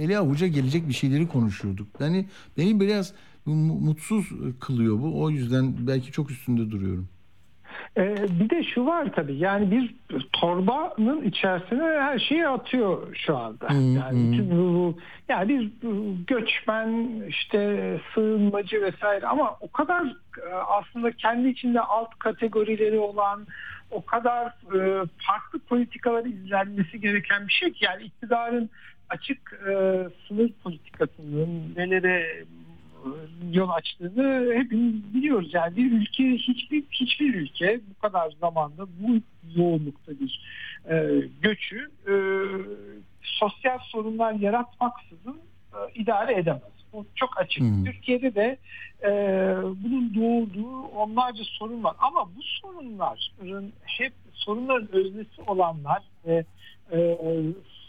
ele 0.01 0.19
avuca 0.19 0.47
gelecek 0.47 0.89
bir 0.89 0.95
şeyleri 0.95 1.29
konuşuyorduk. 1.29 1.89
Yani 2.01 2.27
beni 2.59 2.81
biraz 2.81 3.13
mutsuz 3.47 4.27
kılıyor 4.61 4.99
bu. 4.99 5.23
O 5.23 5.31
yüzden 5.31 5.87
belki 5.87 6.13
çok 6.13 6.31
üstünde 6.31 6.71
duruyorum. 6.71 7.09
Ee, 7.97 8.16
bir 8.41 8.51
de 8.51 8.64
şu 8.64 8.87
var 8.87 9.09
tabii 9.16 9.37
yani 9.37 9.70
bir 9.70 9.95
torbanın 10.33 11.23
içerisine 11.23 11.83
her 11.83 12.18
şeyi 12.18 12.49
atıyor 12.49 13.16
şu 13.16 13.37
anda. 13.37 13.68
Hmm, 13.68 13.97
yani 13.97 14.12
hmm. 14.12 14.33
bütün 14.33 14.51
bu 14.51 14.99
yani 15.29 15.49
bir 15.49 15.70
göçmen 16.27 17.23
işte 17.29 18.01
sığınmacı 18.14 18.83
vesaire 18.83 19.27
ama 19.27 19.57
o 19.61 19.70
kadar 19.70 20.05
e, 20.47 20.55
aslında 20.55 21.12
kendi 21.12 21.49
içinde 21.49 21.81
alt 21.81 22.18
kategorileri 22.18 22.99
olan 22.99 23.47
o 23.91 24.05
kadar 24.05 24.47
e, 24.47 25.07
farklı 25.27 25.59
politikalar 25.59 26.25
izlenmesi 26.25 27.01
gereken 27.01 27.49
bir 27.49 27.53
şey 27.53 27.73
ki 27.73 27.85
yani 27.85 28.03
iktidarın 28.03 28.70
açık 29.11 29.61
e, 29.66 29.73
sınır 30.29 30.51
politikasının 30.64 31.75
nelere 31.77 32.45
yol 33.53 33.69
açtığını 33.69 34.55
hepimiz 34.55 35.15
biliyoruz. 35.15 35.51
Yani 35.53 35.77
bir 35.77 35.93
ülke 35.93 36.25
hiçbir 36.25 36.83
hiçbir 36.91 37.35
ülke 37.35 37.81
bu 37.91 38.01
kadar 38.01 38.31
zamanda 38.41 38.87
bu 39.01 39.21
yoğunlukta 39.57 40.13
bir 40.21 40.41
e, 40.91 41.27
göçü 41.43 41.91
e, 42.07 42.15
sosyal 43.23 43.79
sorunlar 43.79 44.33
yaratmaksızın 44.33 45.41
e, 45.73 45.79
idare 45.95 46.35
edemez. 46.35 46.73
Bu 46.93 47.07
çok 47.15 47.41
açık. 47.41 47.63
Hmm. 47.63 47.85
Türkiye'de 47.85 48.35
de 48.35 48.59
e, 49.03 49.11
bunun 49.85 50.15
doğduğu 50.15 50.81
onlarca 50.83 51.45
sorun 51.45 51.85
var. 51.85 51.97
Ama 51.99 52.29
bu 52.37 52.43
sorunların 52.43 53.73
hep 53.83 54.13
sorunların 54.33 54.93
öznesi 54.93 55.43
olanlar 55.47 56.03
ve 56.27 56.45
e, 56.93 57.19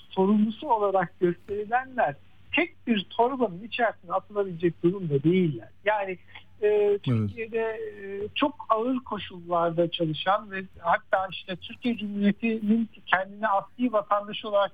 sorumlusu 0.09 0.69
olarak 0.69 1.19
gösterilenler 1.19 2.15
tek 2.55 2.87
bir 2.87 3.07
torbanın 3.09 3.63
içerisine 3.63 4.11
atılabilecek 4.11 4.83
durumda 4.83 5.23
değiller. 5.23 5.69
Yani 5.85 6.17
e, 6.61 6.97
Türkiye'de 6.97 7.59
e, 7.59 8.27
çok 8.35 8.55
ağır 8.69 8.99
koşullarda 8.99 9.91
çalışan 9.91 10.51
ve 10.51 10.63
hatta 10.79 11.27
işte 11.31 11.55
Türkiye 11.55 11.97
Cumhuriyeti'nin 11.97 12.89
kendini 13.05 13.47
asli 13.47 13.93
vatandaş 13.93 14.45
olarak 14.45 14.71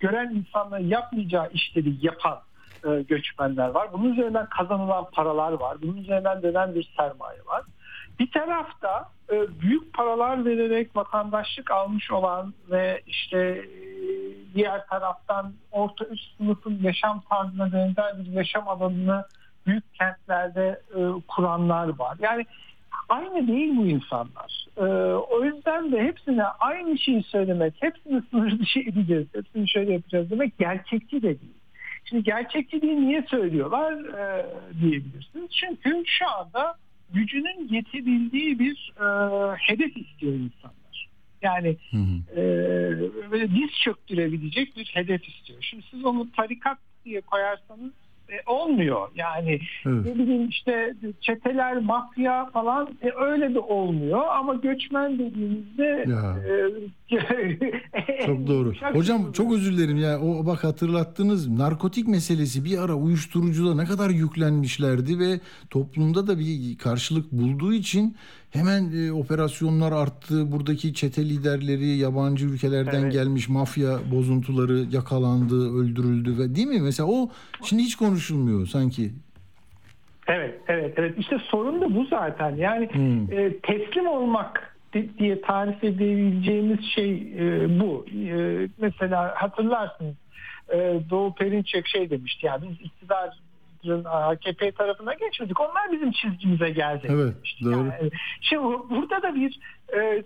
gören 0.00 0.34
insanların 0.34 0.88
yapmayacağı 0.88 1.50
işleri 1.52 2.06
yapan 2.06 2.38
e, 2.84 3.02
göçmenler 3.02 3.68
var. 3.68 3.92
Bunun 3.92 4.12
üzerinden 4.12 4.46
kazanılan 4.46 5.10
paralar 5.12 5.52
var. 5.52 5.76
Bunun 5.82 5.96
üzerinden 5.96 6.42
dönen 6.42 6.74
bir 6.74 6.90
sermaye 6.96 7.38
var. 7.46 7.62
Bir 8.18 8.30
tarafta 8.30 9.08
e, 9.32 9.60
büyük 9.60 9.94
paralar 9.94 10.44
vererek 10.44 10.96
vatandaşlık 10.96 11.70
almış 11.70 12.10
olan 12.10 12.54
ve 12.70 13.02
işte 13.06 13.38
e, 13.38 13.93
diğer 14.54 14.86
taraftan 14.86 15.52
orta 15.72 16.04
üst 16.04 16.36
sınıfın 16.36 16.78
yaşam 16.82 17.22
tarzına 17.30 17.72
benzer 17.72 18.18
bir 18.18 18.32
yaşam 18.32 18.68
alanını 18.68 19.24
büyük 19.66 19.94
kentlerde 19.94 20.80
e, 20.94 21.00
kuranlar 21.28 21.98
var. 21.98 22.16
Yani 22.20 22.44
aynı 23.08 23.48
değil 23.48 23.76
bu 23.76 23.86
insanlar. 23.86 24.66
E, 24.76 24.84
o 25.14 25.44
yüzden 25.44 25.92
de 25.92 26.02
hepsine 26.02 26.44
aynı 26.44 26.98
şeyi 26.98 27.22
söylemek, 27.22 27.74
hepsini 27.80 28.22
sınır 28.30 28.58
dışı 28.60 28.80
edeceğiz, 28.80 29.26
hepsini 29.34 29.68
şöyle 29.68 29.92
yapacağız 29.92 30.30
demek 30.30 30.58
gerçekçi 30.58 31.16
de 31.16 31.40
değil. 31.40 31.54
Şimdi 32.04 32.22
gerçekçi 32.22 32.82
değil 32.82 32.98
niye 32.98 33.24
söylüyorlar 33.30 33.92
e, 33.92 34.46
diyebilirsiniz. 34.80 35.50
Çünkü 35.50 36.02
şu 36.06 36.30
anda 36.30 36.74
gücünün 37.14 37.68
yetebildiği 37.70 38.58
bir 38.58 38.92
e, 39.00 39.06
hedef 39.56 39.96
istiyor 39.96 40.32
insanlar. 40.32 40.83
Yani 41.44 41.76
hı 41.90 41.96
hı. 41.96 42.40
E, 42.40 43.30
böyle 43.30 43.50
diz 43.50 43.70
çöktürebilecek 43.84 44.76
bir 44.76 44.90
hedef 44.94 45.28
istiyor. 45.28 45.58
Şimdi 45.62 45.84
siz 45.90 46.04
onu 46.04 46.32
tarikat 46.32 46.78
diye 47.04 47.20
koyarsanız 47.20 47.92
e, 48.28 48.50
olmuyor. 48.50 49.08
Yani 49.14 49.60
evet. 49.86 50.06
ne 50.06 50.14
bileyim 50.14 50.48
işte 50.48 50.94
çeteler, 51.20 51.76
mafya 51.76 52.50
falan 52.50 52.88
e, 53.02 53.10
öyle 53.16 53.54
de 53.54 53.58
olmuyor 53.58 54.22
ama 54.28 54.54
göçmen 54.54 55.18
dediğimizde 55.18 56.04
e, 57.10 58.26
çok 58.26 58.46
doğru. 58.46 58.72
Hocam 58.92 59.32
çok 59.32 59.52
özür 59.52 59.72
dilerim 59.76 59.96
ya 59.96 60.20
o 60.20 60.46
bak 60.46 60.64
hatırlattınız 60.64 61.48
narkotik 61.48 62.08
meselesi 62.08 62.64
bir 62.64 62.78
ara 62.78 62.94
uyuşturucuda 62.94 63.74
ne 63.74 63.84
kadar 63.84 64.10
yüklenmişlerdi 64.10 65.18
ve 65.18 65.40
toplumda 65.70 66.26
da 66.26 66.38
bir 66.38 66.78
karşılık 66.78 67.32
bulduğu 67.32 67.72
için 67.72 68.16
Hemen 68.54 68.82
e, 68.96 69.12
operasyonlar 69.12 69.92
arttı. 69.92 70.52
Buradaki 70.52 70.94
çete 70.94 71.22
liderleri 71.24 71.86
yabancı 71.86 72.46
ülkelerden 72.46 73.02
evet. 73.02 73.12
gelmiş 73.12 73.48
mafya 73.48 73.98
bozuntuları 74.12 74.78
yakalandı, 74.90 75.78
öldürüldü 75.80 76.38
ve 76.38 76.54
değil 76.54 76.66
mi? 76.66 76.80
Mesela 76.80 77.08
o 77.08 77.28
şimdi 77.64 77.82
hiç 77.82 77.96
konuşulmuyor 77.96 78.66
sanki. 78.66 79.10
Evet, 80.28 80.60
evet, 80.68 80.94
evet. 80.96 81.18
İşte 81.18 81.38
sorun 81.50 81.80
da 81.80 81.94
bu 81.94 82.04
zaten. 82.04 82.56
Yani 82.56 82.88
hmm. 82.92 83.32
e, 83.32 83.58
teslim 83.58 84.06
olmak 84.06 84.76
diye 85.18 85.40
tarif 85.40 85.84
edebileceğimiz 85.84 86.84
şey 86.94 87.12
e, 87.38 87.80
bu. 87.80 88.06
E, 88.28 88.68
mesela 88.78 89.34
hatırlarsınız 89.36 90.14
e, 90.72 91.00
Doğu 91.10 91.34
Perinçek 91.34 91.86
şey 91.86 92.10
demişti 92.10 92.46
yani 92.46 92.64
biz 92.80 93.08
iktidarın 93.84 94.04
AKP 94.04 94.72
tarafına 94.72 95.14
geçmedik. 95.14 95.60
Onlar 95.60 95.92
bizim 95.92 96.12
çizgimize 96.12 96.70
geldi. 96.70 97.06
Evet 97.10 97.34
doğru. 97.64 97.70
Yani, 97.70 98.10
şimdi 98.40 98.62
burada 98.90 99.22
da 99.22 99.34
bir 99.34 99.60
e, 99.96 100.22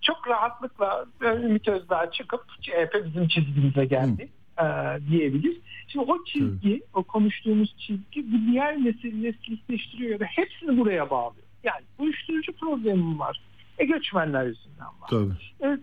çok 0.00 0.28
rahatlıkla 0.28 1.06
Ümit 1.22 1.68
Özdağ 1.68 2.10
çıkıp 2.10 2.44
CHP 2.60 3.04
bizim 3.06 3.28
çizgimize 3.28 3.84
geldi 3.84 4.28
e, 4.58 4.64
diyebilir. 5.10 5.56
Şimdi 5.88 6.12
o 6.12 6.24
çizgi, 6.24 6.82
o 6.94 7.02
konuştuğumuz 7.02 7.74
çizgi 7.78 8.32
bu 8.32 8.52
diğer 8.52 8.84
nesil 8.84 9.22
nesilleştiriyor 9.22 10.10
ya 10.10 10.20
da 10.20 10.24
hepsini 10.24 10.78
buraya 10.78 11.10
bağlıyor. 11.10 11.46
Yani 11.64 11.84
uyuşturucu 11.98 12.52
problemim 12.52 13.18
var. 13.18 13.40
E 13.78 13.84
göçmenler 13.84 14.46
yüzünden 14.46 14.86
var. 15.00 15.08
Tabii. 15.10 15.32
E, 15.62 15.78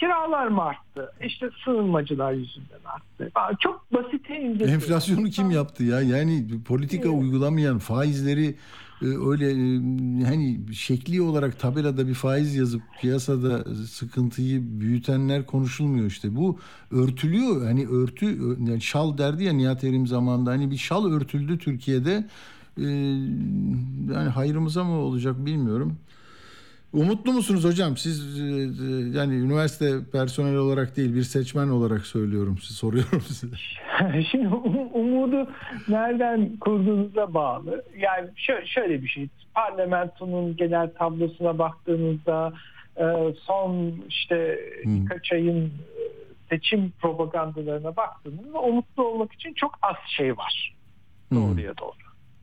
kiralar 0.00 0.46
mı 0.46 0.62
arttı? 0.62 1.12
İşte 1.24 1.50
sığınmacılar 1.64 2.32
yüzünden 2.32 2.80
arttı. 2.84 3.32
Çok 3.60 3.92
basit 3.92 4.30
indirdi. 4.30 4.70
Enflasyonu 4.70 5.30
kim 5.30 5.50
yaptı 5.50 5.84
ya? 5.84 6.00
Yani 6.00 6.46
politika 6.64 7.08
Evet. 7.08 7.22
uygulamayan 7.22 7.78
faizleri 7.78 8.54
e, 9.02 9.06
öyle 9.06 9.50
e, 9.50 10.24
hani 10.24 10.74
şekli 10.74 11.22
olarak 11.22 11.58
tabelada 11.60 12.08
bir 12.08 12.14
faiz 12.14 12.56
yazıp 12.56 12.82
piyasada 13.00 13.74
sıkıntıyı 13.74 14.80
büyütenler 14.80 15.46
konuşulmuyor 15.46 16.06
işte. 16.06 16.36
Bu 16.36 16.58
örtülüyor. 16.90 17.64
Hani 17.66 17.86
örtü 17.86 18.26
yani 18.58 18.80
şal 18.80 19.18
derdi 19.18 19.44
ya 19.44 19.52
Nihat 19.52 19.84
Erim 19.84 20.06
zamanında 20.06 20.50
hani 20.50 20.70
bir 20.70 20.76
şal 20.76 21.12
örtüldü 21.12 21.58
Türkiye'de. 21.58 22.26
E, 22.78 22.82
yani 24.14 24.28
hayrımıza 24.28 24.84
mı 24.84 24.92
olacak 24.92 25.46
bilmiyorum. 25.46 25.96
Umutlu 26.92 27.32
musunuz 27.32 27.64
hocam? 27.64 27.96
Siz 27.96 28.40
e, 28.40 28.44
e, 28.44 29.18
yani 29.18 29.34
üniversite 29.34 30.10
personeli 30.12 30.58
olarak 30.58 30.96
değil 30.96 31.14
bir 31.14 31.22
seçmen 31.22 31.68
olarak 31.68 32.06
söylüyorum. 32.06 32.58
Siz 32.58 32.76
soruyorum 32.76 33.20
size. 33.26 33.56
Şimdi 34.30 34.46
um- 34.46 34.92
umudu 34.92 35.50
nereden 35.88 36.56
kurduğunuza 36.56 37.34
bağlı. 37.34 37.84
Yani 37.96 38.28
şöyle, 38.36 38.66
şöyle 38.66 39.02
bir 39.02 39.08
şey. 39.08 39.28
Parlamentonun 39.54 40.56
genel 40.56 40.90
tablosuna 40.94 41.58
baktığınızda 41.58 42.52
e, 42.96 43.04
son 43.46 43.94
işte 44.08 44.58
birkaç 44.84 45.32
ayın 45.32 45.72
seçim 46.50 46.92
propagandalarına 47.00 47.96
baktığınızda 47.96 48.60
umutlu 48.60 49.08
olmak 49.08 49.32
için 49.32 49.54
çok 49.54 49.78
az 49.82 49.96
şey 50.16 50.36
var. 50.36 50.74
Doğruya 51.34 51.78
doğru. 51.78 51.92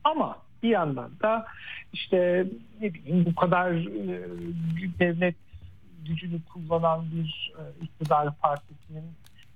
Ama 0.04 0.38
bir 0.66 0.70
yandan 0.70 1.10
da 1.22 1.46
işte 1.92 2.46
ne 2.80 2.94
bileyim 2.94 3.24
bu 3.26 3.34
kadar 3.34 3.72
e, 3.72 4.28
devlet 4.98 5.34
gücünü 6.08 6.40
kullanan 6.52 7.04
bir 7.12 7.52
e, 7.58 7.84
iktidar 7.84 8.28
partisinin 8.42 9.04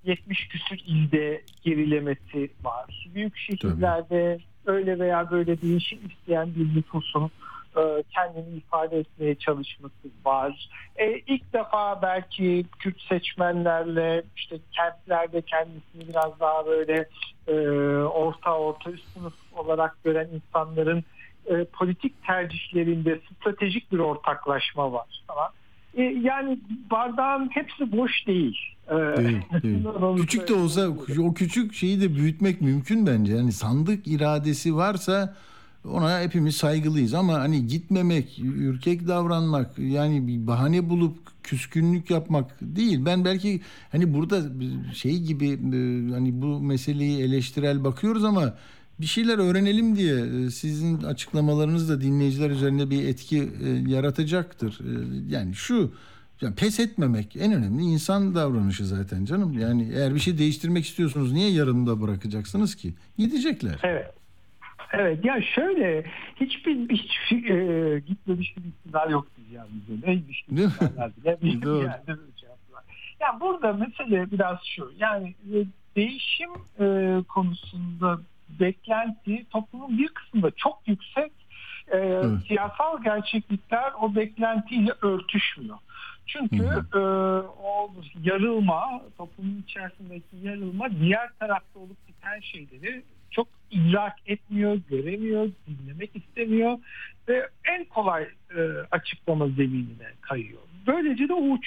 70 0.05 0.49
küsür 0.49 0.83
ilde 0.87 1.43
gerilemesi 1.63 2.51
var. 2.63 3.09
Büyük 3.15 3.37
şehirlerde 3.37 4.39
öyle 4.67 4.99
veya 4.99 5.31
böyle 5.31 5.63
değişim 5.63 5.99
isteyen 6.11 6.55
bir 6.55 6.77
nüfusun 6.77 7.31
e, 7.77 8.03
kendini 8.15 8.57
ifade 8.57 8.99
etmeye 8.99 9.35
çalışması 9.35 10.09
var. 10.25 10.69
E, 10.97 11.19
ilk 11.27 11.53
defa 11.53 12.03
belki 12.03 12.65
Kürt 12.79 13.01
seçmenlerle 13.01 14.23
işte 14.37 14.59
kentlerde 14.73 15.43
kendisini 15.43 16.09
biraz 16.09 16.41
daha 16.41 16.67
böyle 16.67 17.09
e, 17.49 17.55
orta 18.03 18.59
orta 18.59 18.91
üst 18.91 19.05
sınıf 19.15 19.35
olarak 19.57 20.05
gören 20.05 20.29
insanların 20.35 21.05
e, 21.47 21.65
politik 21.65 22.27
tercihlerinde 22.27 23.21
stratejik 23.37 23.93
bir 23.93 23.99
ortaklaşma 23.99 24.93
var 24.93 25.23
falan. 25.27 25.51
E, 25.95 26.03
yani 26.03 26.59
bardağın 26.91 27.49
hepsi 27.53 27.93
boş 27.93 28.27
değil. 28.27 28.59
E, 28.89 28.95
Değil, 28.95 29.43
değil. 29.63 29.85
Küçük 30.21 30.49
de 30.49 30.55
olsa 30.55 30.89
o 31.23 31.35
küçük 31.35 31.75
şeyi 31.75 32.01
de 32.01 32.15
büyütmek 32.15 32.61
mümkün 32.61 33.07
bence. 33.07 33.35
Yani 33.35 33.53
sandık 33.53 34.07
iradesi 34.07 34.77
varsa 34.77 35.37
ona 35.85 36.21
hepimiz 36.21 36.57
saygılıyız 36.57 37.15
ama 37.15 37.35
hani 37.35 37.67
gitmemek, 37.67 38.39
ürkek 38.39 39.09
davranmak, 39.09 39.79
yani 39.79 40.27
bir 40.29 40.47
bahane 40.47 40.91
bulup 40.91 41.19
küskünlük 41.43 42.11
yapmak 42.11 42.51
değil. 42.61 43.05
Ben 43.05 43.25
belki 43.25 43.61
hani 43.93 44.15
burada 44.15 44.43
şey 44.95 45.19
gibi 45.19 45.49
e, 45.49 46.13
hani 46.13 46.43
bu 46.43 46.61
meseleyi 46.61 47.21
eleştirel 47.23 47.85
bakıyoruz 47.85 48.25
ama 48.25 48.55
bir 49.01 49.07
şeyler 49.07 49.39
öğrenelim 49.39 49.97
diye 49.97 50.17
e, 50.17 50.51
sizin 50.51 51.03
açıklamalarınız 51.03 51.89
da 51.89 52.01
dinleyiciler 52.01 52.51
üzerinde 52.51 52.91
bir 52.91 53.09
etki 53.09 53.51
e, 53.65 53.69
yaratacaktır. 53.91 54.81
Yani 55.29 55.55
şu 55.55 55.93
yani 56.41 56.55
pes 56.55 56.81
etmemek 56.81 57.37
en 57.37 57.53
önemli 57.53 57.83
insan 57.83 58.35
davranışı 58.35 58.87
zaten 58.87 59.25
canım. 59.25 59.59
Yani 59.59 59.93
eğer 59.95 60.15
bir 60.15 60.21
şey 60.21 60.39
değiştirmek 60.39 60.85
istiyorsunuz 60.85 61.33
niye 61.33 61.51
yarımda 61.51 62.01
bırakacaksınız 62.01 62.75
ki? 62.75 62.95
Gidecekler. 63.19 63.81
Evet. 63.83 64.20
Evet 64.93 65.25
ya 65.25 65.43
şöyle 65.43 66.05
hiçbir 66.37 66.89
hiç 66.89 67.33
e, 67.33 67.99
gitmemiş 68.07 68.57
bir 68.57 68.65
iktidar 68.69 69.09
yok 69.09 69.27
diyeceğim 69.37 69.67
bize. 69.73 70.07
Neymiş 70.07 70.45
Değil 70.51 70.67
mi? 70.67 70.73
iktidarlar 70.73 71.13
bile 71.17 71.39
bir 71.43 71.83
yerde 71.83 72.07
şey. 72.41 72.49
Ya 73.21 73.41
burada 73.41 73.73
mesele 73.73 74.31
biraz 74.31 74.59
şu 74.77 74.93
yani 74.99 75.35
e, 75.55 75.57
değişim 75.97 76.51
e, 76.81 77.17
konusunda 77.29 78.19
beklenti 78.61 79.47
toplumun 79.51 79.99
bir 79.99 80.09
kısmında 80.09 80.51
çok 80.51 80.79
yüksek 80.87 81.33
e, 81.89 81.97
Evet. 81.97 82.47
siyasal 82.49 83.03
gerçeklikler 83.03 83.93
o 84.01 84.15
beklentiyle 84.15 84.93
örtüşmüyor. 85.03 85.79
Çünkü 86.27 86.63
Hı 86.65 86.99
e, 86.99 87.01
o 87.63 87.95
yarılma, 88.23 89.03
toplumun 89.19 89.65
içerisindeki 89.69 90.37
yarılma 90.43 90.91
diğer 90.91 91.31
tarafta 91.39 91.79
olup 91.79 92.09
biten 92.09 92.41
şeyleri 92.41 93.03
çok 93.31 93.49
idrak 93.71 94.15
etmiyor, 94.27 94.81
göremiyor, 94.91 95.51
dinlemek 95.67 96.17
istemiyor 96.17 96.79
ve 97.29 97.49
en 97.65 97.85
kolay 97.85 98.23
e, 98.57 98.61
açıklama 98.91 99.49
zeminine 99.49 100.11
kayıyor. 100.21 100.61
Böylece 100.87 101.29
de 101.29 101.35
o 101.35 101.61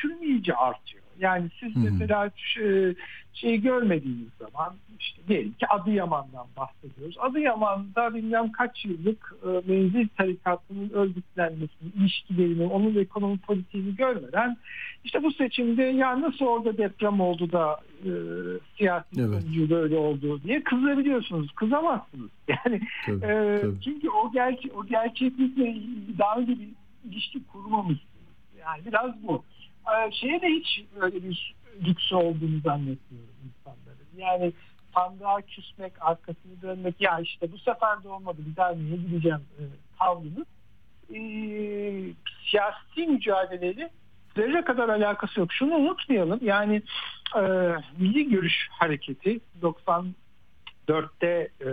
artıyor. 0.53 1.02
Yani 1.19 1.49
siz 1.59 1.75
hı. 1.75 1.79
mesela 1.79 2.31
e, 2.61 2.95
şeyi 3.33 3.61
görmediğiniz 3.61 4.29
zaman 4.39 4.73
işte 4.99 5.21
diyelim 5.27 5.51
ki 5.53 5.67
Adıyaman'dan 5.67 6.47
bahsediyoruz. 6.57 7.15
Adıyaman'da 7.19 8.13
bilmem 8.13 8.51
kaç 8.51 8.85
yıllık 8.85 9.35
e, 9.43 9.71
menzil 9.71 10.07
tarikatının 10.17 10.89
örgütlenmesini, 10.89 11.89
ilişkilerini, 11.95 12.63
onun 12.63 12.95
ekonomi 12.95 13.37
politiğini 13.37 13.95
görmeden 13.95 14.57
işte 15.03 15.23
bu 15.23 15.31
seçimde 15.31 15.83
ya 15.83 16.21
nasıl 16.21 16.45
orada 16.45 16.77
deprem 16.77 17.19
oldu 17.19 17.51
da 17.51 17.79
e, 18.05 18.11
siyasi 18.77 19.21
Evet. 19.21 19.69
böyle 19.69 19.95
oldu 19.95 20.41
diye 20.43 20.63
kızabiliyorsunuz. 20.63 21.51
Kızamazsınız. 21.51 22.29
Yani 22.65 22.81
Tabii, 23.05 23.25
e, 23.25 23.59
tabii. 23.61 23.81
çünkü 23.83 24.09
o 24.09 24.31
gerçek 24.31 24.77
o 24.77 24.85
gerçeklikle 24.85 25.75
daha 26.19 26.35
önce 26.35 26.51
bir 26.51 26.69
ilişki 27.09 27.43
kurmamışsınız. 27.43 28.13
Yani 28.59 28.85
biraz 28.85 29.23
bu. 29.23 29.43
Ee, 29.87 30.11
şeye 30.11 30.41
de 30.41 30.47
hiç 30.47 30.83
öyle 31.01 31.23
bir 31.23 31.55
lüksü 31.85 32.15
olduğunu 32.15 32.59
zannetmiyorum 32.63 33.33
insanların. 33.45 34.07
Yani 34.17 34.53
sandığa 34.95 35.41
küsmek, 35.41 35.93
arkasını 35.99 36.61
dönmek 36.61 37.01
ya 37.01 37.19
işte 37.19 37.51
bu 37.51 37.57
sefer 37.57 38.03
de 38.03 38.09
olmadı 38.09 38.37
bir 38.51 38.55
daha 38.55 38.71
niye 38.71 38.95
gideceğim 38.95 39.41
e, 39.59 39.63
tavrının 39.99 40.45
e, 41.13 41.19
siyasi 42.49 43.07
mücadeleyle 43.07 43.89
zerre 44.35 44.63
kadar 44.63 44.89
alakası 44.89 45.39
yok. 45.39 45.53
Şunu 45.53 45.75
unutmayalım 45.75 46.39
yani 46.43 46.81
e, 47.35 47.41
Milli 47.97 48.29
Görüş 48.29 48.67
Hareketi 48.71 49.39
94'te 49.61 51.49
e, 51.61 51.67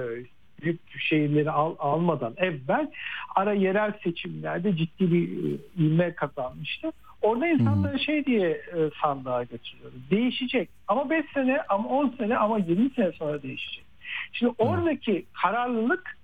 büyük 0.62 0.98
şehirleri 0.98 1.50
al, 1.50 1.74
almadan 1.78 2.34
evvel 2.36 2.90
ara 3.34 3.52
yerel 3.52 3.92
seçimlerde 4.04 4.76
ciddi 4.76 5.12
bir 5.12 5.28
e, 5.28 5.58
ivme 5.78 6.14
kazanmıştı. 6.14 6.92
Orada 7.22 7.46
insanları 7.46 7.98
şey 7.98 8.26
diye 8.26 8.48
e, 8.48 8.90
sandığa 9.02 9.42
götürüyoruz. 9.42 10.10
Değişecek 10.10 10.68
ama 10.88 11.10
5 11.10 11.24
sene 11.34 11.62
ama 11.68 11.88
10 11.88 12.14
sene 12.18 12.36
ama 12.36 12.58
20 12.58 12.90
sene 12.90 13.12
sonra 13.12 13.42
değişecek. 13.42 13.84
Şimdi 14.32 14.52
oradaki 14.58 15.26
kararlılık 15.42 16.16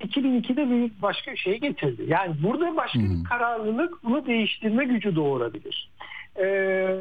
2002'de 0.00 0.70
bir 0.70 1.02
başka 1.02 1.36
şey 1.36 1.60
getirdi. 1.60 2.04
Yani 2.06 2.34
burada 2.42 2.76
başka 2.76 2.98
Hı. 2.98 3.02
bir 3.02 3.24
kararlılık 3.24 4.04
bunu 4.04 4.26
değiştirme 4.26 4.84
gücü 4.84 5.16
doğurabilir. 5.16 5.90
Ee, 6.36 6.96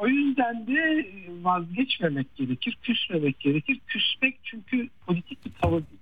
o 0.00 0.08
yüzden 0.08 0.66
de 0.66 1.06
vazgeçmemek 1.42 2.36
gerekir, 2.36 2.78
küsmemek 2.82 3.40
gerekir. 3.40 3.80
Küsmek 3.86 4.38
çünkü 4.44 4.88
politik 5.06 5.46
bir 5.46 5.52
tavır 5.52 5.72
değil. 5.72 6.01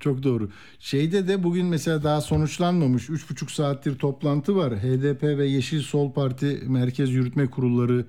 Çok 0.00 0.22
doğru. 0.22 0.50
Şeyde 0.78 1.28
de 1.28 1.42
bugün 1.42 1.66
mesela 1.66 2.02
daha 2.02 2.20
sonuçlanmamış 2.20 3.08
3,5 3.08 3.52
saattir 3.52 3.98
toplantı 3.98 4.56
var. 4.56 4.74
HDP 4.76 5.22
ve 5.22 5.46
Yeşil 5.46 5.80
Sol 5.80 6.12
Parti 6.12 6.62
Merkez 6.66 7.10
Yürütme 7.10 7.46
Kurulları 7.46 8.04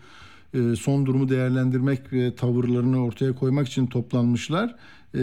e, 0.54 0.76
son 0.76 1.06
durumu 1.06 1.30
değerlendirmek 1.30 2.14
ve 2.14 2.36
tavırlarını 2.36 3.04
ortaya 3.04 3.36
koymak 3.36 3.68
için 3.68 3.88
toplanmışlar. 3.88 4.76
E, 5.16 5.20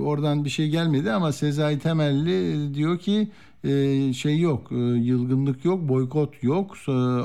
oradan 0.00 0.44
bir 0.44 0.50
şey 0.50 0.68
gelmedi 0.68 1.10
ama 1.12 1.32
Sezai 1.32 1.78
Temelli 1.78 2.74
diyor 2.74 2.98
ki 2.98 3.28
e, 3.64 4.12
şey 4.12 4.38
yok, 4.40 4.70
yılgınlık 5.00 5.64
yok, 5.64 5.88
boykot 5.88 6.42
yok. 6.42 6.76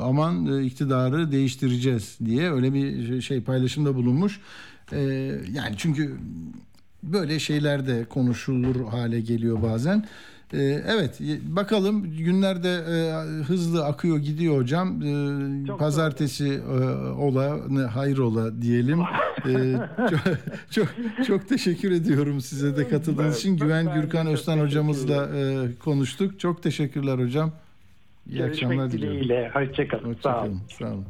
Aman 0.02 0.62
iktidarı 0.62 1.32
değiştireceğiz 1.32 2.18
diye 2.24 2.52
öyle 2.52 2.74
bir 2.74 3.20
şey 3.22 3.40
paylaşımda 3.40 3.94
bulunmuş. 3.94 4.40
Yani 5.52 5.74
çünkü 5.76 6.16
böyle 7.12 7.38
şeyler 7.38 7.86
de 7.86 8.04
konuşulur 8.04 8.88
hale 8.88 9.20
geliyor 9.20 9.62
bazen. 9.62 10.04
Ee, 10.52 10.58
evet 10.88 11.20
bakalım 11.42 12.16
günlerde 12.16 12.68
e, 12.68 13.12
hızlı 13.42 13.84
akıyor 13.84 14.18
gidiyor 14.18 14.56
hocam. 14.56 15.02
Ee, 15.02 15.66
Çok 15.66 15.78
Pazartesi 15.78 16.48
e, 16.48 16.72
ola 17.12 17.58
hayır 17.94 18.18
ola 18.18 18.62
diyelim. 18.62 19.00
Ee, 19.48 19.76
çok, 20.10 20.20
çok 20.70 20.88
çok 21.26 21.48
teşekkür 21.48 21.90
ediyorum 21.92 22.40
size 22.40 22.76
de 22.76 22.88
katıldığınız 22.88 23.36
için. 23.38 23.56
Güven 23.56 23.94
Gürkan 23.94 24.24
çok 24.24 24.32
Öztan 24.34 24.58
hocamızla 24.58 25.28
e, 25.36 25.68
konuştuk. 25.84 26.40
Çok 26.40 26.62
teşekkürler 26.62 27.18
hocam. 27.18 27.52
İyi 28.30 28.44
akşamlar 28.44 28.76
Görüşmek 28.76 28.92
diliyorum. 28.92 29.20
dileğiyle. 29.24 29.50
Hoşçakalın. 29.54 30.16
Sağ 30.22 30.42
olun. 30.44 30.60
Hoşçakalın. 30.64 30.90
Sağ 30.90 30.94
olun. 30.94 31.04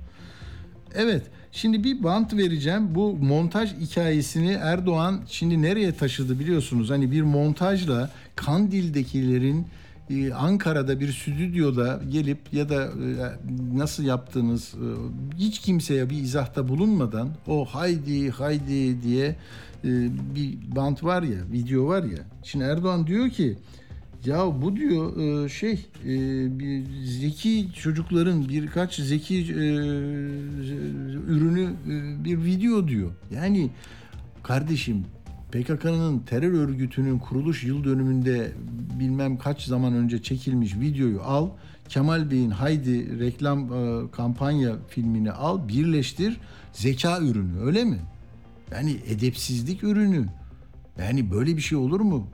Evet. 0.94 1.22
Şimdi 1.56 1.84
bir 1.84 2.02
bant 2.02 2.36
vereceğim. 2.36 2.94
Bu 2.94 3.16
montaj 3.16 3.74
hikayesini 3.80 4.50
Erdoğan 4.50 5.20
şimdi 5.28 5.62
nereye 5.62 5.92
taşıdı 5.92 6.38
biliyorsunuz? 6.38 6.90
Hani 6.90 7.10
bir 7.10 7.22
montajla 7.22 8.10
Kandil'dekilerin 8.36 9.66
e, 10.10 10.32
Ankara'da 10.32 11.00
bir 11.00 11.12
stüdyoda 11.12 12.00
gelip 12.10 12.38
ya 12.52 12.68
da 12.68 12.84
e, 12.84 12.90
nasıl 13.74 14.04
yaptığınız 14.04 14.74
e, 14.74 14.86
hiç 15.38 15.58
kimseye 15.58 16.10
bir 16.10 16.16
izahta 16.16 16.68
bulunmadan 16.68 17.28
o 17.46 17.64
haydi 17.64 18.30
haydi 18.30 19.02
diye 19.02 19.36
bir 20.34 20.58
bant 20.76 21.04
var 21.04 21.22
ya, 21.22 21.38
video 21.52 21.86
var 21.86 22.02
ya. 22.02 22.18
Şimdi 22.42 22.64
Erdoğan 22.64 23.06
diyor 23.06 23.30
ki 23.30 23.56
ya 24.24 24.62
bu 24.62 24.76
diyor 24.76 25.16
e, 25.16 25.48
şey 25.48 25.86
e, 26.04 26.08
bir 26.58 26.84
zeki 27.04 27.68
çocukların 27.74 28.48
birkaç 28.48 28.94
zeki 28.94 29.38
e, 29.38 29.64
ürünü 31.28 31.70
bir 32.24 32.44
video 32.44 32.88
diyor. 32.88 33.10
Yani 33.34 33.70
kardeşim 34.42 35.04
PKK'nın 35.52 36.18
terör 36.18 36.52
örgütünün 36.52 37.18
kuruluş 37.18 37.64
yıl 37.64 37.84
dönümünde 37.84 38.52
bilmem 39.00 39.38
kaç 39.38 39.62
zaman 39.62 39.94
önce 39.94 40.22
çekilmiş 40.22 40.74
videoyu 40.74 41.22
al. 41.22 41.48
Kemal 41.88 42.30
Bey'in 42.30 42.50
Haydi 42.50 43.20
reklam 43.20 43.68
kampanya 44.10 44.76
filmini 44.88 45.32
al, 45.32 45.68
birleştir. 45.68 46.40
Zeka 46.72 47.20
ürünü 47.20 47.60
öyle 47.60 47.84
mi? 47.84 47.98
Yani 48.72 48.96
edepsizlik 49.06 49.84
ürünü. 49.84 50.26
Yani 50.98 51.30
böyle 51.30 51.56
bir 51.56 51.62
şey 51.62 51.78
olur 51.78 52.00
mu? 52.00 52.28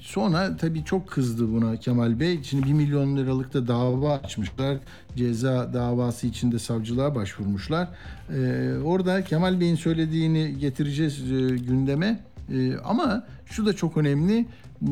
Sonra 0.00 0.56
tabii 0.56 0.84
çok 0.84 1.08
kızdı 1.08 1.52
buna 1.52 1.76
Kemal 1.76 2.20
Bey. 2.20 2.40
Şimdi 2.42 2.66
1 2.66 2.72
milyon 2.72 3.16
liralık 3.16 3.54
da 3.54 3.68
dava 3.68 4.12
açmışlar. 4.12 4.78
Ceza 5.16 5.74
davası 5.74 6.26
içinde 6.26 6.58
savcılığa 6.58 7.14
başvurmuşlar. 7.14 7.88
Ee, 8.34 8.72
orada 8.84 9.24
Kemal 9.24 9.60
Bey'in 9.60 9.74
söylediğini 9.74 10.58
getireceğiz 10.58 11.32
e, 11.32 11.56
gündeme. 11.56 12.20
E, 12.52 12.76
ama 12.76 13.24
şu 13.46 13.66
da 13.66 13.72
çok 13.72 13.96
önemli. 13.96 14.46
Hmm, 14.78 14.90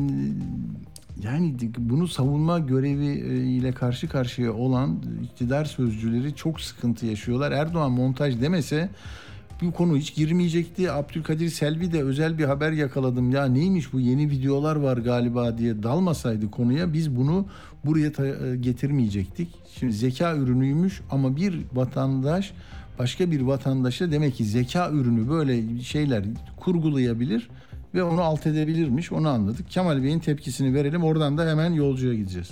Yani 1.23 1.55
bunu 1.77 2.07
savunma 2.07 2.59
görevi 2.59 3.67
e, 3.67 3.71
karşı 3.71 4.09
karşıya 4.09 4.53
olan 4.53 4.99
iktidar 5.23 5.65
sözcüleri 5.65 6.35
çok 6.35 6.61
sıkıntı 6.61 7.05
yaşıyorlar. 7.05 7.51
Erdoğan 7.51 7.91
montaj 7.91 8.41
demese 8.41 8.89
bu 9.61 9.71
konu 9.71 9.97
hiç 9.97 10.15
girmeyecekti. 10.15 10.91
Abdülkadir 10.91 11.49
Selvi 11.49 11.93
de 11.93 12.03
özel 12.03 12.37
bir 12.37 12.45
haber 12.45 12.71
yakaladım. 12.71 13.31
Ya 13.31 13.45
neymiş 13.45 13.93
bu 13.93 13.99
yeni 13.99 14.29
videolar 14.29 14.75
var 14.75 14.97
galiba 14.97 15.57
diye 15.57 15.83
dalmasaydı 15.83 16.51
konuya 16.51 16.93
biz 16.93 17.15
bunu 17.15 17.45
buraya 17.85 18.07
e, 18.07 18.55
getirmeyecektik. 18.55 19.49
Şimdi 19.79 19.93
zeka 19.93 20.35
ürünüymüş 20.35 21.01
ama 21.11 21.35
bir 21.35 21.61
vatandaş 21.73 22.53
başka 22.99 23.31
bir 23.31 23.41
vatandaşa 23.41 24.11
demek 24.11 24.35
ki 24.35 24.45
zeka 24.45 24.89
ürünü 24.89 25.29
böyle 25.29 25.81
şeyler 25.81 26.23
kurgulayabilir 26.57 27.49
ve 27.93 28.03
onu 28.03 28.21
alt 28.21 28.47
edebilirmiş. 28.47 29.11
Onu 29.11 29.29
anladık. 29.29 29.71
Kemal 29.71 30.03
Bey'in 30.03 30.19
tepkisini 30.19 30.73
verelim. 30.73 31.03
Oradan 31.03 31.37
da 31.37 31.49
hemen 31.49 31.73
yolcuya 31.73 32.13
gideceğiz. 32.13 32.49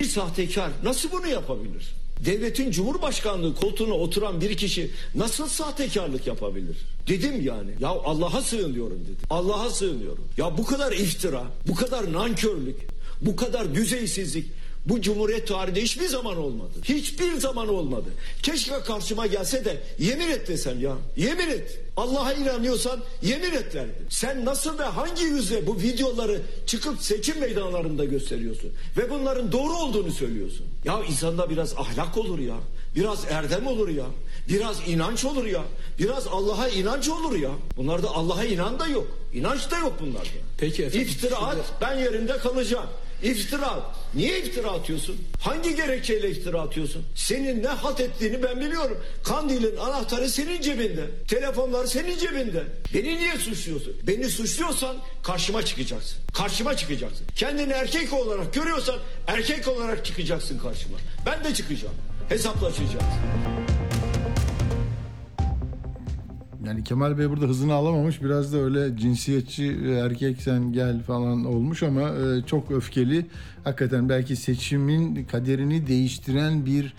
Bir 0.00 0.04
sahtekar 0.04 0.70
nasıl 0.84 1.12
bunu 1.12 1.26
yapabilir? 1.26 1.99
Devletin 2.24 2.70
cumhurbaşkanlığı 2.70 3.54
koltuğuna 3.54 3.94
oturan 3.94 4.40
bir 4.40 4.56
kişi 4.56 4.90
nasıl 5.14 5.48
sahtekarlık 5.48 6.26
yapabilir? 6.26 6.76
Dedim 7.08 7.44
yani. 7.44 7.70
Ya 7.80 7.88
Allah'a 7.88 8.42
sığınıyorum 8.42 9.00
dedim. 9.00 9.26
Allah'a 9.30 9.70
sığınıyorum. 9.70 10.24
Ya 10.36 10.58
bu 10.58 10.64
kadar 10.64 10.92
iftira, 10.92 11.42
bu 11.68 11.74
kadar 11.74 12.12
nankörlük, 12.12 12.76
bu 13.20 13.36
kadar 13.36 13.74
düzeysizlik 13.74 14.46
bu 14.86 15.00
cumhuriyet 15.00 15.48
tarihinde 15.48 15.82
hiçbir 15.82 16.06
zaman 16.06 16.36
olmadı. 16.36 16.72
Hiçbir 16.84 17.38
zaman 17.38 17.68
olmadı. 17.68 18.08
Keşke 18.42 18.80
karşıma 18.86 19.26
gelse 19.26 19.64
de 19.64 19.82
yemin 19.98 20.28
et 20.28 20.48
desem 20.48 20.80
ya. 20.80 20.96
Yemin 21.16 21.48
et. 21.48 21.78
Allah'a 21.96 22.32
inanıyorsan 22.32 23.00
yemin 23.22 23.52
et 23.52 23.74
derdim. 23.74 24.06
Sen 24.08 24.44
nasıl 24.44 24.78
ve 24.78 24.82
hangi 24.82 25.24
yüzle 25.24 25.66
bu 25.66 25.76
videoları 25.76 26.42
çıkıp 26.66 27.02
seçim 27.02 27.40
meydanlarında 27.40 28.04
gösteriyorsun? 28.04 28.72
Ve 28.96 29.10
bunların 29.10 29.52
doğru 29.52 29.76
olduğunu 29.76 30.12
söylüyorsun. 30.12 30.66
Ya 30.84 31.04
insanda 31.08 31.50
biraz 31.50 31.74
ahlak 31.74 32.18
olur 32.18 32.38
ya. 32.38 32.56
Biraz 32.96 33.24
erdem 33.30 33.66
olur 33.66 33.88
ya. 33.88 34.06
Biraz 34.48 34.88
inanç 34.88 35.24
olur 35.24 35.44
ya. 35.44 35.62
Biraz 35.98 36.26
Allah'a 36.26 36.68
inanç 36.68 37.08
olur 37.08 37.36
ya. 37.38 37.50
Bunlarda 37.76 38.10
Allah'a 38.10 38.44
inan 38.44 38.80
da 38.80 38.86
yok. 38.86 39.06
İnanç 39.34 39.70
da 39.70 39.78
yok 39.78 39.92
bunlarda. 40.00 40.28
Peki 40.58 40.84
efendim, 40.84 41.08
İftira 41.08 41.36
at 41.36 41.56
ben 41.80 41.98
yerimde 41.98 42.38
kalacağım. 42.38 42.86
İftira. 43.22 43.82
Niye 44.14 44.38
iftira 44.38 44.70
atıyorsun? 44.70 45.16
Hangi 45.40 45.76
gerekçeyle 45.76 46.30
iftira 46.30 46.60
atıyorsun? 46.60 47.04
Senin 47.14 47.62
ne 47.62 47.68
halt 47.68 48.00
ettiğini 48.00 48.42
ben 48.42 48.60
biliyorum. 48.60 48.98
Kandil'in 49.24 49.76
anahtarı 49.76 50.28
senin 50.30 50.60
cebinde. 50.60 51.06
Telefonlar 51.28 51.86
senin 51.86 52.18
cebinde. 52.18 52.64
Beni 52.94 53.18
niye 53.18 53.38
suçluyorsun? 53.38 53.96
Beni 54.06 54.28
suçluyorsan 54.28 54.96
karşıma 55.22 55.64
çıkacaksın. 55.64 56.18
Karşıma 56.34 56.76
çıkacaksın. 56.76 57.26
Kendini 57.36 57.72
erkek 57.72 58.12
olarak 58.12 58.54
görüyorsan 58.54 58.96
erkek 59.26 59.68
olarak 59.68 60.04
çıkacaksın 60.04 60.58
karşıma. 60.58 60.98
Ben 61.26 61.44
de 61.44 61.54
çıkacağım. 61.54 61.94
Hesaplaşacağız. 62.28 63.04
Yani 66.66 66.84
Kemal 66.84 67.18
Bey 67.18 67.30
burada 67.30 67.46
hızını 67.46 67.74
alamamış. 67.74 68.22
Biraz 68.22 68.52
da 68.52 68.58
öyle 68.58 68.96
cinsiyetçi 68.96 69.78
e, 69.84 69.90
erkek 69.90 70.42
sen 70.42 70.72
gel 70.72 71.02
falan 71.02 71.44
olmuş 71.44 71.82
ama 71.82 72.00
e, 72.08 72.42
çok 72.46 72.70
öfkeli. 72.70 73.26
Hakikaten 73.64 74.08
belki 74.08 74.36
seçimin 74.36 75.24
kaderini 75.24 75.86
değiştiren 75.86 76.66
bir 76.66 76.94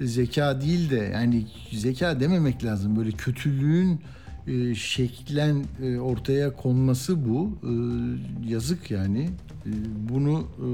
zeka 0.00 0.60
değil 0.60 0.90
de 0.90 1.10
yani 1.14 1.46
zeka 1.72 2.20
dememek 2.20 2.64
lazım. 2.64 2.96
Böyle 2.96 3.10
kötülüğün 3.10 4.00
e, 4.46 4.74
şeklen 4.74 5.64
e, 5.82 5.98
ortaya 5.98 6.56
konması 6.56 7.28
bu. 7.28 7.58
E, 7.62 7.72
yazık 8.52 8.90
yani. 8.90 9.30
E, 9.66 9.70
bunu 10.08 10.44
e, 10.58 10.66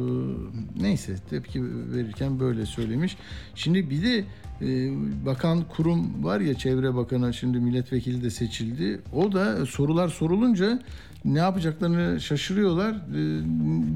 neyse 0.83 1.16
tepki 1.31 1.64
verirken 1.95 2.41
böyle 2.41 2.66
söylemiş. 2.66 3.16
Şimdi 3.55 3.91
bir 3.91 4.03
de 4.03 4.25
e, 4.62 4.91
bakan 5.27 5.64
kurum 5.69 6.25
var 6.25 6.41
ya 6.41 6.55
çevre 6.55 6.95
bakanı 6.95 7.35
şimdi 7.35 7.59
milletvekili 7.59 8.23
de 8.23 8.31
seçildi. 8.31 9.01
O 9.12 9.33
da 9.33 9.66
sorular 9.66 10.09
sorulunca 10.09 10.83
ne 11.25 11.39
yapacaklarını 11.39 12.21
şaşırıyorlar. 12.21 12.93
E, 12.93 13.41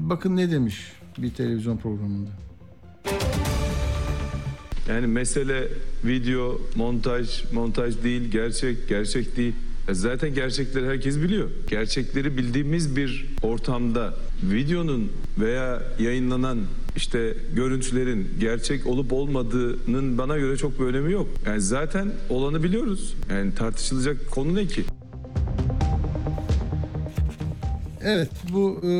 bakın 0.09 0.35
ne 0.35 0.51
demiş 0.51 0.91
bir 1.17 1.33
televizyon 1.33 1.77
programında. 1.77 2.29
Yani 4.89 5.07
mesele 5.07 5.67
video, 6.05 6.61
montaj, 6.75 7.43
montaj 7.53 8.03
değil, 8.03 8.31
gerçek, 8.31 8.89
gerçek 8.89 9.37
değil. 9.37 9.53
Zaten 9.91 10.33
gerçekleri 10.33 10.87
herkes 10.87 11.17
biliyor. 11.17 11.49
Gerçekleri 11.69 12.37
bildiğimiz 12.37 12.95
bir 12.95 13.25
ortamda 13.41 14.13
videonun 14.43 15.11
veya 15.39 15.81
yayınlanan 15.99 16.59
işte 16.95 17.33
görüntülerin 17.55 18.27
gerçek 18.39 18.87
olup 18.87 19.13
olmadığının 19.13 20.17
bana 20.17 20.37
göre 20.37 20.57
çok 20.57 20.79
bir 20.79 20.85
önemi 20.85 21.11
yok. 21.11 21.27
Yani 21.45 21.61
zaten 21.61 22.11
olanı 22.29 22.63
biliyoruz. 22.63 23.15
Yani 23.29 23.55
tartışılacak 23.55 24.31
konu 24.31 24.55
ne 24.55 24.65
ki? 24.65 24.83
Evet 28.03 28.29
bu 28.53 28.81
e, 28.83 28.91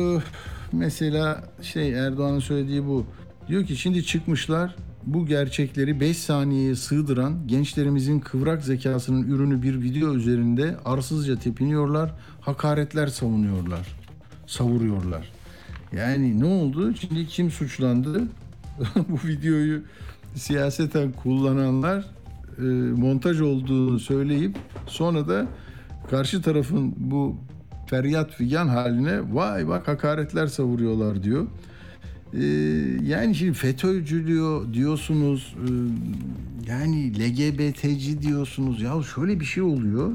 mesela 0.72 1.44
şey 1.62 1.92
Erdoğan'ın 1.92 2.40
söylediği 2.40 2.86
bu. 2.86 3.06
Diyor 3.48 3.66
ki 3.66 3.76
şimdi 3.76 4.04
çıkmışlar 4.04 4.76
bu 5.06 5.26
gerçekleri 5.26 6.00
5 6.00 6.18
saniyeye 6.18 6.74
sığdıran 6.74 7.46
gençlerimizin 7.46 8.20
kıvrak 8.20 8.62
zekasının 8.62 9.22
ürünü 9.22 9.62
bir 9.62 9.82
video 9.82 10.14
üzerinde 10.14 10.76
arsızca 10.84 11.38
tepiniyorlar, 11.38 12.10
hakaretler 12.40 13.06
savunuyorlar, 13.06 13.96
savuruyorlar. 14.46 15.32
Yani 15.92 16.40
ne 16.40 16.44
oldu? 16.44 16.94
Şimdi 16.94 17.26
kim 17.26 17.50
suçlandı? 17.50 18.22
bu 19.08 19.28
videoyu 19.28 19.82
siyaseten 20.34 21.12
kullananlar 21.12 22.04
e, 22.58 22.62
montaj 23.00 23.40
olduğunu 23.40 24.00
söyleyip 24.00 24.56
sonra 24.86 25.28
da 25.28 25.46
karşı 26.10 26.42
tarafın 26.42 26.94
bu 26.96 27.36
feryat 27.86 28.30
figan 28.30 28.68
haline 28.68 29.34
vay 29.34 29.68
bak 29.68 29.88
hakaretler 29.88 30.46
savuruyorlar 30.46 31.22
diyor. 31.22 31.46
Ee, 32.38 32.44
yani 33.02 33.34
şimdi 33.34 33.52
FETÖ'cü 33.52 34.26
diyor 34.26 34.74
diyorsunuz 34.74 35.56
e, 35.58 35.70
yani 36.70 37.18
LGBT'ci 37.18 38.22
diyorsunuz. 38.22 38.82
Ya 38.82 39.02
şöyle 39.14 39.40
bir 39.40 39.44
şey 39.44 39.62
oluyor. 39.62 40.12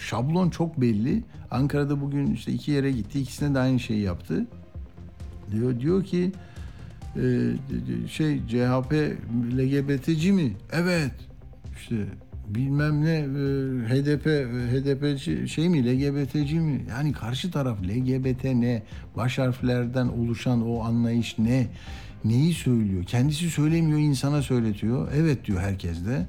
Şablon 0.00 0.50
çok 0.50 0.80
belli. 0.80 1.22
Ankara'da 1.50 2.00
bugün 2.00 2.26
işte 2.26 2.52
iki 2.52 2.70
yere 2.70 2.92
gitti 2.92 3.20
ikisine 3.20 3.54
de 3.54 3.58
aynı 3.58 3.80
şeyi 3.80 4.00
yaptı. 4.00 4.46
Diyor 5.52 5.80
diyor 5.80 6.04
ki 6.04 6.32
e, 7.16 7.52
şey 8.08 8.38
CHP 8.48 8.92
LGBT'ci 9.58 10.32
mi? 10.32 10.56
Evet. 10.72 11.14
İşte 11.80 11.96
bilmem 12.48 13.04
ne 13.04 13.14
e, 13.14 13.24
HDP 13.88 14.26
HDP 14.72 15.18
şey 15.48 15.68
mi 15.68 15.84
LGBT'ci 15.84 16.60
mi? 16.60 16.84
Yani 16.88 17.12
karşı 17.12 17.50
taraf 17.50 17.78
LGBT 17.82 18.44
ne? 18.44 18.82
Baş 19.16 19.38
harflerden 19.38 20.06
oluşan 20.06 20.68
o 20.68 20.80
anlayış 20.80 21.38
ne? 21.38 21.66
Neyi 22.24 22.54
söylüyor? 22.54 23.04
Kendisi 23.04 23.50
söylemiyor, 23.50 23.98
insana 23.98 24.42
söyletiyor. 24.42 25.08
Evet 25.16 25.44
diyor 25.44 25.60
herkes 25.60 26.06
de. 26.06 26.26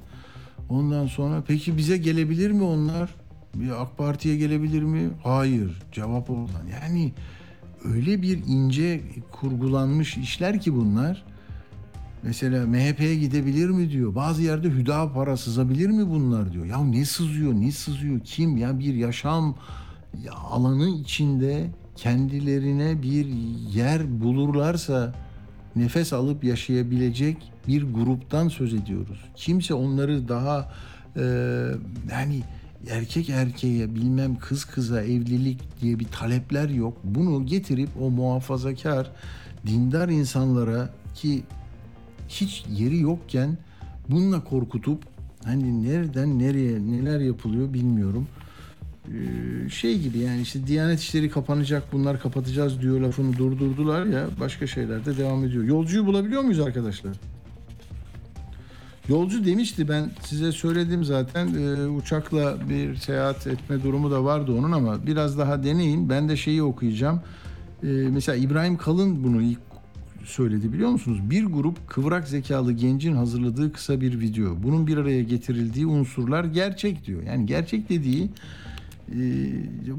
Ondan 0.69 1.07
sonra 1.07 1.43
peki 1.47 1.77
bize 1.77 1.97
gelebilir 1.97 2.51
mi 2.51 2.63
onlar? 2.63 3.09
Bir 3.55 3.81
AK 3.81 3.97
Parti'ye 3.97 4.37
gelebilir 4.37 4.83
mi? 4.83 5.09
Hayır. 5.23 5.81
Cevap 5.91 6.29
oradan. 6.29 6.67
Yani 6.81 7.11
öyle 7.83 8.21
bir 8.21 8.39
ince 8.47 9.01
kurgulanmış 9.31 10.17
işler 10.17 10.59
ki 10.59 10.75
bunlar. 10.75 11.23
Mesela 12.25 12.67
MHP'ye 12.67 13.15
gidebilir 13.15 13.69
mi 13.69 13.89
diyor. 13.89 14.15
Bazı 14.15 14.41
yerde 14.41 14.69
hüda 14.69 15.13
para 15.13 15.37
sızabilir 15.37 15.89
mi 15.89 16.09
bunlar 16.09 16.53
diyor. 16.53 16.65
Ya 16.65 16.83
ne 16.83 17.05
sızıyor, 17.05 17.53
ne 17.53 17.71
sızıyor, 17.71 18.19
kim? 18.19 18.57
Ya 18.57 18.79
bir 18.79 18.93
yaşam 18.93 19.55
alanı 20.49 20.89
içinde 20.89 21.69
kendilerine 21.95 23.01
bir 23.01 23.25
yer 23.73 24.21
bulurlarsa 24.21 25.13
nefes 25.75 26.13
alıp 26.13 26.43
yaşayabilecek 26.43 27.37
bir 27.67 27.83
gruptan 27.93 28.47
söz 28.47 28.73
ediyoruz. 28.73 29.19
Kimse 29.35 29.73
onları 29.73 30.27
daha 30.27 30.71
e, 31.15 31.21
yani 32.11 32.41
erkek 32.89 33.29
erkeğe 33.29 33.95
bilmem 33.95 34.35
kız 34.35 34.65
kıza 34.65 35.01
evlilik 35.01 35.81
diye 35.81 35.99
bir 35.99 36.07
talepler 36.07 36.69
yok. 36.69 36.97
Bunu 37.03 37.45
getirip 37.45 37.89
o 38.01 38.09
muhafazakar 38.09 39.11
dindar 39.67 40.09
insanlara 40.09 40.89
ki 41.15 41.43
hiç 42.29 42.65
yeri 42.69 42.99
yokken 42.99 43.57
bununla 44.09 44.43
korkutup 44.43 45.03
hani 45.43 45.83
nereden 45.83 46.39
nereye 46.39 46.79
neler 46.79 47.19
yapılıyor 47.19 47.73
bilmiyorum. 47.73 48.27
Ee, 49.07 49.69
şey 49.69 49.99
gibi 49.99 50.17
yani 50.17 50.41
işte 50.41 50.67
Diyanet 50.67 50.99
işleri 50.99 51.29
kapanacak 51.29 51.83
bunlar 51.91 52.19
kapatacağız 52.19 52.81
diyor 52.81 53.01
lafını 53.01 53.37
durdurdular 53.37 54.05
ya 54.05 54.27
başka 54.39 54.67
şeyler 54.67 55.05
de 55.05 55.17
devam 55.17 55.45
ediyor. 55.45 55.63
Yolcuyu 55.63 56.05
bulabiliyor 56.05 56.41
muyuz 56.41 56.59
arkadaşlar? 56.59 57.13
Yolcu 59.09 59.45
demişti 59.45 59.89
ben 59.89 60.11
size 60.21 60.51
söyledim 60.51 61.03
zaten 61.03 61.47
e, 61.47 61.87
uçakla 61.87 62.57
bir 62.69 62.95
seyahat 62.95 63.47
etme 63.47 63.83
durumu 63.83 64.11
da 64.11 64.23
vardı 64.23 64.51
onun 64.51 64.71
ama 64.71 65.07
biraz 65.07 65.37
daha 65.37 65.63
deneyin. 65.63 66.09
Ben 66.09 66.29
de 66.29 66.37
şeyi 66.37 66.63
okuyacağım. 66.63 67.21
E, 67.83 67.87
mesela 67.87 68.35
İbrahim 68.35 68.77
Kalın 68.77 69.23
bunu 69.23 69.41
ilk 69.41 69.59
söyledi 70.25 70.73
biliyor 70.73 70.89
musunuz? 70.89 71.19
Bir 71.29 71.43
grup 71.43 71.89
kıvrak 71.89 72.27
zekalı 72.27 72.73
gencin 72.73 73.15
hazırladığı 73.15 73.71
kısa 73.71 74.01
bir 74.01 74.19
video. 74.19 74.63
Bunun 74.63 74.87
bir 74.87 74.97
araya 74.97 75.23
getirildiği 75.23 75.87
unsurlar 75.87 76.43
gerçek 76.43 77.05
diyor. 77.05 77.23
Yani 77.23 77.45
gerçek 77.45 77.89
dediği 77.89 78.29
e, 79.11 79.17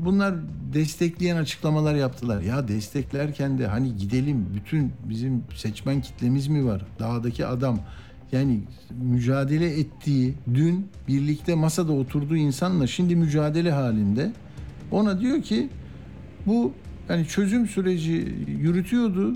bunlar 0.04 0.34
destekleyen 0.74 1.36
açıklamalar 1.36 1.94
yaptılar. 1.94 2.40
Ya 2.40 2.68
desteklerken 2.68 3.58
de 3.58 3.66
hani 3.66 3.96
gidelim 3.96 4.46
bütün 4.54 4.92
bizim 5.08 5.42
seçmen 5.54 6.00
kitlemiz 6.00 6.48
mi 6.48 6.66
var? 6.66 6.86
Dağdaki 6.98 7.46
adam 7.46 7.80
yani 8.32 8.60
mücadele 9.02 9.78
ettiği 9.80 10.34
dün 10.54 10.88
birlikte 11.08 11.54
masada 11.54 11.92
oturduğu 11.92 12.36
insanla 12.36 12.86
şimdi 12.86 13.16
mücadele 13.16 13.70
halinde 13.70 14.32
ona 14.90 15.20
diyor 15.20 15.42
ki 15.42 15.68
bu 16.46 16.72
yani 17.08 17.26
çözüm 17.26 17.66
süreci 17.66 18.34
yürütüyordu. 18.60 19.34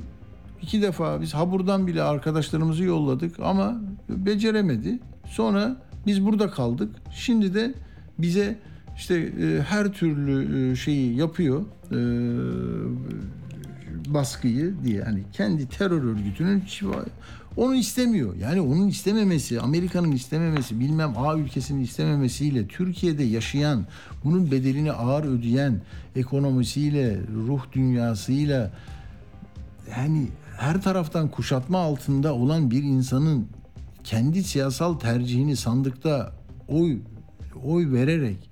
İki 0.62 0.82
defa 0.82 1.20
biz 1.20 1.34
Habur'dan 1.34 1.86
bile 1.86 2.02
arkadaşlarımızı 2.02 2.84
yolladık 2.84 3.40
ama 3.40 3.80
beceremedi. 4.08 4.98
Sonra 5.26 5.76
biz 6.06 6.26
burada 6.26 6.50
kaldık. 6.50 6.96
Şimdi 7.14 7.54
de 7.54 7.74
bize 8.18 8.58
işte 8.96 9.14
e, 9.16 9.62
her 9.68 9.92
türlü 9.92 10.72
e, 10.72 10.76
şeyi 10.76 11.16
yapıyor. 11.16 11.64
E, 11.92 11.98
baskıyı 14.14 14.74
diye 14.84 15.02
hani 15.02 15.22
kendi 15.32 15.68
terör 15.68 16.02
örgütünün 16.02 16.62
onu 17.56 17.74
istemiyor. 17.74 18.36
Yani 18.36 18.60
onun 18.60 18.88
istememesi, 18.88 19.60
Amerika'nın 19.60 20.12
istememesi, 20.12 20.80
bilmem 20.80 21.18
A 21.18 21.36
ülkesinin 21.36 21.82
istememesiyle 21.82 22.66
Türkiye'de 22.66 23.24
yaşayan, 23.24 23.86
bunun 24.24 24.50
bedelini 24.50 24.92
ağır 24.92 25.24
ödeyen 25.24 25.80
ekonomisiyle, 26.16 27.20
ruh 27.46 27.62
dünyasıyla 27.72 28.70
yani 29.96 30.28
her 30.60 30.82
taraftan 30.82 31.28
kuşatma 31.28 31.78
altında 31.78 32.34
olan 32.34 32.70
bir 32.70 32.82
insanın 32.82 33.48
kendi 34.04 34.44
siyasal 34.44 34.94
tercihini 34.94 35.56
sandıkta 35.56 36.32
oy 36.68 36.98
oy 37.64 37.92
vererek 37.92 38.50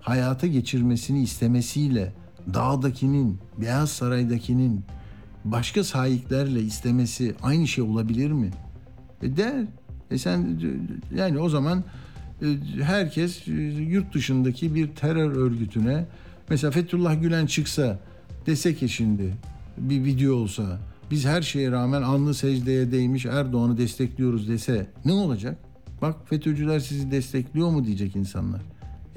hayata 0.00 0.46
geçirmesini 0.46 1.22
istemesiyle 1.22 2.12
dağdakinin, 2.54 3.38
Beyaz 3.60 3.90
Saray'dakinin 3.90 4.84
başka 5.44 5.84
sahiplerle 5.84 6.60
istemesi 6.60 7.34
aynı 7.42 7.66
şey 7.68 7.84
olabilir 7.84 8.30
mi? 8.32 8.50
E 9.22 9.36
der. 9.36 9.64
E 10.10 10.18
sen 10.18 10.60
yani 11.14 11.38
o 11.38 11.48
zaman 11.48 11.84
e, 12.42 12.46
herkes 12.82 13.48
e, 13.48 13.52
yurt 13.52 14.14
dışındaki 14.14 14.74
bir 14.74 14.88
terör 14.88 15.36
örgütüne 15.36 16.06
mesela 16.48 16.70
Fethullah 16.70 17.22
Gülen 17.22 17.46
çıksa 17.46 17.98
dese 18.46 18.74
ki 18.74 18.88
şimdi 18.88 19.34
bir 19.78 20.04
video 20.04 20.34
olsa 20.34 20.89
biz 21.10 21.26
her 21.26 21.42
şeye 21.42 21.70
rağmen 21.70 22.02
anlı 22.02 22.34
secdeye 22.34 22.92
değmiş 22.92 23.26
Erdoğan'ı 23.26 23.78
destekliyoruz 23.78 24.48
dese 24.48 24.86
ne 25.04 25.12
olacak? 25.12 25.58
Bak 26.02 26.16
FETÖ'cüler 26.24 26.80
sizi 26.80 27.10
destekliyor 27.10 27.70
mu 27.70 27.84
diyecek 27.84 28.16
insanlar. 28.16 28.60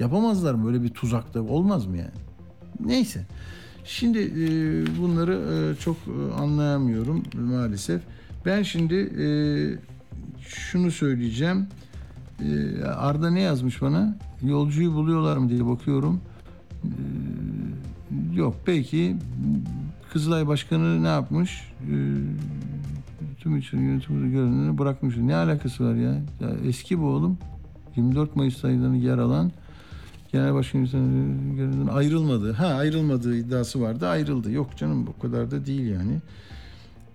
Yapamazlar 0.00 0.54
mı? 0.54 0.68
Öyle 0.68 0.82
bir 0.82 0.88
tuzakta 0.88 1.42
olmaz 1.42 1.86
mı 1.86 1.96
yani? 1.96 2.10
Neyse. 2.80 3.26
Şimdi 3.84 4.18
e, 4.18 4.46
bunları 5.00 5.32
e, 5.32 5.80
çok 5.80 5.96
e, 5.96 6.34
anlayamıyorum 6.34 7.22
maalesef. 7.34 8.02
Ben 8.46 8.62
şimdi 8.62 8.94
e, 8.94 9.26
şunu 10.48 10.90
söyleyeceğim. 10.90 11.66
E, 12.40 12.82
Arda 12.84 13.30
ne 13.30 13.40
yazmış 13.40 13.82
bana? 13.82 14.18
Yolcuyu 14.42 14.94
buluyorlar 14.94 15.36
mı 15.36 15.48
diye 15.48 15.66
bakıyorum. 15.66 16.20
E, 16.84 16.88
yok. 18.34 18.56
Peki 18.64 19.16
Kızılay 20.14 20.46
Başkanı 20.46 21.02
ne 21.02 21.06
yapmış? 21.06 21.72
E, 21.82 21.96
tüm 23.40 23.56
için 23.56 23.78
yönetimde 23.78 24.28
görevlerini 24.28 24.78
bırakmış. 24.78 25.16
Ne 25.16 25.36
alakası 25.36 25.84
var 25.84 25.94
ya? 25.94 26.10
ya? 26.40 26.50
Eski 26.66 27.00
bu 27.00 27.06
oğlum. 27.06 27.38
24 27.96 28.36
Mayıs 28.36 28.56
sayılarını 28.56 28.96
yer 28.96 29.18
alan 29.18 29.52
Genel 30.32 30.54
Başkan 30.54 30.84
görevden 31.56 31.86
ayrılmadı. 31.86 32.52
Ha 32.52 32.66
ayrılmadığı 32.66 33.36
iddiası 33.36 33.80
vardı. 33.80 34.08
Ayrıldı. 34.08 34.50
Yok 34.50 34.76
canım 34.76 35.08
o 35.08 35.22
kadar 35.22 35.50
da 35.50 35.66
değil 35.66 35.86
yani. 35.86 36.20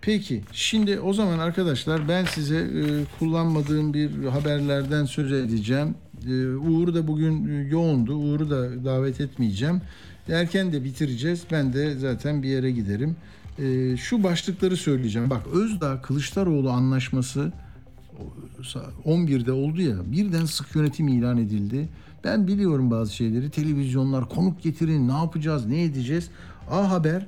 Peki 0.02 0.44
şimdi 0.52 1.00
o 1.00 1.14
zaman 1.14 1.40
arkadaşlar 1.40 2.08
ben 2.08 2.26
size 2.26 2.58
e, 2.58 2.84
kullanmadığım 3.20 3.94
bir 3.94 4.26
haberlerden 4.26 5.06
söz 5.06 5.32
edeceğim. 5.32 5.96
E, 6.28 6.48
Uğur 6.48 6.94
da 6.94 7.08
bugün 7.08 7.48
e, 7.48 7.68
yoğundu. 7.68 8.16
Uğur'u 8.16 8.50
da 8.50 8.86
davet 8.86 9.22
etmeyeceğim. 9.22 9.82
Erken 10.30 10.72
de 10.72 10.84
bitireceğiz. 10.84 11.44
Ben 11.52 11.74
de 11.74 11.96
zaten 11.98 12.44
bir 12.44 12.50
yere 12.50 12.72
giderim. 12.72 13.16
E, 13.60 13.98
şu 13.98 14.24
başlıkları 14.24 14.78
söyleyeceğim. 14.78 15.30
Bak 15.30 15.48
Özdağ 15.54 16.02
Kılıçdaroğlu 16.02 16.72
anlaşması 16.72 17.52
11'de 19.06 19.52
oldu 19.52 19.82
ya 19.82 19.96
birden 20.12 20.46
sık 20.46 20.76
yönetim 20.76 21.08
ilan 21.08 21.38
edildi. 21.38 21.90
Ben 22.24 22.48
biliyorum 22.48 22.92
bazı 22.92 23.16
şeyleri. 23.16 23.50
Televizyonlar 23.50 24.30
konuk 24.30 24.64
getirin 24.64 25.08
ne 25.08 25.14
yapacağız 25.14 25.66
ne 25.66 25.84
edeceğiz. 25.84 26.30
A 26.72 26.92
Haber 26.92 27.26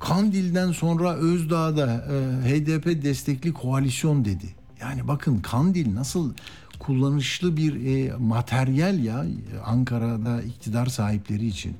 Kandil'den 0.00 0.72
sonra 0.72 1.14
Özdağ'da 1.14 2.06
e, 2.44 2.48
HDP 2.48 3.02
destekli 3.02 3.52
koalisyon 3.52 4.24
dedi. 4.24 4.46
Yani 4.80 5.08
bakın 5.08 5.38
Kandil 5.38 5.94
nasıl 5.94 6.32
kullanışlı 6.78 7.56
bir 7.56 7.86
e, 7.86 8.16
materyal 8.16 8.98
ya 8.98 9.26
Ankara'da 9.64 10.42
iktidar 10.42 10.86
sahipleri 10.86 11.46
için. 11.46 11.76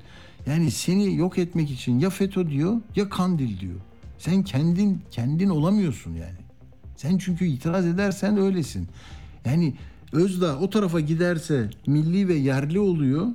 Yani 0.47 0.71
seni 0.71 1.17
yok 1.17 1.39
etmek 1.39 1.71
için 1.71 1.99
ya 1.99 2.11
FETÖ 2.11 2.51
diyor 2.51 2.81
ya 2.97 3.09
Kandil 3.09 3.61
diyor. 3.61 3.81
Sen 4.19 4.43
kendin 4.43 5.03
kendin 5.11 5.49
olamıyorsun 5.49 6.15
yani. 6.15 6.39
Sen 6.97 7.19
çünkü 7.19 7.47
itiraz 7.47 7.87
edersen 7.87 8.37
öylesin. 8.37 8.89
Yani 9.45 9.75
Özdağ 10.13 10.59
o 10.59 10.71
tarafa 10.71 11.01
giderse 11.01 11.71
milli 11.87 12.29
ve 12.29 12.35
yerli 12.35 12.81
oluyor. 12.81 13.27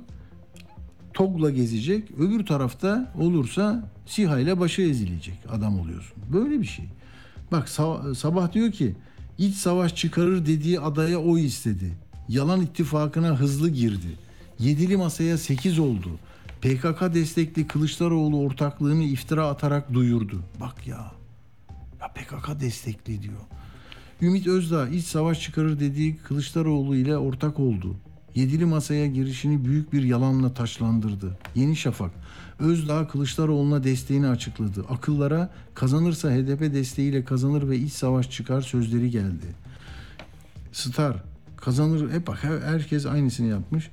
togla 1.14 1.50
gezecek. 1.50 2.10
Öbür 2.18 2.46
tarafta 2.46 3.12
olursa 3.18 3.90
SİHA 4.06 4.38
ile 4.38 4.60
başı 4.60 4.82
ezilecek 4.82 5.38
adam 5.48 5.80
oluyorsun. 5.80 6.16
Böyle 6.32 6.60
bir 6.60 6.66
şey. 6.66 6.84
Bak 7.52 7.68
sabah 8.16 8.52
diyor 8.52 8.72
ki 8.72 8.94
iç 9.38 9.54
savaş 9.54 9.94
çıkarır 9.94 10.46
dediği 10.46 10.80
adaya 10.80 11.20
o 11.20 11.38
istedi. 11.38 11.92
Yalan 12.28 12.60
ittifakına 12.60 13.40
hızlı 13.40 13.68
girdi. 13.68 14.18
Yedili 14.58 14.96
masaya 14.96 15.38
sekiz 15.38 15.78
oldu. 15.78 16.08
PKK 16.62 17.14
destekli 17.14 17.66
Kılıçdaroğlu 17.66 18.40
ortaklığını 18.40 19.02
iftira 19.02 19.48
atarak 19.48 19.94
duyurdu. 19.94 20.42
Bak 20.60 20.86
ya. 20.86 21.12
Ya 22.00 22.08
PKK 22.14 22.60
destekli 22.60 23.22
diyor. 23.22 23.40
Ümit 24.22 24.46
Özdağ 24.46 24.88
iç 24.88 25.04
savaş 25.04 25.40
çıkarır 25.40 25.80
dediği 25.80 26.16
Kılıçdaroğlu 26.16 26.96
ile 26.96 27.16
ortak 27.16 27.60
oldu. 27.60 27.96
Yedili 28.34 28.64
masaya 28.64 29.06
girişini 29.06 29.64
büyük 29.64 29.92
bir 29.92 30.02
yalanla 30.02 30.54
taşlandırdı. 30.54 31.38
Yeni 31.54 31.76
Şafak, 31.76 32.10
Özdağ 32.58 33.08
Kılıçdaroğlu'na 33.08 33.84
desteğini 33.84 34.28
açıkladı. 34.28 34.84
Akıllara 34.88 35.50
kazanırsa 35.74 36.30
HDP 36.30 36.74
desteğiyle 36.74 37.24
kazanır 37.24 37.68
ve 37.68 37.76
iç 37.76 37.92
savaş 37.92 38.30
çıkar 38.30 38.60
sözleri 38.60 39.10
geldi. 39.10 39.46
Star, 40.72 41.16
kazanır 41.56 42.10
hep 42.10 42.26
bak 42.26 42.44
herkes 42.44 43.06
aynısını 43.06 43.46
yapmış. 43.46 43.90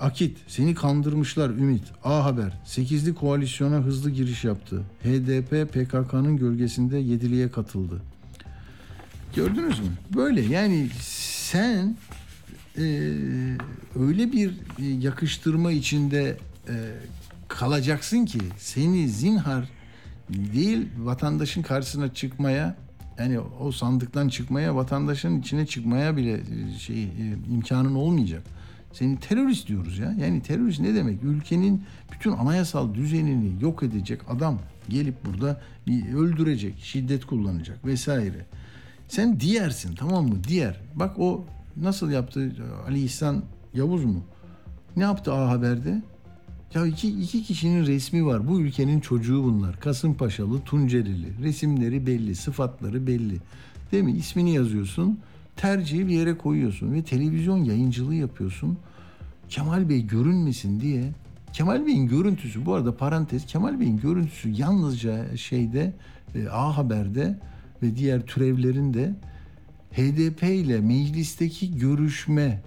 Akit, 0.00 0.38
seni 0.48 0.74
kandırmışlar 0.74 1.50
Ümit. 1.50 1.82
A 2.04 2.24
Haber, 2.24 2.52
8'li 2.66 3.14
koalisyona 3.14 3.76
hızlı 3.76 4.10
giriş 4.10 4.44
yaptı. 4.44 4.82
HDP 5.02 5.72
PKK'nın 5.72 6.36
gölgesinde 6.36 6.98
yediliye 6.98 7.50
katıldı. 7.50 8.02
Gördünüz 9.36 9.78
mü? 9.78 9.86
Böyle 10.16 10.40
yani 10.40 10.88
sen 11.00 11.96
e, 12.78 12.82
öyle 14.00 14.32
bir 14.32 14.54
yakıştırma 14.80 15.72
içinde 15.72 16.36
e, 16.68 16.74
kalacaksın 17.48 18.24
ki 18.24 18.38
seni 18.58 19.08
zinhar 19.08 19.68
değil 20.30 20.88
vatandaşın 20.98 21.62
karşısına 21.62 22.14
çıkmaya 22.14 22.76
yani 23.18 23.40
o 23.40 23.72
sandıktan 23.72 24.28
çıkmaya 24.28 24.76
vatandaşın 24.76 25.40
içine 25.40 25.66
çıkmaya 25.66 26.16
bile 26.16 26.40
şey 26.78 27.02
e, 27.02 27.36
imkanın 27.50 27.94
olmayacak. 27.94 28.42
Seni 28.92 29.20
terörist 29.20 29.68
diyoruz 29.68 29.98
ya. 29.98 30.14
Yani 30.20 30.42
terörist 30.42 30.80
ne 30.80 30.94
demek? 30.94 31.22
Ülkenin 31.22 31.82
bütün 32.12 32.32
anayasal 32.32 32.94
düzenini 32.94 33.62
yok 33.62 33.82
edecek 33.82 34.20
adam 34.28 34.58
gelip 34.88 35.26
burada 35.26 35.60
bir 35.86 36.14
öldürecek, 36.14 36.78
şiddet 36.78 37.24
kullanacak 37.24 37.84
vesaire. 37.84 38.46
Sen 39.08 39.40
diğersin 39.40 39.94
tamam 39.94 40.28
mı? 40.28 40.44
Diğer. 40.48 40.80
Bak 40.94 41.18
o 41.18 41.44
nasıl 41.76 42.10
yaptı 42.10 42.52
Ali 42.88 43.04
İhsan 43.04 43.42
Yavuz 43.74 44.04
mu? 44.04 44.24
Ne 44.96 45.02
yaptı 45.02 45.32
A 45.32 45.48
Haber'de? 45.48 46.02
Ya 46.74 46.86
iki, 46.86 47.20
iki 47.20 47.42
kişinin 47.42 47.86
resmi 47.86 48.26
var. 48.26 48.48
Bu 48.48 48.60
ülkenin 48.60 49.00
çocuğu 49.00 49.44
bunlar. 49.44 49.80
Kasımpaşalı, 49.80 50.60
Tuncelili. 50.60 51.42
Resimleri 51.42 52.06
belli, 52.06 52.34
sıfatları 52.34 53.06
belli. 53.06 53.36
Değil 53.92 54.04
mi? 54.04 54.12
İsmini 54.12 54.54
yazıyorsun. 54.54 55.18
Tercihi 55.58 56.08
bir 56.08 56.14
yere 56.14 56.38
koyuyorsun 56.38 56.92
ve 56.92 57.02
televizyon 57.02 57.64
yayıncılığı 57.64 58.14
yapıyorsun. 58.14 58.78
Kemal 59.48 59.88
Bey 59.88 60.06
görünmesin 60.06 60.80
diye. 60.80 61.12
Kemal 61.52 61.86
Bey'in 61.86 62.06
görüntüsü 62.06 62.66
bu 62.66 62.74
arada 62.74 62.96
parantez 62.96 63.46
Kemal 63.46 63.80
Bey'in 63.80 63.96
görüntüsü 63.96 64.48
yalnızca 64.48 65.36
şeyde 65.36 65.94
e, 66.34 66.48
A 66.48 66.76
Haber'de 66.76 67.38
ve 67.82 67.96
diğer 67.96 68.22
türevlerinde 68.26 69.14
HDP 69.92 70.42
ile 70.42 70.80
meclisteki 70.80 71.78
görüşme 71.78 72.62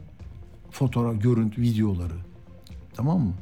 fotoğraf, 0.71 1.21
görüntü, 1.21 1.61
videoları. 1.61 2.17
Tamam 2.93 3.19
mı? 3.19 3.33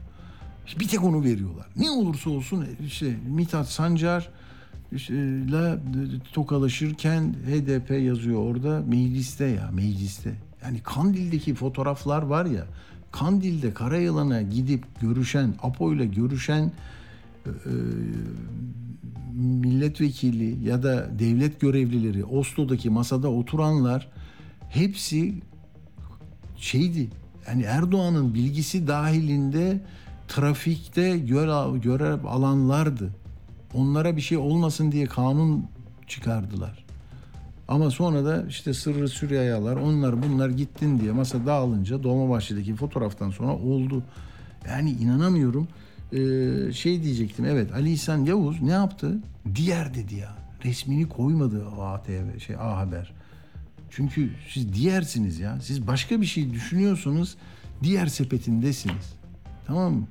Bir 0.79 0.87
tek 0.87 1.03
onu 1.03 1.23
veriyorlar. 1.23 1.67
Ne 1.75 1.91
olursa 1.91 2.29
olsun 2.29 2.65
işte 2.85 3.15
Mithat 3.27 3.67
Sancar 3.67 4.29
ile 4.91 5.79
tokalaşırken 6.33 7.33
HDP 7.33 7.89
yazıyor 7.91 8.39
orada 8.39 8.83
mecliste 8.87 9.45
ya 9.45 9.69
mecliste. 9.73 10.33
Yani 10.63 10.79
Kandil'deki 10.83 11.55
fotoğraflar 11.55 12.21
var 12.21 12.45
ya 12.45 12.65
Kandil'de 13.11 13.73
Karayılan'a 13.73 14.41
gidip 14.41 14.85
görüşen, 15.01 15.53
Apo 15.63 15.93
ile 15.93 16.05
görüşen 16.05 16.71
e, 17.45 17.51
milletvekili 19.33 20.67
ya 20.67 20.83
da 20.83 21.19
devlet 21.19 21.59
görevlileri 21.59 22.25
Oslo'daki 22.25 22.89
masada 22.89 23.31
oturanlar 23.31 24.07
hepsi 24.69 25.41
şeydi. 26.57 27.09
Yani 27.47 27.63
Erdoğan'ın 27.63 28.33
bilgisi 28.33 28.87
dahilinde 28.87 29.81
trafikte 30.27 31.17
görev 31.17 32.25
alanlardı. 32.25 33.09
Onlara 33.73 34.15
bir 34.15 34.21
şey 34.21 34.37
olmasın 34.37 34.91
diye 34.91 35.05
kanun 35.05 35.65
çıkardılar. 36.07 36.85
Ama 37.67 37.91
sonra 37.91 38.25
da 38.25 38.45
işte 38.47 38.73
sırrı 38.73 39.09
süryayalar 39.09 39.75
onlar 39.75 40.23
bunlar 40.23 40.49
gittin 40.49 40.99
diye 40.99 41.11
masa 41.11 41.45
dağılınca 41.45 42.03
Dolmabahçe'deki 42.03 42.75
fotoğraftan 42.75 43.29
sonra 43.29 43.55
oldu. 43.55 44.03
Yani 44.67 44.91
inanamıyorum. 44.91 45.67
Ee, 46.13 46.73
şey 46.73 47.03
diyecektim 47.03 47.45
evet 47.45 47.73
Ali 47.73 47.91
İhsan 47.91 48.25
Yavuz 48.25 48.61
ne 48.61 48.71
yaptı? 48.71 49.17
Diğer 49.55 49.93
dedi 49.93 50.15
ya. 50.15 50.37
Resmini 50.65 51.09
koymadı 51.09 51.65
ATV 51.67 52.39
şey 52.39 52.55
A 52.55 52.77
Haber. 52.77 53.13
Çünkü 53.89 54.31
siz 54.49 54.73
diğersiniz 54.73 55.39
ya. 55.39 55.57
Siz 55.61 55.87
başka 55.87 56.21
bir 56.21 56.25
şey 56.25 56.53
düşünüyorsunuz. 56.53 57.35
Diğer 57.83 58.07
sepetindesiniz. 58.07 59.13
Tamam 59.67 59.93
mı? 59.93 60.07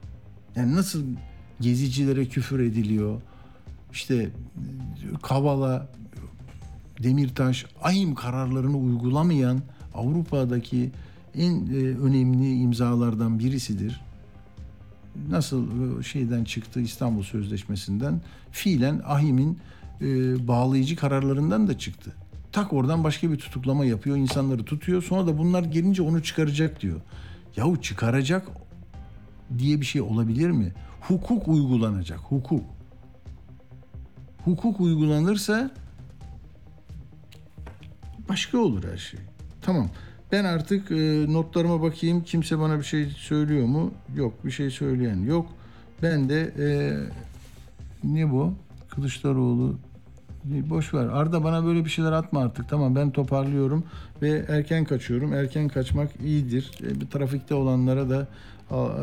Yani 0.57 0.77
nasıl 0.77 1.03
gezicilere 1.61 2.27
küfür 2.27 2.61
ediliyor? 2.61 3.21
İşte 3.93 4.31
Kavala, 5.23 5.89
Demirtaş, 7.03 7.67
AYİM 7.83 8.15
kararlarını 8.15 8.77
uygulamayan 8.77 9.63
Avrupa'daki 9.95 10.91
en 11.35 11.67
e, 11.67 11.77
önemli 11.99 12.55
imzalardan 12.55 13.39
birisidir 13.39 14.01
nasıl 15.31 15.67
e, 15.99 16.03
şeyden 16.03 16.45
çıktı 16.45 16.81
İstanbul 16.81 17.23
Sözleşmesi'nden 17.23 18.21
fiilen 18.53 19.01
AHİM'in 19.07 19.59
e, 20.01 20.07
bağlayıcı 20.49 20.97
kararlarından 20.97 21.69
da 21.69 21.79
çıktı. 21.79 22.13
Tak 22.53 22.73
oradan 22.73 23.05
başka 23.05 23.33
bir 23.33 23.37
tutuklama 23.37 23.85
yapıyor, 23.85 24.17
insanları 24.17 24.65
tutuyor. 24.65 25.03
Sonra 25.03 25.27
da 25.27 25.39
bunlar 25.39 25.63
gelince 25.63 26.03
onu 26.03 26.23
çıkaracak 26.23 26.83
diyor. 26.83 27.01
Yahu 27.57 27.83
çıkaracak 27.83 28.49
diye 29.59 29.81
bir 29.81 29.87
şey 29.87 30.01
olabilir 30.01 30.51
mi? 30.51 30.73
Hukuk 31.01 31.49
uygulanacak, 31.49 32.19
hukuk. 32.19 32.65
Hukuk 34.49 34.81
uygulanırsa 34.81 35.71
başka 38.29 38.59
olur 38.59 38.85
her 38.93 38.97
şey. 38.97 39.21
Tamam. 39.63 39.89
Ben 40.33 40.45
artık 40.45 40.91
e, 40.91 41.33
notlarıma 41.33 41.83
bakayım. 41.83 42.23
Kimse 42.23 42.59
bana 42.59 42.79
bir 42.79 42.85
şey 42.85 43.07
söylüyor 43.07 43.67
mu? 43.67 43.93
Yok. 44.17 44.45
Bir 44.45 44.51
şey 44.51 44.71
söyleyen 44.71 45.23
yok. 45.23 45.47
Ben 46.03 46.29
de 46.29 46.55
e, 46.59 46.69
ne 48.05 48.31
bu? 48.31 48.55
Kılıçdaroğlu 48.89 49.79
boş 50.45 50.95
ver. 50.95 51.07
Arda 51.07 51.45
bana 51.45 51.65
böyle 51.65 51.85
bir 51.85 51.91
şeyler 51.91 52.13
atma 52.13 52.41
artık. 52.41 52.69
Tamam 52.69 52.97
ben 52.97 53.11
toparlıyorum 53.11 53.85
ve 54.23 54.45
erken 54.49 54.85
kaçıyorum. 54.85 55.33
Erken 55.33 55.69
kaçmak 55.69 56.11
iyidir. 56.25 56.71
E, 56.83 57.09
trafikte 57.09 57.55
olanlara 57.55 58.11
da 58.11 58.29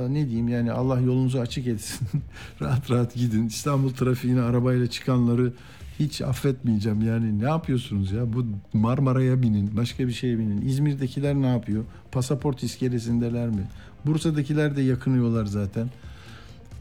ne 0.10 0.26
diyeyim 0.26 0.48
yani 0.48 0.72
Allah 0.72 1.00
yolunuzu 1.00 1.40
açık 1.40 1.68
etsin. 1.68 2.08
rahat 2.62 2.92
rahat 2.92 3.16
gidin. 3.16 3.48
İstanbul 3.48 3.90
trafiğine 3.90 4.42
arabayla 4.42 4.88
çıkanları 4.88 5.54
hiç 6.00 6.22
affetmeyeceğim. 6.22 7.02
Yani 7.02 7.40
ne 7.40 7.50
yapıyorsunuz 7.50 8.12
ya? 8.12 8.34
Bu 8.34 8.46
Marmara'ya 8.74 9.42
binin 9.42 9.78
başka 9.78 10.08
bir 10.08 10.14
şeye 10.14 10.40
binin. 10.40 10.62
İzmir'dekiler 10.68 11.36
ne 11.36 11.48
yapıyor? 11.48 11.84
Pasaport 12.12 12.64
iskelesindeler 12.64 13.50
mi? 13.50 13.68
Bursa'dakiler 14.06 14.76
de 14.76 14.82
yakınıyorlar 14.82 15.46
zaten. 15.46 15.90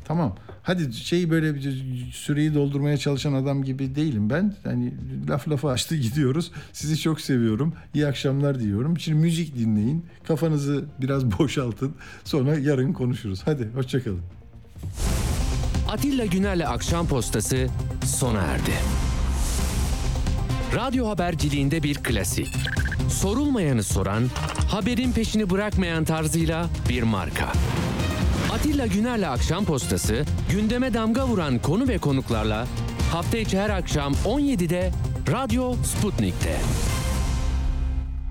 Tamam 0.05 0.35
hadi 0.65 0.93
şey 0.93 1.31
böyle 1.31 1.55
bir 1.55 1.63
süreyi 2.13 2.55
doldurmaya 2.55 2.97
çalışan 2.97 3.33
adam 3.33 3.63
gibi 3.65 3.95
değilim 3.95 4.31
ben 4.31 4.55
hani 4.65 4.95
laf 5.29 5.49
lafa 5.49 5.71
açtı 5.71 5.97
gidiyoruz 6.05 6.53
sizi 6.73 7.01
çok 7.01 7.21
seviyorum 7.21 7.73
iyi 7.95 8.07
akşamlar 8.07 8.61
diyorum 8.61 8.99
şimdi 8.99 9.19
müzik 9.19 9.59
dinleyin 9.59 10.07
kafanızı 10.27 10.85
biraz 11.01 11.25
boşaltın 11.39 11.95
sonra 12.25 12.59
yarın 12.59 12.93
konuşuruz 12.93 13.43
hadi 13.45 13.69
hoşçakalın. 13.75 14.21
Atilla 15.89 16.27
Güner'le 16.27 16.67
Akşam 16.69 17.09
Postası 17.09 17.69
sona 18.05 18.41
erdi. 18.41 18.73
Radyo 20.75 21.09
haberciliğinde 21.09 21.83
bir 21.83 21.95
klasik. 21.95 22.49
Sorulmayanı 23.11 23.83
soran, 23.83 24.25
haberin 24.71 25.13
peşini 25.13 25.51
bırakmayan 25.51 26.05
tarzıyla 26.05 26.67
bir 26.89 27.03
marka. 27.03 27.53
Atilla 28.55 28.87
Güner'le 28.87 29.29
Akşam 29.29 29.65
Postası, 29.65 30.25
gündeme 30.51 30.95
damga 30.95 31.27
vuran 31.27 31.59
konu 31.59 31.89
ve 31.89 31.99
konuklarla 31.99 32.67
hafta 33.13 33.39
içi 33.39 33.59
her 33.59 33.71
akşam 33.71 34.13
17'de 34.13 34.91
Radyo 35.33 35.75
Sputnik'te. 35.85 36.57